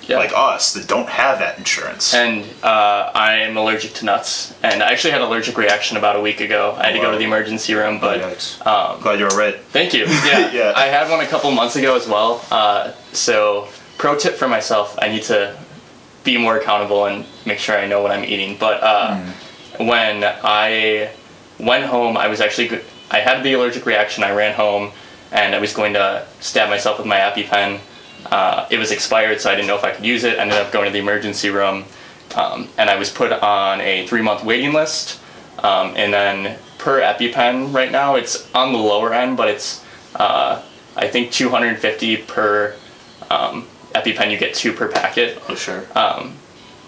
yeah. 0.07 0.17
like 0.17 0.31
us 0.35 0.73
that 0.73 0.87
don't 0.87 1.09
have 1.09 1.39
that 1.39 1.57
insurance. 1.57 2.13
and 2.13 2.45
uh, 2.63 3.11
I 3.15 3.35
am 3.47 3.57
allergic 3.57 3.93
to 3.95 4.05
nuts, 4.05 4.53
and 4.63 4.83
I 4.83 4.91
actually 4.91 5.11
had 5.11 5.21
an 5.21 5.27
allergic 5.27 5.57
reaction 5.57 5.97
about 5.97 6.15
a 6.15 6.21
week 6.21 6.39
ago. 6.41 6.75
I 6.77 6.87
had 6.87 6.91
to 6.93 6.99
go 6.99 7.05
Wow. 7.05 7.11
to 7.11 7.17
the 7.17 7.23
emergency 7.25 7.73
room, 7.73 7.99
but 7.99 8.19
Yikes. 8.21 8.65
um, 8.65 9.01
Glad 9.01 9.19
you're 9.19 9.29
all 9.31 9.37
right. 9.37 9.57
Thank 9.71 9.93
you. 9.93 10.05
Yeah, 10.25 10.51
Yeah. 10.51 10.73
I 10.75 10.85
had 10.85 11.09
one 11.09 11.19
a 11.21 11.27
couple 11.27 11.49
months 11.51 11.75
ago 11.75 11.95
as 11.95 12.07
well. 12.07 12.43
Uh, 12.51 12.91
so, 13.13 13.67
pro 13.97 14.17
tip 14.17 14.35
for 14.35 14.47
myself: 14.47 14.97
I 15.01 15.07
need 15.09 15.23
to 15.23 15.55
be 16.23 16.37
more 16.37 16.57
accountable 16.57 17.05
and 17.05 17.25
make 17.45 17.59
sure 17.59 17.77
I 17.77 17.85
know 17.87 18.01
what 18.01 18.11
I'm 18.11 18.23
eating. 18.23 18.55
But 18.57 18.81
uh, 18.81 19.19
when 19.77 20.23
I 20.23 21.09
went 21.59 21.85
home, 21.85 22.15
I 22.17 22.27
was 22.27 22.39
actually 22.41 22.81
I 23.11 23.19
had 23.19 23.43
the 23.43 23.53
allergic 23.53 23.85
reaction. 23.85 24.23
I 24.23 24.31
ran 24.31 24.53
home, 24.53 24.91
and 25.31 25.53
I 25.55 25.59
was 25.59 25.73
going 25.73 25.93
to 25.93 26.25
stab 26.39 26.69
myself 26.69 26.97
with 26.97 27.07
my 27.07 27.17
EpiPen. 27.17 27.79
Uh, 28.25 28.67
it 28.69 28.77
was 28.77 28.91
expired, 28.91 29.41
so 29.41 29.51
I 29.51 29.55
didn't 29.55 29.67
know 29.67 29.75
if 29.75 29.83
I 29.83 29.91
could 29.91 30.05
use 30.05 30.23
it. 30.23 30.37
I 30.37 30.41
ended 30.41 30.57
up 30.57 30.71
going 30.71 30.85
to 30.85 30.91
the 30.91 30.99
emergency 30.99 31.49
room, 31.49 31.85
um, 32.35 32.69
and 32.77 32.89
I 32.89 32.95
was 32.95 33.09
put 33.09 33.31
on 33.31 33.81
a 33.81 34.07
three-month 34.07 34.43
waiting 34.43 34.73
list. 34.73 35.19
Um, 35.59 35.93
and 35.95 36.13
then 36.13 36.57
per 36.77 36.99
EpiPen 37.01 37.73
right 37.73 37.91
now, 37.91 38.15
it's 38.15 38.53
on 38.53 38.73
the 38.73 38.79
lower 38.79 39.13
end, 39.13 39.37
but 39.37 39.49
it's 39.49 39.83
uh, 40.15 40.61
I 40.95 41.07
think 41.07 41.31
250 41.31 42.17
per 42.17 42.75
um, 43.29 43.67
EpiPen, 43.95 44.31
you 44.31 44.37
get 44.37 44.53
two 44.53 44.73
per 44.73 44.89
packet. 44.89 45.41
Oh 45.47 45.55
sure. 45.55 45.85
Um, 45.95 46.35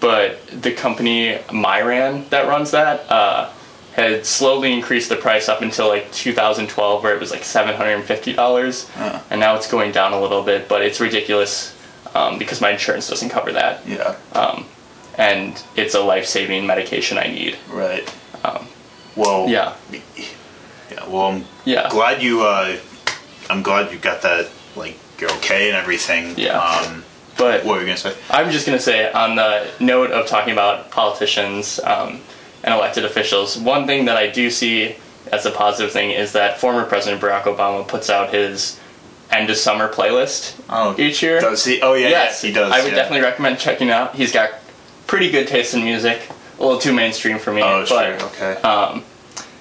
but 0.00 0.46
the 0.48 0.72
company 0.72 1.38
Mylan 1.48 2.28
that 2.28 2.46
runs 2.46 2.70
that 2.72 3.10
uh, 3.10 3.50
had 3.96 4.26
slowly 4.26 4.72
increased 4.74 5.08
the 5.08 5.16
price 5.16 5.48
up 5.48 5.62
until 5.62 5.88
like 5.88 6.12
2012, 6.12 7.02
where 7.02 7.14
it 7.14 7.20
was 7.20 7.30
like 7.30 7.40
$750, 7.42 8.90
Uh. 9.00 9.20
and 9.30 9.40
now 9.40 9.56
it's 9.56 9.66
going 9.70 9.90
down 9.90 10.12
a 10.12 10.20
little 10.20 10.42
bit. 10.42 10.68
But 10.68 10.82
it's 10.82 11.00
ridiculous 11.00 11.74
um, 12.14 12.38
because 12.38 12.60
my 12.60 12.70
insurance 12.70 13.08
doesn't 13.08 13.30
cover 13.30 13.52
that, 13.52 13.80
yeah. 13.86 14.16
um, 14.34 14.66
and 15.18 15.62
it's 15.76 15.94
a 15.94 16.00
life-saving 16.00 16.66
medication 16.66 17.16
I 17.18 17.24
need. 17.28 17.56
Right. 17.70 18.06
Um, 18.44 18.66
Well. 19.16 19.48
yeah, 19.48 19.72
Yeah. 19.90 21.08
Well, 21.08 21.26
I'm 21.32 21.44
yeah, 21.64 21.88
glad 21.90 22.22
you. 22.22 22.42
Uh, 22.44 22.76
I'm 23.50 23.62
glad 23.62 23.90
you 23.92 23.98
got 23.98 24.22
that. 24.22 24.48
Like 24.76 24.98
you're 25.18 25.32
okay 25.38 25.68
and 25.68 25.76
everything. 25.76 26.34
Yeah. 26.36 26.58
Um, 26.60 27.02
but 27.38 27.64
what 27.64 27.74
were 27.76 27.80
you 27.80 27.86
gonna 27.86 27.96
say? 27.96 28.14
I'm 28.30 28.50
just 28.50 28.66
going 28.66 28.78
to 28.78 28.82
say, 28.84 29.10
on 29.12 29.36
the 29.36 29.68
note 29.80 30.10
of 30.10 30.26
talking 30.26 30.52
about 30.52 30.90
politicians 30.90 31.80
um, 31.84 32.20
and 32.66 32.74
elected 32.74 33.04
officials, 33.06 33.56
one 33.56 33.86
thing 33.86 34.04
that 34.06 34.16
I 34.18 34.26
do 34.26 34.50
see 34.50 34.96
as 35.32 35.46
a 35.46 35.50
positive 35.50 35.92
thing 35.92 36.10
is 36.10 36.32
that 36.32 36.58
former 36.60 36.84
President 36.84 37.22
Barack 37.22 37.44
Obama 37.44 37.86
puts 37.88 38.10
out 38.10 38.34
his 38.34 38.78
end 39.30 39.48
of 39.50 39.56
summer 39.56 39.88
playlist 39.92 40.60
Oh, 40.68 40.94
each 40.98 41.22
year. 41.22 41.40
Does 41.40 41.64
he? 41.64 41.80
Oh 41.80 41.94
yeah. 41.94 42.08
yes, 42.10 42.42
he 42.42 42.52
does. 42.52 42.70
I 42.72 42.82
would 42.82 42.90
yeah. 42.92 42.96
definitely 42.98 43.22
recommend 43.24 43.58
checking 43.58 43.90
out. 43.90 44.14
He's 44.14 44.32
got 44.32 44.50
pretty 45.06 45.30
good 45.30 45.48
taste 45.48 45.72
in 45.74 45.82
music. 45.84 46.28
A 46.58 46.62
little 46.64 46.78
too 46.78 46.92
mainstream 46.92 47.38
for 47.38 47.52
me, 47.52 47.62
Oh 47.62 47.84
but 47.88 48.18
sure. 48.20 48.26
Okay. 48.28 48.52
um, 48.62 49.04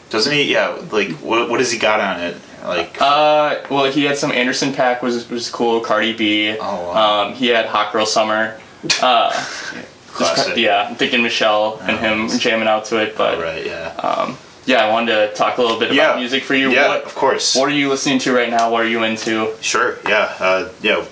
Doesn't 0.09 0.31
he? 0.33 0.51
Yeah. 0.51 0.81
Like 0.91 1.11
what? 1.17 1.49
What 1.49 1.59
has 1.59 1.71
he 1.71 1.77
got 1.79 1.99
on 1.99 2.19
it? 2.21 2.37
Like. 2.63 2.99
uh, 2.99 3.59
well, 3.69 3.91
he 3.91 4.05
had 4.05 4.17
some 4.17 4.31
Anderson 4.31 4.71
Paak 4.71 5.01
was 5.03 5.29
was 5.29 5.49
cool. 5.51 5.81
Cardi 5.81 6.13
B. 6.13 6.55
Oh, 6.59 6.61
wow. 6.61 7.25
Um, 7.27 7.33
he 7.33 7.47
had 7.47 7.65
Hot 7.67 7.91
Girl 7.93 8.05
Summer. 8.07 8.59
Uh, 9.01 9.31
classic. 10.15 10.57
yeah, 10.57 10.87
I'm 10.89 10.95
thinking 10.95 11.21
Michelle 11.23 11.79
and 11.81 11.97
him 11.99 12.27
jamming 12.39 12.67
out 12.67 12.85
to 12.85 13.01
it, 13.01 13.15
but. 13.17 13.39
Right. 13.39 13.65
Yeah. 13.65 13.89
Um, 13.97 14.37
yeah, 14.65 14.83
I 14.85 14.91
wanted 14.91 15.11
to 15.29 15.33
talk 15.35 15.57
a 15.59 15.61
little 15.61 15.77
bit 15.77 15.89
about 15.91 15.95
Yeah. 15.95 16.15
music 16.19 16.43
for 16.43 16.55
you. 16.55 16.71
yeah. 16.71 16.87
What, 16.87 17.03
of 17.03 17.13
course. 17.13 17.55
what 17.55 17.69
are 17.69 17.73
you 17.73 17.87
listening 17.89 18.17
to 18.19 18.33
right 18.33 18.49
now? 18.49 18.71
What 18.71 18.81
are 18.83 18.87
you 18.87 19.03
into? 19.03 19.53
Sure. 19.61 19.99
Yeah. 20.07 20.33
Uh, 20.39 20.69
yeah. 20.81 21.05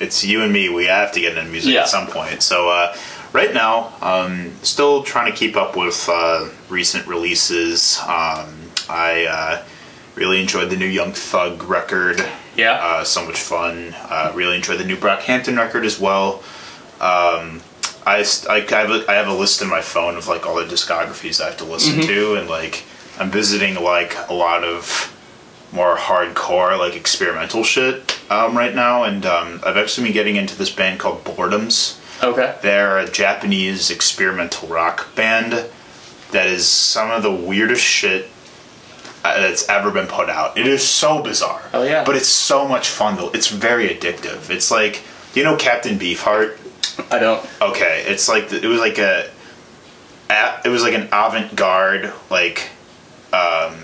It's 0.00 0.24
you 0.24 0.42
and 0.42 0.52
me. 0.52 0.68
We 0.70 0.86
have 0.86 1.12
to 1.12 1.20
get 1.20 1.36
into 1.36 1.50
music 1.50 1.74
Yeah. 1.74 1.82
at 1.82 1.88
some 1.88 2.06
point. 2.06 2.42
So 2.42 2.68
uh, 2.70 2.96
right 3.32 3.52
now, 3.52 3.92
um, 4.00 4.52
still 4.62 5.02
trying 5.02 5.30
to 5.30 5.36
keep 5.36 5.54
up 5.56 5.76
with 5.76 6.08
uh, 6.10 6.48
recent 6.70 7.06
releases. 7.06 7.98
Um, 8.00 8.70
I 8.88 9.26
uh, 9.30 9.62
really 10.14 10.40
enjoyed 10.40 10.70
the 10.70 10.76
new 10.76 10.86
Young 10.86 11.12
Thug 11.12 11.62
record. 11.64 12.24
Yeah. 12.56 12.72
Uh, 12.72 13.04
so 13.04 13.24
much 13.26 13.38
fun. 13.38 13.94
Uh, 14.08 14.32
really 14.34 14.56
enjoyed 14.56 14.78
the 14.78 14.84
new 14.84 14.96
Brockhampton 14.96 15.58
record 15.58 15.84
as 15.84 16.00
well. 16.00 16.42
Um, 17.00 17.60
I, 18.06 18.24
I, 18.48 18.56
I, 18.56 18.60
have 18.60 18.90
a, 18.90 19.04
I 19.10 19.14
have 19.14 19.28
a 19.28 19.34
list 19.34 19.62
in 19.62 19.68
my 19.68 19.80
phone 19.80 20.16
of 20.16 20.28
like 20.28 20.46
all 20.46 20.56
the 20.56 20.64
discographies 20.64 21.40
I 21.40 21.46
have 21.46 21.56
to 21.58 21.64
listen 21.64 22.00
to, 22.02 22.34
and 22.34 22.48
like 22.48 22.84
I'm 23.18 23.30
visiting 23.30 23.74
like 23.82 24.16
a 24.28 24.34
lot 24.34 24.64
of 24.64 25.10
more 25.72 25.96
hardcore 25.96 26.78
like 26.78 26.94
experimental 26.94 27.64
shit 27.64 28.18
um, 28.30 28.56
right 28.56 28.74
now, 28.74 29.04
and 29.04 29.24
um, 29.26 29.60
I've 29.64 29.76
actually 29.76 30.04
been 30.08 30.14
getting 30.14 30.36
into 30.36 30.56
this 30.56 30.70
band 30.70 31.00
called 31.00 31.24
Boredoms. 31.24 32.00
okay. 32.22 32.56
They're 32.62 32.98
a 32.98 33.10
Japanese 33.10 33.90
experimental 33.90 34.68
rock 34.68 35.14
band 35.14 35.68
that 36.30 36.46
is 36.46 36.66
some 36.68 37.10
of 37.10 37.22
the 37.22 37.32
weirdest 37.32 37.82
shit 37.82 38.28
uh, 39.24 39.40
that's 39.40 39.68
ever 39.68 39.90
been 39.90 40.06
put 40.06 40.28
out. 40.28 40.58
It 40.58 40.66
is 40.66 40.86
so 40.86 41.22
bizarre. 41.22 41.62
Oh, 41.72 41.82
yeah. 41.82 42.04
But 42.04 42.16
it's 42.16 42.28
so 42.28 42.68
much 42.68 42.88
fun 42.88 43.16
though. 43.16 43.30
It's 43.30 43.48
very 43.48 43.88
addictive. 43.88 44.50
It's 44.50 44.70
like 44.70 45.02
you 45.34 45.42
know 45.42 45.56
Captain 45.56 45.98
Beefheart? 45.98 46.58
I 47.10 47.18
don't. 47.18 47.44
Okay, 47.60 48.04
it's 48.06 48.28
like 48.28 48.48
the, 48.48 48.62
it 48.62 48.66
was 48.66 48.80
like 48.80 48.98
a, 48.98 49.30
a 50.30 50.60
it 50.64 50.68
was 50.68 50.82
like 50.82 50.94
an 50.94 51.08
avant-garde 51.08 52.12
like 52.30 52.68
um, 53.32 53.74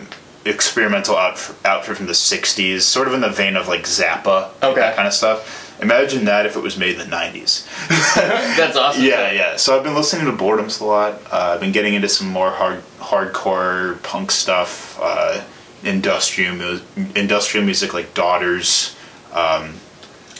experimental 0.45 1.17
outfit, 1.17 1.57
outfit 1.65 1.97
from 1.97 2.07
the 2.07 2.13
'60s, 2.13 2.83
sort 2.83 3.09
of 3.09 3.15
in 3.15 3.21
the 3.21 3.29
vein 3.31 3.57
of 3.57 3.69
like 3.69 3.83
Zappa, 3.85 4.51
Okay. 4.63 4.81
that 4.81 4.97
kind 4.97 5.07
of 5.09 5.15
stuff. 5.15 5.67
Imagine 5.83 6.27
that 6.27 6.45
if 6.45 6.57
it 6.57 6.61
was 6.63 6.77
made 6.77 6.99
in 7.01 7.11
the 7.11 7.17
'90s. 7.17 7.67
That's 8.57 8.77
awesome. 8.77 9.03
Yeah, 9.03 9.33
yeah. 9.33 9.57
So 9.57 9.77
I've 9.77 9.83
been 9.83 9.95
listening 9.95 10.27
to 10.27 10.33
Boredoms 10.45 10.81
a 10.81 10.85
lot. 10.85 11.15
Uh, 11.33 11.53
I've 11.55 11.61
been 11.61 11.73
getting 11.73 11.95
into 11.95 12.09
some 12.09 12.29
more 12.29 12.51
hard, 12.51 12.83
hardcore 12.99 14.03
punk 14.03 14.31
stuff, 14.31 14.99
uh, 15.01 15.43
industrial, 15.83 16.55
mu- 16.55 16.81
industrial 17.17 17.65
music 17.65 17.95
like 17.95 18.13
Daughters. 18.15 18.95
Um, 19.33 19.75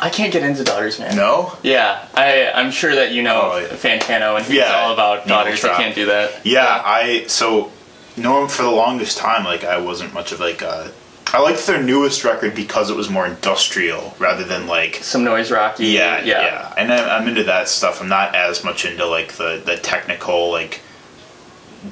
I 0.03 0.09
can't 0.11 0.33
get 0.33 0.43
into 0.43 0.65
Daughters, 0.65 0.99
man. 0.99 1.15
no, 1.17 1.57
Yeah, 1.63 2.07
I 2.15 2.51
I'm 2.53 2.71
sure 2.71 2.95
that 2.95 3.13
you 3.13 3.23
know 3.23 3.51
Oh, 3.55 3.59
yeah. 3.59 3.69
Fantano 3.69 4.37
and 4.37 4.47
he's 4.47 4.57
Yeah, 4.57 4.73
all 4.77 4.93
about 4.93 5.27
Daughters. 5.27 5.65
I 5.65 5.77
can't 5.77 5.95
do 5.95 6.07
that. 6.07 6.45
yeah. 6.47 6.83
I 6.85 7.25
so 7.27 7.71
no 8.17 8.49
for 8.49 8.63
the 8.63 8.71
longest 8.71 9.19
time 9.19 9.45
like 9.45 9.65
I 9.65 9.79
wasn't 9.79 10.13
much 10.15 10.33
of 10.33 10.41
like 10.41 10.63
a. 10.63 10.93
I 11.33 11.39
liked 11.41 11.65
their 11.69 11.81
newest 11.81 12.25
record 12.25 12.57
because 12.57 12.91
it 12.91 12.97
was 12.97 13.09
more 13.09 13.25
industrial 13.25 14.17
rather 14.19 14.43
than 14.43 14.67
like 14.67 14.97
Some 14.97 15.23
noise 15.23 15.51
rocky. 15.53 15.87
Yeah, 15.87 16.25
yeah, 16.25 16.43
yeah. 16.43 16.75
And 16.77 16.93
I'm, 16.93 17.23
I'm 17.23 17.29
into 17.29 17.45
that 17.45 17.69
stuff. 17.69 18.01
I'm 18.03 18.09
not 18.09 18.35
as 18.35 18.65
much 18.65 18.85
into 18.85 19.07
like 19.07 19.35
the 19.35 19.63
the 19.65 19.77
technical 19.77 20.51
like 20.51 20.81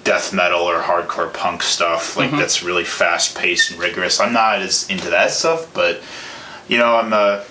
death 0.04 0.32
metal 0.34 0.62
or 0.62 0.80
hardcore 0.80 1.32
punk 1.32 1.62
stuff 1.62 2.16
like 2.16 2.28
Mm-hmm. 2.30 2.38
that's 2.38 2.62
really 2.62 2.84
fast 2.84 3.36
paced 3.38 3.70
and 3.70 3.80
rigorous. 3.80 4.20
I'm 4.20 4.32
not 4.32 4.56
as 4.60 4.88
into 4.90 5.08
that 5.10 5.30
stuff, 5.30 5.72
but 5.72 6.00
you 6.68 6.76
know, 6.76 6.96
I'm 6.96 7.12
uh, 7.12 7.42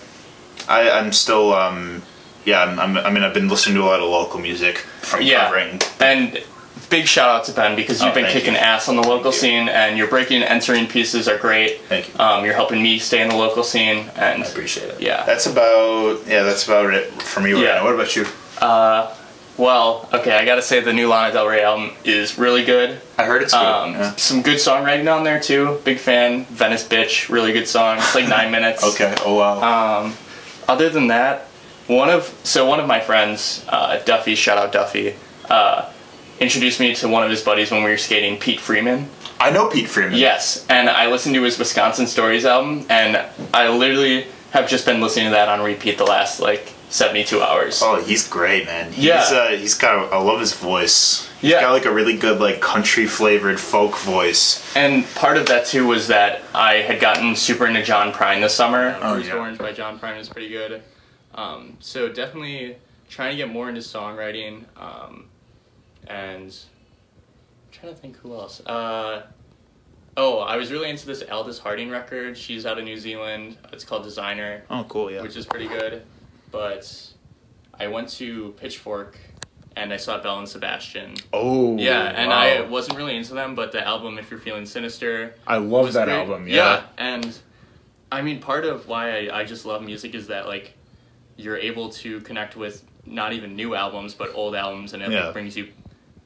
I 0.68 0.89
I'm 0.91 1.11
still 1.13 1.53
um 1.53 2.01
yeah, 2.45 2.61
I'm, 2.63 2.80
I'm 2.80 2.97
I 2.97 3.09
mean 3.09 3.24
I've 3.24 3.34
been 3.34 3.49
listening 3.49 3.76
to 3.76 3.84
a 3.84 3.86
lot 3.86 3.99
of 3.99 4.09
local 4.09 4.39
music 4.39 4.78
from 5.01 5.22
Yeah. 5.22 5.45
covering 5.45 5.80
And 5.99 6.43
big 6.89 7.05
shout 7.07 7.28
out 7.30 7.43
to 7.45 7.51
Ben 7.51 7.76
because 7.76 8.01
you've 8.01 8.11
Oh, 8.11 8.15
been 8.15 8.32
kicking 8.32 8.53
you. 8.53 8.59
ass 8.59 8.88
on 8.88 8.95
the 8.95 9.01
local 9.01 9.32
scene 9.34 9.68
and 9.68 9.97
your 9.97 10.07
breaking 10.07 10.38
and 10.41 10.45
entering 10.45 10.88
pieces 10.88 11.28
are 11.28 11.38
great. 11.38 11.82
Thank 11.89 12.07
you. 12.13 12.20
Um, 12.20 12.45
you're 12.45 12.53
helping 12.53 12.82
me 12.82 12.97
stay 12.99 13.22
in 13.22 13.28
the 13.28 13.36
local 13.36 13.63
scene 13.63 14.09
and 14.15 14.43
I 14.43 14.47
appreciate 14.47 14.89
it. 14.89 15.01
Yeah. 15.01 15.26
That's 15.26 15.45
about 15.47 16.26
yeah, 16.28 16.43
that's 16.43 16.65
about 16.65 16.93
it 16.93 17.11
for 17.22 17.41
me 17.41 17.51
right 17.53 17.63
Yeah. 17.63 17.76
now. 17.76 17.84
What 17.84 17.93
about 17.95 18.15
you? 18.15 18.26
uh, 18.59 19.13
well, 19.57 20.07
okay, 20.13 20.34
I 20.38 20.45
gotta 20.45 20.61
say 20.61 20.80
the 20.82 20.93
new 20.93 21.07
Lana 21.09 21.34
Del 21.34 21.47
Rey 21.47 21.63
album 21.63 21.91
is 22.05 22.38
really 22.38 22.63
good. 22.63 23.01
I 23.18 23.24
heard 23.26 23.41
it's 23.41 23.53
good. 23.53 23.59
Um, 23.65 23.93
yeah. 23.93 24.15
Some 24.15 24.43
good 24.43 24.57
songwriting 24.57 25.11
on 25.13 25.24
there 25.24 25.39
too. 25.39 25.80
Big 25.84 25.97
fan. 25.97 26.45
Venice 26.45 26.88
Bitch, 26.88 27.28
really 27.30 27.51
good 27.53 27.68
song. 27.68 27.97
It's 27.97 28.13
like 28.13 28.28
nine 28.38 28.51
minutes. 28.51 28.84
Okay. 28.84 29.13
Oh 29.26 29.34
wow. 29.34 30.03
Um, 30.05 30.13
other 30.68 30.89
than 30.89 31.07
that, 31.07 31.47
one 31.88 32.09
of 32.09 32.26
so 32.43 32.65
one 32.65 32.80
of 32.80 32.88
my 32.88 32.99
friends, 32.99 33.65
uh, 33.70 34.01
Duffy, 34.03 34.36
shout 34.36 34.57
out 34.57 34.72
Duffy, 34.72 35.15
uh, 35.49 35.91
introduced 36.39 36.80
me 36.80 36.93
to 36.95 37.07
one 37.07 37.24
of 37.24 37.30
his 37.30 37.41
buddies 37.41 37.72
when 37.72 37.84
we 37.84 37.89
were 37.89 37.97
skating, 37.97 38.39
Pete 38.39 38.59
Freeman. 38.59 39.09
I 39.39 39.51
know 39.51 39.70
Pete 39.70 39.88
Freeman. 39.88 40.18
Yes, 40.18 40.65
and 40.70 40.89
I 40.89 41.09
listened 41.09 41.36
to 41.36 41.43
his 41.43 41.57
Wisconsin 41.57 42.07
Stories 42.07 42.45
album, 42.45 42.86
and 42.89 43.24
I 43.53 43.70
literally 43.70 44.28
have 44.51 44.68
just 44.68 44.86
been 44.86 45.01
listening 45.01 45.26
to 45.26 45.32
that 45.32 45.49
on 45.49 45.61
repeat 45.61 45.97
the 45.97 46.05
last 46.05 46.39
like 46.39 46.74
72 46.89 47.41
hours. 47.41 47.81
Oh, 47.83 48.01
he's 48.01 48.27
great, 48.27 48.65
man. 48.65 48.91
He's, 48.91 49.05
Yeah. 49.05 49.21
uh, 49.31 49.47
he's 49.49 49.73
got. 49.73 50.07
A, 50.11 50.15
I 50.15 50.17
love 50.21 50.39
his 50.39 50.53
voice. 50.53 51.27
He's 51.41 51.51
Yeah. 51.51 51.61
got 51.61 51.73
like 51.73 51.85
a 51.85 51.91
really 51.91 52.15
good 52.17 52.39
like 52.39 52.61
country 52.61 53.05
flavored 53.07 53.59
folk 53.59 53.95
voice. 53.97 54.63
And 54.75 55.05
part 55.15 55.38
of 55.38 55.47
that 55.47 55.65
too 55.65 55.85
was 55.85 56.07
that 56.07 56.41
I 56.55 56.75
had 56.75 56.99
gotten 56.99 57.35
super 57.35 57.67
into 57.67 57.83
John 57.83 58.13
Prine 58.13 58.41
this 58.41 58.53
summer. 58.55 58.97
Oh, 59.01 59.13
Bruised 59.13 59.29
yeah. 59.29 59.35
Orange 59.35 59.57
by 59.57 59.73
John 59.73 59.99
Prine 59.99 60.17
is 60.19 60.29
pretty 60.29 60.49
good. 60.49 60.81
Um, 61.35 61.77
so 61.79 62.07
definitely 62.09 62.77
trying 63.09 63.31
to 63.31 63.38
get 63.38 63.49
more 63.49 63.67
into 63.69 63.81
songwriting. 63.81 64.63
Um, 64.77 65.25
and 66.07 66.55
I'm 66.55 67.71
trying 67.71 67.93
to 67.93 67.99
think 67.99 68.15
who 68.17 68.33
else. 68.33 68.61
Uh, 68.65 69.23
oh, 70.15 70.39
I 70.39 70.55
was 70.55 70.71
really 70.71 70.89
into 70.89 71.05
this 71.05 71.21
Aldous 71.29 71.59
Harding 71.59 71.89
record. 71.89 72.38
She's 72.38 72.65
out 72.65 72.77
of 72.79 72.85
New 72.85 72.97
Zealand. 72.97 73.57
It's 73.73 73.83
called 73.83 74.03
Designer, 74.03 74.63
Oh, 74.69 74.85
cool. 74.89 75.11
Yeah. 75.11 75.21
which 75.21 75.35
is 75.35 75.45
pretty 75.45 75.67
good. 75.67 76.01
But 76.57 77.11
I 77.79 77.87
went 77.87 78.09
to 78.17 78.53
Pitchfork 78.59 79.15
and 79.75 79.93
I 79.93 79.97
saw 79.97 80.19
Belle 80.19 80.39
and 80.39 80.49
Sebastian. 80.49 81.13
oh. 81.31 81.77
Yeah, 81.77 82.01
and 82.01 82.29
wow. 82.29 82.35
I 82.39 82.61
wasn't 82.61 82.97
really 82.97 83.15
into 83.15 83.35
them, 83.35 83.53
but 83.53 83.71
the 83.71 83.85
album 83.87 84.17
"If 84.17 84.31
You're 84.31 84.39
Feeling 84.39 84.65
Sinister" 84.65 85.35
I 85.45 85.57
love 85.57 85.93
that 85.93 86.05
great. 86.05 86.15
album. 86.17 86.47
Yeah. 86.47 86.81
and 86.97 87.37
I 88.11 88.23
mean, 88.23 88.39
part 88.39 88.65
of 88.65 88.87
why 88.87 89.27
I, 89.27 89.41
I 89.41 89.43
just 89.45 89.65
love 89.67 89.83
music 89.83 90.15
is 90.15 90.27
that 90.27 90.47
like 90.47 90.73
you're 91.35 91.57
able 91.57 91.89
to 91.89 92.21
connect 92.21 92.55
with 92.55 92.83
not 93.05 93.33
even 93.33 93.55
new 93.55 93.75
albums, 93.75 94.15
but 94.15 94.33
old 94.33 94.55
albums, 94.55 94.93
and 94.93 95.03
it 95.03 95.11
Yeah. 95.11 95.25
like, 95.25 95.33
brings 95.33 95.55
you 95.55 95.67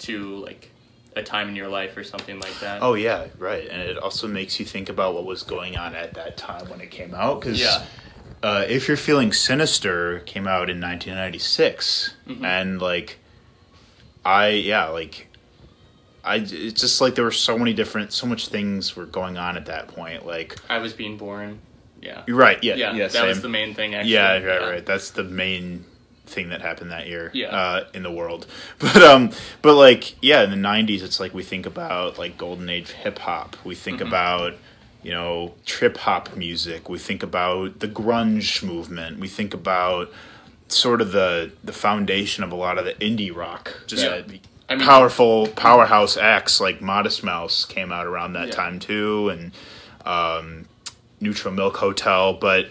to 0.07 0.37
like 0.37 0.69
a 1.17 1.21
time 1.23 1.49
in 1.49 1.57
your 1.57 1.67
life 1.67 1.97
or 1.97 2.05
something 2.05 2.39
like 2.39 2.57
that. 2.61 2.81
Oh 2.81 2.93
yeah, 2.93 3.27
right. 3.37 3.67
And 3.69 3.81
it 3.81 3.97
also 3.97 4.29
makes 4.29 4.61
you 4.61 4.65
think 4.65 4.87
about 4.87 5.13
what 5.13 5.25
was 5.25 5.43
going 5.43 5.75
on 5.75 5.93
at 5.93 6.13
that 6.13 6.37
time 6.37 6.69
when 6.69 6.79
it 6.79 6.89
came 6.89 7.13
out. 7.13 7.41
Because 7.41 7.59
Yeah. 7.59 7.83
Uh, 8.43 8.65
if 8.67 8.87
you're 8.87 8.97
feeling 8.97 9.31
sinister, 9.33 10.19
came 10.21 10.47
out 10.47 10.69
in 10.69 10.79
1996, 10.81 12.15
Mm-hmm. 12.27 12.45
and 12.45 12.81
like, 12.81 13.17
I 14.25 14.49
yeah 14.49 14.87
like. 14.89 15.27
I, 16.23 16.35
it's 16.35 16.79
just 16.79 17.01
like 17.01 17.15
there 17.15 17.23
were 17.25 17.31
so 17.31 17.57
many 17.57 17.73
different, 17.73 18.13
so 18.13 18.27
much 18.27 18.47
things 18.49 18.95
were 18.95 19.07
going 19.07 19.37
on 19.39 19.57
at 19.57 19.65
that 19.65 19.87
point. 19.87 20.23
Like, 20.23 20.55
I 20.69 20.77
was 20.77 20.93
being 20.93 21.17
born. 21.17 21.57
Yeah. 21.99 22.21
you're 22.27 22.37
right, 22.37 22.63
yeah, 22.63 22.75
Yeah, 22.75 22.93
yeah, 22.93 23.07
that 23.07 23.25
was 23.27 23.41
the 23.41 23.49
main 23.49 23.73
thing. 23.73 23.95
Actually. 23.95 24.13
Yeah, 24.13 24.37
right, 24.37 24.61
right. 24.61 24.85
That's 24.85 25.09
the 25.11 25.23
main 25.23 25.83
thing 26.27 26.49
that 26.49 26.61
happened 26.61 26.91
that 26.91 27.07
year 27.07 27.31
Yeah. 27.33 27.47
uh, 27.47 27.87
in 27.95 28.03
the 28.03 28.11
world. 28.11 28.45
But 28.79 29.01
um, 29.01 29.31
but 29.63 29.73
like 29.75 30.15
yeah, 30.21 30.43
in 30.43 30.51
the 30.51 30.55
'90s, 30.57 31.01
it's 31.01 31.19
like 31.19 31.33
we 31.33 31.41
think 31.41 31.65
about 31.65 32.19
like 32.19 32.37
golden 32.37 32.69
age 32.69 32.91
hip 32.91 33.17
hop. 33.17 33.55
We 33.65 33.73
think 33.73 33.97
Mm-hmm. 33.97 34.07
about 34.07 34.53
you 35.03 35.11
know 35.11 35.53
trip 35.65 35.97
hop 35.97 36.35
music. 36.35 36.89
We 36.89 36.97
think 36.99 37.23
about 37.23 37.79
the 37.79 37.87
grunge 37.87 38.63
movement. 38.63 39.19
We 39.19 39.27
think 39.27 39.53
about 39.53 40.11
sort 40.67 41.01
of 41.01 41.11
the 41.11 41.51
the 41.63 41.73
foundation 41.73 42.43
of 42.43 42.51
a 42.51 42.55
lot 42.55 42.77
of 42.77 42.85
the 42.85 42.93
indie 42.95 43.35
rock. 43.35 43.73
Just 43.87 44.03
Yeah. 44.05 44.21
I 44.69 44.75
mean- 44.75 44.85
powerful 44.87 45.47
powerhouse 45.47 46.15
acts 46.15 46.61
like 46.61 46.81
Modest 46.81 47.23
Mouse 47.25 47.65
came 47.65 47.91
out 47.91 48.05
around 48.07 48.33
that 48.33 48.47
Yeah. 48.47 48.53
time 48.53 48.79
too, 48.79 49.27
and 49.29 49.51
um, 50.05 50.65
Neutral 51.19 51.53
Milk 51.53 51.75
Hotel. 51.77 52.33
But 52.33 52.67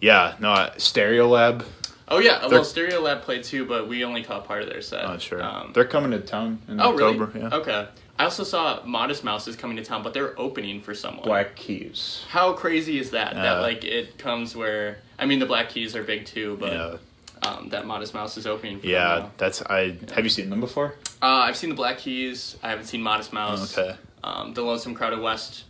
yeah, 0.00 0.34
no, 0.40 0.48
Stereolab. 0.78 1.64
Oh 2.08 2.18
yeah, 2.18 2.46
well, 2.46 2.62
Stereolab 2.64 3.20
played 3.22 3.44
too, 3.44 3.64
but 3.66 3.86
we 3.86 4.02
only 4.02 4.22
caught 4.24 4.44
part 4.46 4.62
of 4.62 4.68
their 4.70 4.80
set. 4.82 5.04
Oh, 5.04 5.18
sure. 5.18 5.42
Um, 5.42 5.72
They're 5.74 5.84
coming 5.84 6.10
to 6.12 6.20
town 6.20 6.60
in 6.68 6.80
oh 6.80 6.92
October. 6.94 7.26
really? 7.26 7.40
Yeah. 7.48 7.56
Okay. 7.56 7.86
I 8.20 8.24
also 8.24 8.44
saw 8.44 8.82
Modest 8.84 9.24
Mouse 9.24 9.48
is 9.48 9.56
coming 9.56 9.78
to 9.78 9.82
town, 9.82 10.02
but 10.02 10.12
they're 10.12 10.38
opening 10.38 10.82
for 10.82 10.94
someone. 10.94 11.24
Black 11.24 11.56
Keys. 11.56 12.22
How 12.28 12.52
crazy 12.52 12.98
is 12.98 13.12
that? 13.12 13.32
that 13.34 13.56
Uh, 13.58 13.62
like 13.62 13.82
it 13.82 14.18
comes 14.18 14.54
where 14.54 14.98
I 15.18 15.24
mean 15.24 15.38
the 15.38 15.46
Black 15.46 15.70
Keys 15.70 15.96
are 15.96 16.02
big 16.02 16.26
too, 16.26 16.58
but 16.60 16.72
Yeah. 16.74 17.48
um, 17.48 17.70
that 17.70 17.86
Modest 17.86 18.12
Mouse 18.12 18.36
is 18.36 18.46
opening. 18.46 18.78
For 18.78 18.86
Yeah, 18.88 19.30
that's 19.38 19.62
I. 19.62 19.96
Have 20.14 20.24
you 20.24 20.28
seen 20.28 20.50
them 20.50 20.60
before? 20.60 20.96
Uh, 21.22 21.26
I've 21.46 21.56
seen 21.56 21.70
the 21.70 21.76
Black 21.76 21.96
Keys. 21.96 22.58
I 22.62 22.68
haven't 22.68 22.84
seen 22.84 23.00
Modest 23.00 23.32
Mouse. 23.32 23.78
Okay. 23.78 23.96
Um, 24.22 24.52
the 24.52 24.60
Lonesome 24.60 24.94
Crowded 24.94 25.20
West. 25.20 25.64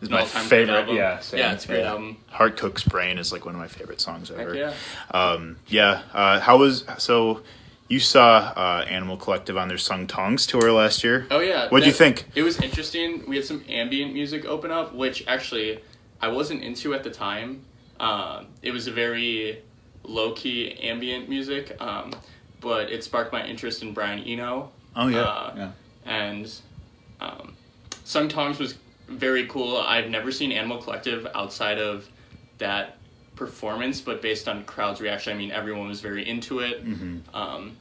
is 0.00 0.08
my 0.08 0.24
favorite. 0.24 0.76
album. 0.76 0.94
Yeah, 0.94 1.18
same. 1.18 1.40
Yeah, 1.40 1.54
it's 1.54 1.64
a 1.64 1.68
great 1.68 1.80
Yeah. 1.80 1.90
album. 1.90 2.18
Heart 2.30 2.56
Cook's 2.56 2.84
Brain 2.84 3.18
is 3.18 3.32
like 3.32 3.44
one 3.46 3.54
of 3.56 3.60
my 3.60 3.66
favorite 3.66 4.00
songs 4.00 4.28
Heck 4.28 4.38
ever. 4.38 4.54
yeah. 4.54 4.72
Um, 5.10 5.56
yeah. 5.66 6.02
Uh, 6.14 6.38
how 6.38 6.56
was 6.58 6.84
so? 6.98 7.40
You 7.88 8.00
saw 8.00 8.52
uh, 8.56 8.84
Animal 8.88 9.16
Collective 9.16 9.56
on 9.56 9.68
their 9.68 9.78
Sung 9.78 10.06
Tongs 10.06 10.46
tour 10.46 10.72
last 10.72 11.04
year. 11.04 11.26
Oh 11.30 11.38
yeah. 11.38 11.68
What 11.68 11.80
do 11.80 11.86
you 11.86 11.92
think? 11.92 12.26
It 12.34 12.42
was 12.42 12.60
interesting. 12.60 13.28
We 13.28 13.36
had 13.36 13.44
some 13.44 13.64
ambient 13.68 14.12
music 14.12 14.44
open 14.44 14.72
up, 14.72 14.94
which 14.94 15.24
actually 15.28 15.80
I 16.20 16.28
wasn't 16.28 16.62
into 16.64 16.94
at 16.94 17.04
the 17.04 17.10
time. 17.10 17.64
Um, 18.00 18.48
it 18.62 18.72
was 18.72 18.88
a 18.88 18.92
very 18.92 19.62
low 20.02 20.32
key 20.32 20.72
ambient 20.82 21.28
music, 21.28 21.76
um, 21.80 22.12
but 22.60 22.90
it 22.90 23.04
sparked 23.04 23.32
my 23.32 23.46
interest 23.46 23.82
in 23.82 23.92
Brian 23.92 24.22
Eno. 24.24 24.72
Oh 24.96 25.06
yeah. 25.06 25.20
Uh, 25.20 25.54
yeah. 25.56 25.70
and 26.04 26.52
um, 27.20 27.54
Sung 28.04 28.28
Tongs 28.28 28.58
was 28.58 28.74
very 29.08 29.46
cool. 29.46 29.76
I've 29.76 30.10
never 30.10 30.32
seen 30.32 30.50
Animal 30.50 30.78
Collective 30.78 31.26
outside 31.34 31.78
of 31.78 32.08
that 32.58 32.96
performance, 33.36 34.00
but 34.00 34.20
based 34.22 34.48
on 34.48 34.64
crowd's 34.64 35.00
reaction, 35.00 35.32
I 35.32 35.36
mean, 35.38 35.52
everyone 35.52 35.86
was 35.88 36.00
very 36.00 36.28
into 36.28 36.60
it. 36.60 36.82
Um, 37.32 37.76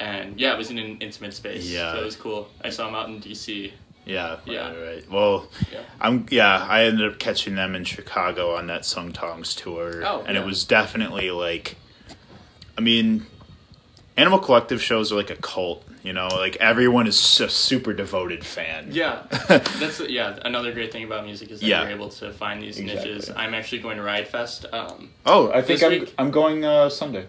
and 0.00 0.38
yeah, 0.40 0.52
it 0.54 0.58
was 0.58 0.70
in 0.70 0.78
an 0.78 0.98
intimate 1.00 1.32
space. 1.34 1.70
Yeah. 1.70 1.92
so 1.92 2.00
it 2.00 2.04
was 2.04 2.16
cool. 2.16 2.48
I 2.64 2.70
saw 2.70 2.86
them 2.86 2.94
out 2.94 3.08
in 3.08 3.20
DC. 3.20 3.72
Yeah, 4.04 4.36
Yeah. 4.44 4.68
right, 4.70 4.82
right. 4.94 5.10
Well, 5.10 5.48
Yeah. 5.72 5.80
I'm 6.00 6.26
yeah. 6.30 6.64
I 6.68 6.84
ended 6.84 7.10
up 7.12 7.18
catching 7.18 7.54
them 7.56 7.74
in 7.74 7.84
Chicago 7.84 8.54
on 8.54 8.66
that 8.68 8.84
Sung 8.84 9.12
Tongs 9.12 9.54
tour, 9.54 10.02
Oh, 10.04 10.22
and 10.26 10.36
yeah. 10.36 10.42
it 10.42 10.46
was 10.46 10.64
definitely 10.64 11.30
like, 11.30 11.76
I 12.78 12.80
mean, 12.82 13.26
Animal 14.16 14.38
Collective 14.38 14.80
shows 14.82 15.12
are 15.12 15.16
like 15.16 15.30
a 15.30 15.36
cult. 15.36 15.85
You 16.06 16.12
know, 16.12 16.28
like 16.28 16.54
everyone 16.56 17.08
is 17.08 17.40
a 17.40 17.48
super 17.48 17.92
devoted 17.92 18.44
fan. 18.46 18.88
Yeah, 18.92 19.22
that's 19.48 19.98
yeah. 20.08 20.38
Another 20.44 20.72
great 20.72 20.92
thing 20.92 21.02
about 21.04 21.24
music 21.24 21.50
is 21.50 21.58
that 21.60 21.66
Yeah. 21.66 21.82
you're 21.82 21.90
able 21.90 22.10
to 22.10 22.32
find 22.32 22.62
these 22.62 22.78
Exactly. 22.78 23.10
niches. 23.14 23.30
I'm 23.34 23.54
actually 23.54 23.80
going 23.80 23.96
to 23.96 24.04
Riot 24.04 24.28
Fest. 24.28 24.66
Um, 24.72 25.10
Oh, 25.26 25.50
I 25.52 25.62
think 25.62 25.82
I'm 25.82 25.90
week- 25.90 26.14
I'm 26.16 26.30
going 26.30 26.64
uh, 26.64 26.88
Sunday. 26.90 27.26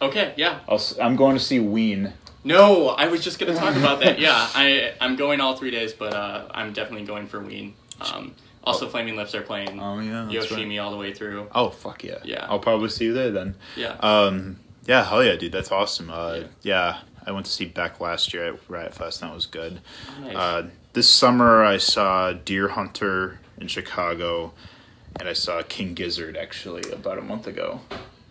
okay, 0.00 0.32
yeah. 0.36 0.60
I'll, 0.68 0.76
s- 0.76 0.96
I'm 1.00 1.16
going 1.16 1.34
to 1.36 1.40
see 1.42 1.58
Ween. 1.58 2.12
No, 2.44 2.90
I 2.90 3.08
was 3.08 3.22
just 3.24 3.38
gonna 3.40 3.54
talk 3.56 3.74
about 3.74 3.98
that. 4.00 4.20
Yeah, 4.20 4.32
I 4.54 4.92
I'm 5.00 5.16
going 5.16 5.40
all 5.40 5.56
three 5.56 5.72
days, 5.72 5.92
but 5.92 6.14
uh, 6.14 6.46
I'm 6.52 6.72
definitely 6.72 7.04
going 7.04 7.26
for 7.26 7.40
Ween. 7.40 7.74
Um, 8.00 8.34
also, 8.62 8.88
Flaming 8.88 9.16
Lips 9.16 9.34
are 9.34 9.42
playing 9.42 9.80
Oh 9.80 9.98
yeah, 9.98 10.28
Yoshimi 10.30 10.68
right. 10.68 10.78
all 10.78 10.92
the 10.92 10.96
way 10.96 11.12
through. 11.12 11.48
Oh 11.52 11.70
fuck 11.70 12.04
yeah. 12.04 12.18
Yeah. 12.24 12.46
I'll 12.48 12.60
probably 12.60 12.90
see 12.90 13.06
you 13.06 13.12
there 13.12 13.32
then. 13.32 13.56
Yeah. 13.76 13.96
Um, 14.00 14.60
yeah, 14.86 15.04
hell 15.04 15.22
yeah, 15.24 15.34
dude, 15.34 15.50
that's 15.52 15.72
awesome. 15.72 16.10
Uh, 16.10 16.34
Yeah. 16.36 16.44
yeah. 16.62 16.98
I 17.28 17.30
went 17.30 17.44
to 17.44 17.52
see 17.52 17.66
Beck 17.66 18.00
last 18.00 18.32
year 18.32 18.46
at 18.54 18.58
Riot 18.70 18.94
Fest, 18.94 19.20
and 19.20 19.30
that 19.30 19.34
was 19.34 19.44
good. 19.44 19.80
Nice. 20.22 20.34
Uh, 20.34 20.66
this 20.94 21.08
summer, 21.10 21.62
I 21.62 21.76
saw 21.76 22.32
Deerhunter 22.32 23.36
in 23.60 23.68
Chicago, 23.68 24.54
and 25.20 25.28
I 25.28 25.34
saw 25.34 25.60
King 25.62 25.92
Gizzard 25.92 26.38
actually 26.38 26.90
about 26.90 27.18
a 27.18 27.22
month 27.22 27.46
ago. 27.46 27.82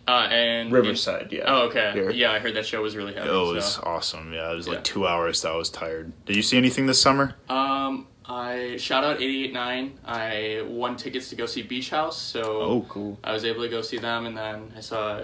uh, 0.08 0.26
and 0.32 0.72
Riverside, 0.72 1.28
yeah. 1.30 1.44
Oh, 1.46 1.66
okay. 1.68 1.92
Here. 1.92 2.10
Yeah, 2.10 2.32
I 2.32 2.38
heard 2.40 2.54
that 2.54 2.66
show 2.66 2.82
was 2.82 2.96
really 2.96 3.14
heavy. 3.14 3.28
It 3.28 3.32
was 3.32 3.74
so. 3.74 3.82
awesome. 3.84 4.32
Yeah, 4.32 4.50
it 4.50 4.56
was 4.56 4.66
Yeah. 4.66 4.74
like 4.74 4.84
two 4.84 5.06
hours. 5.06 5.40
So 5.40 5.52
I 5.52 5.56
was 5.56 5.68
tired. 5.70 6.12
Did 6.24 6.34
you 6.34 6.42
see 6.42 6.56
anything 6.56 6.86
this 6.86 7.00
summer? 7.00 7.36
Um, 7.48 8.06
I 8.26 8.76
shout 8.78 9.04
out 9.04 9.20
889. 9.20 9.98
I 10.06 10.62
won 10.66 10.96
tickets 10.96 11.28
to 11.30 11.36
go 11.36 11.46
see 11.46 11.62
Beach 11.62 11.90
House, 11.90 12.20
so 12.20 12.42
Oh, 12.62 12.86
cool. 12.88 13.18
I 13.22 13.32
was 13.32 13.44
able 13.44 13.62
to 13.62 13.68
go 13.68 13.80
see 13.82 13.98
them, 13.98 14.26
and 14.26 14.36
then 14.36 14.72
I 14.76 14.80
saw 14.80 15.20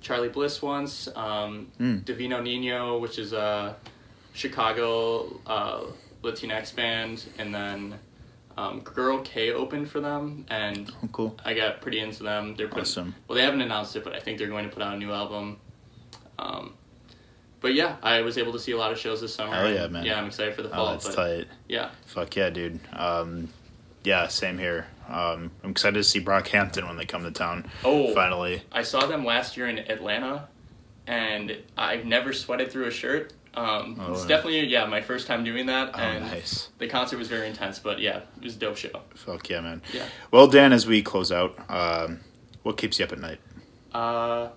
Charly 0.00 0.28
Bliss 0.28 0.62
once, 0.62 1.08
um, 1.16 1.68
Mm. 1.80 2.04
Divino 2.04 2.40
Nino, 2.40 2.98
which 2.98 3.18
is 3.18 3.32
a 3.32 3.76
Chicago 4.32 5.40
uh, 5.46 5.80
Latinx 6.22 6.74
band, 6.74 7.24
and 7.38 7.54
then 7.54 7.98
um, 8.56 8.80
Girl 8.80 9.20
K 9.22 9.52
opened 9.52 9.90
for 9.90 10.00
them, 10.00 10.44
and 10.48 10.90
Oh, 11.04 11.08
cool. 11.12 11.36
I 11.44 11.54
got 11.54 11.80
pretty 11.80 12.00
into 12.00 12.22
them. 12.22 12.54
They're 12.56 12.68
putting, 12.68 12.82
Awesome. 12.82 13.14
well, 13.26 13.36
they 13.36 13.42
haven't 13.44 13.60
announced 13.60 13.94
it, 13.96 14.04
but 14.04 14.14
I 14.14 14.20
think 14.20 14.38
they're 14.38 14.48
going 14.48 14.68
to 14.68 14.74
put 14.74 14.82
out 14.82 14.94
a 14.94 14.98
new 14.98 15.12
album. 15.12 15.58
Um, 16.38 16.74
but 17.60 17.74
yeah, 17.74 17.96
I 18.02 18.20
was 18.20 18.38
able 18.38 18.52
to 18.52 18.58
see 18.58 18.72
a 18.72 18.76
lot 18.76 18.92
of 18.92 18.98
shows 18.98 19.20
this 19.20 19.34
summer. 19.34 19.54
Hell 19.54 19.72
yeah, 19.72 19.88
man. 19.88 20.04
Yeah, 20.04 20.18
I'm 20.18 20.26
excited 20.26 20.54
for 20.54 20.62
the 20.62 20.68
fall. 20.68 20.88
Oh, 20.88 20.92
that's 20.92 21.06
but 21.08 21.14
tight. 21.16 21.48
yeah, 21.68 21.90
Fuck 22.06 22.36
yeah, 22.36 22.50
dude. 22.50 22.78
Um, 22.92 23.48
yeah, 24.04 24.28
same 24.28 24.58
here. 24.58 24.86
Um, 25.08 25.50
I'm 25.64 25.70
excited 25.70 25.94
to 25.96 26.04
see 26.04 26.20
Brockhampton 26.20 26.86
when 26.86 26.96
they 26.96 27.04
come 27.06 27.22
to 27.24 27.30
town. 27.30 27.70
Oh. 27.84 28.12
finally. 28.14 28.62
I 28.70 28.82
saw 28.82 29.06
them 29.06 29.24
last 29.24 29.56
year 29.56 29.68
in 29.68 29.78
Atlanta, 29.78 30.48
and 31.06 31.56
I've 31.76 32.04
never 32.04 32.32
sweated 32.32 32.70
through 32.70 32.86
a 32.86 32.90
shirt. 32.90 33.32
Um, 33.54 33.96
Oh, 33.98 34.12
it's 34.12 34.26
definitely 34.26 34.66
yeah 34.66 34.84
my 34.86 35.00
first 35.00 35.26
time 35.26 35.42
doing 35.42 35.66
that, 35.66 35.90
Oh, 35.94 35.98
and 35.98 36.24
nice. 36.26 36.68
the 36.78 36.86
concert 36.86 37.16
was 37.18 37.28
very 37.28 37.48
intense. 37.48 37.78
But 37.78 37.98
yeah, 37.98 38.18
it 38.36 38.44
was 38.44 38.56
a 38.56 38.58
dope 38.58 38.76
show. 38.76 39.00
Fuck 39.14 39.48
yeah, 39.48 39.60
man. 39.60 39.82
Yeah. 39.92 40.04
Well, 40.30 40.46
Dan, 40.46 40.72
as 40.72 40.86
we 40.86 41.02
close 41.02 41.32
out, 41.32 41.58
um, 41.70 42.20
what 42.62 42.76
keeps 42.76 42.98
you 42.98 43.04
up 43.06 43.12
at 43.12 43.18
night? 43.18 43.40
Uh, 43.92 44.50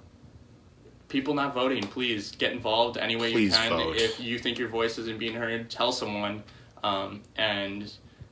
people 1.07 1.33
not 1.33 1.53
voting, 1.53 1.83
please 1.83 2.31
get 2.31 2.51
involved 2.51 2.97
any 2.97 3.15
way 3.15 3.31
Please 3.31 3.53
you 3.53 3.57
can. 3.57 3.69
vote. 3.69 3.95
If 3.95 4.19
you 4.19 4.37
think 4.37 4.59
your 4.59 4.67
voice 4.67 4.97
isn't 4.97 5.17
being 5.17 5.33
heard, 5.35 5.69
tell 5.69 5.91
someone, 5.93 6.43
um, 6.83 7.21
and 7.37 7.91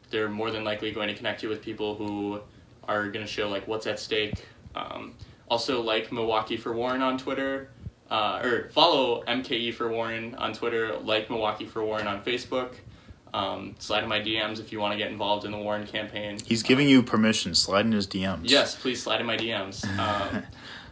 they're 0.10 0.30
more 0.30 0.52
than 0.52 0.64
likely 0.64 0.92
going 0.92 1.08
to 1.08 1.14
connect 1.16 1.44
you 1.44 1.50
with 1.50 1.62
people 1.62 1.96
who 1.96 2.42
are 2.88 3.10
going 3.10 3.26
to 3.26 3.32
show 3.32 3.50
like 3.50 3.68
what's 3.68 3.88
at 3.88 4.00
stake. 4.00 4.46
Um, 4.76 5.16
also, 5.50 5.82
like 5.82 6.12
Milwaukee 6.12 6.58
for 6.58 6.74
Warren 6.74 7.02
on 7.02 7.18
Twitter, 7.18 7.70
uh, 8.12 8.42
or 8.44 8.70
follow 8.70 9.24
MKE 9.26 9.74
for 9.74 9.90
Warren 9.90 10.36
on 10.36 10.54
Twitter. 10.54 10.98
Like 10.98 11.30
Milwaukee 11.30 11.66
for 11.66 11.84
Warren 11.84 12.08
on 12.08 12.24
Facebook. 12.24 12.74
Um, 13.34 13.76
slide 13.78 14.02
in 14.04 14.10
my 14.10 14.20
DMs 14.20 14.60
if 14.60 14.72
you 14.72 14.80
want 14.80 14.94
to 14.94 14.98
get 14.98 15.12
involved 15.12 15.46
in 15.46 15.52
the 15.52 15.58
Warren 15.58 15.86
campaign. 15.86 16.40
He's 16.46 16.64
giving 16.64 16.90
you 16.90 17.04
permission. 17.04 17.54
Slide 17.54 17.86
in 17.86 17.92
his 17.92 18.08
DMs. 18.08 18.42
Yes, 18.44 18.76
please 18.76 19.02
slide 19.04 19.22
in 19.22 19.28
my 19.28 19.38
DMs. 19.38 19.86
Um, 20.00 20.44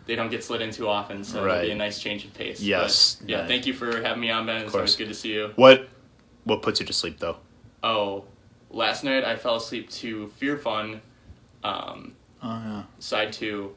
they 0.05 0.15
don't 0.15 0.29
get 0.29 0.41
slid 0.41 0.61
in 0.61 0.71
too 0.71 0.87
often, 0.87 1.23
so 1.25 1.45
it'll 1.45 1.61
be 1.61 1.71
a 1.71 1.75
nice 1.75 1.99
change 1.99 2.23
of 2.23 2.33
pace. 2.33 2.61
Yes, 2.61 3.15
But, 3.15 3.29
yeah, 3.29 3.45
thank 3.45 3.65
you 3.65 3.73
for 3.73 4.01
having 4.01 4.21
me 4.21 4.31
on, 4.31 4.45
Ben. 4.45 4.61
It's 4.63 4.73
always 4.73 4.95
good 4.95 5.09
to 5.09 5.13
see 5.13 5.33
you. 5.33 5.51
What 5.57 5.89
What 6.45 6.61
puts 6.61 6.79
you 6.79 6.85
to 6.85 6.93
sleep 6.93 7.19
though? 7.19 7.37
Oh, 7.83 8.23
last 8.69 9.03
night 9.03 9.23
I 9.23 9.35
fell 9.35 9.55
asleep 9.55 9.89
to 9.91 10.27
Fear 10.37 10.57
Fun, 10.57 11.01
um, 11.63 12.13
Oh 12.43 12.49
yeah. 12.65 12.83
side 12.99 13.33
two, 13.33 13.73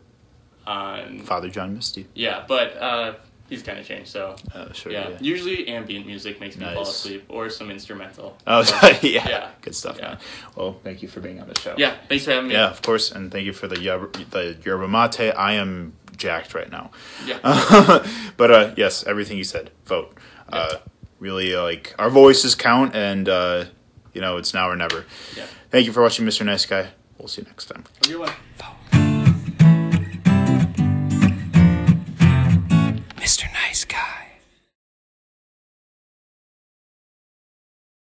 on 0.66 1.20
Father 1.20 1.48
John 1.48 1.74
Misty. 1.74 2.06
yeah, 2.14 2.44
but 2.46 2.76
uh, 2.76 3.14
he's 3.48 3.62
kind 3.62 3.78
of 3.78 3.86
changed. 3.86 4.08
So 4.10 4.36
Uh, 4.54 4.72
sure. 4.72 4.92
yeah. 4.92 5.08
Yeah. 5.10 5.16
usually 5.20 5.66
ambient 5.68 6.06
music 6.06 6.40
makes 6.40 6.56
me 6.56 6.64
fall 6.74 6.82
asleep, 6.82 7.24
or 7.28 7.48
some 7.48 7.70
instrumental. 7.70 8.36
Oh 8.46 8.62
But, 8.80 9.02
yeah. 9.16 9.26
yeah. 9.28 9.48
Good 9.62 9.74
stuff, 9.74 9.96
Yeah. 9.98 10.08
man. 10.08 10.18
Well, 10.56 10.78
thank 10.84 11.02
you 11.02 11.08
for 11.08 11.20
being 11.20 11.40
on 11.40 11.48
the 11.48 11.58
show. 11.58 11.74
yeah. 11.78 11.94
Thanks 12.08 12.24
for 12.26 12.32
having 12.32 12.48
me. 12.48 12.54
Yeah, 12.54 12.70
of 12.70 12.82
course, 12.82 13.10
and 13.10 13.32
thank 13.32 13.46
you 13.46 13.52
for 13.52 13.66
the 13.66 13.80
yerba, 13.80 14.08
the 14.30 14.56
yerba 14.64 14.86
mate. 14.88 15.32
I 15.36 15.54
am 15.54 15.94
jacked 16.16 16.54
right 16.54 16.70
now. 16.70 16.90
Yeah. 17.26 17.38
but 18.36 18.50
uh, 18.50 18.74
yes, 18.76 19.04
everything 19.06 19.38
you 19.38 19.44
said. 19.44 19.70
Vote. 19.86 20.16
Uh, 20.52 20.76
really, 21.18 21.54
uh, 21.54 21.62
like 21.62 21.94
our 21.98 22.10
voices 22.10 22.54
count, 22.54 22.94
and 22.94 23.28
uh, 23.28 23.64
you 24.12 24.20
know, 24.20 24.36
it's 24.36 24.52
now 24.54 24.68
or 24.68 24.76
never. 24.76 25.04
Yeah. 25.36 25.46
Thank 25.70 25.86
you 25.86 25.92
for 25.92 26.02
watching, 26.02 26.26
Mr. 26.26 26.44
Nice 26.44 26.66
Guy. 26.66 26.88
We'll 27.18 27.28
see 27.28 27.42
you 27.42 27.46
next 27.48 27.66
time. 27.66 27.84
Mr. 33.16 33.52
Nice 33.52 33.84
Guy. 33.84 33.89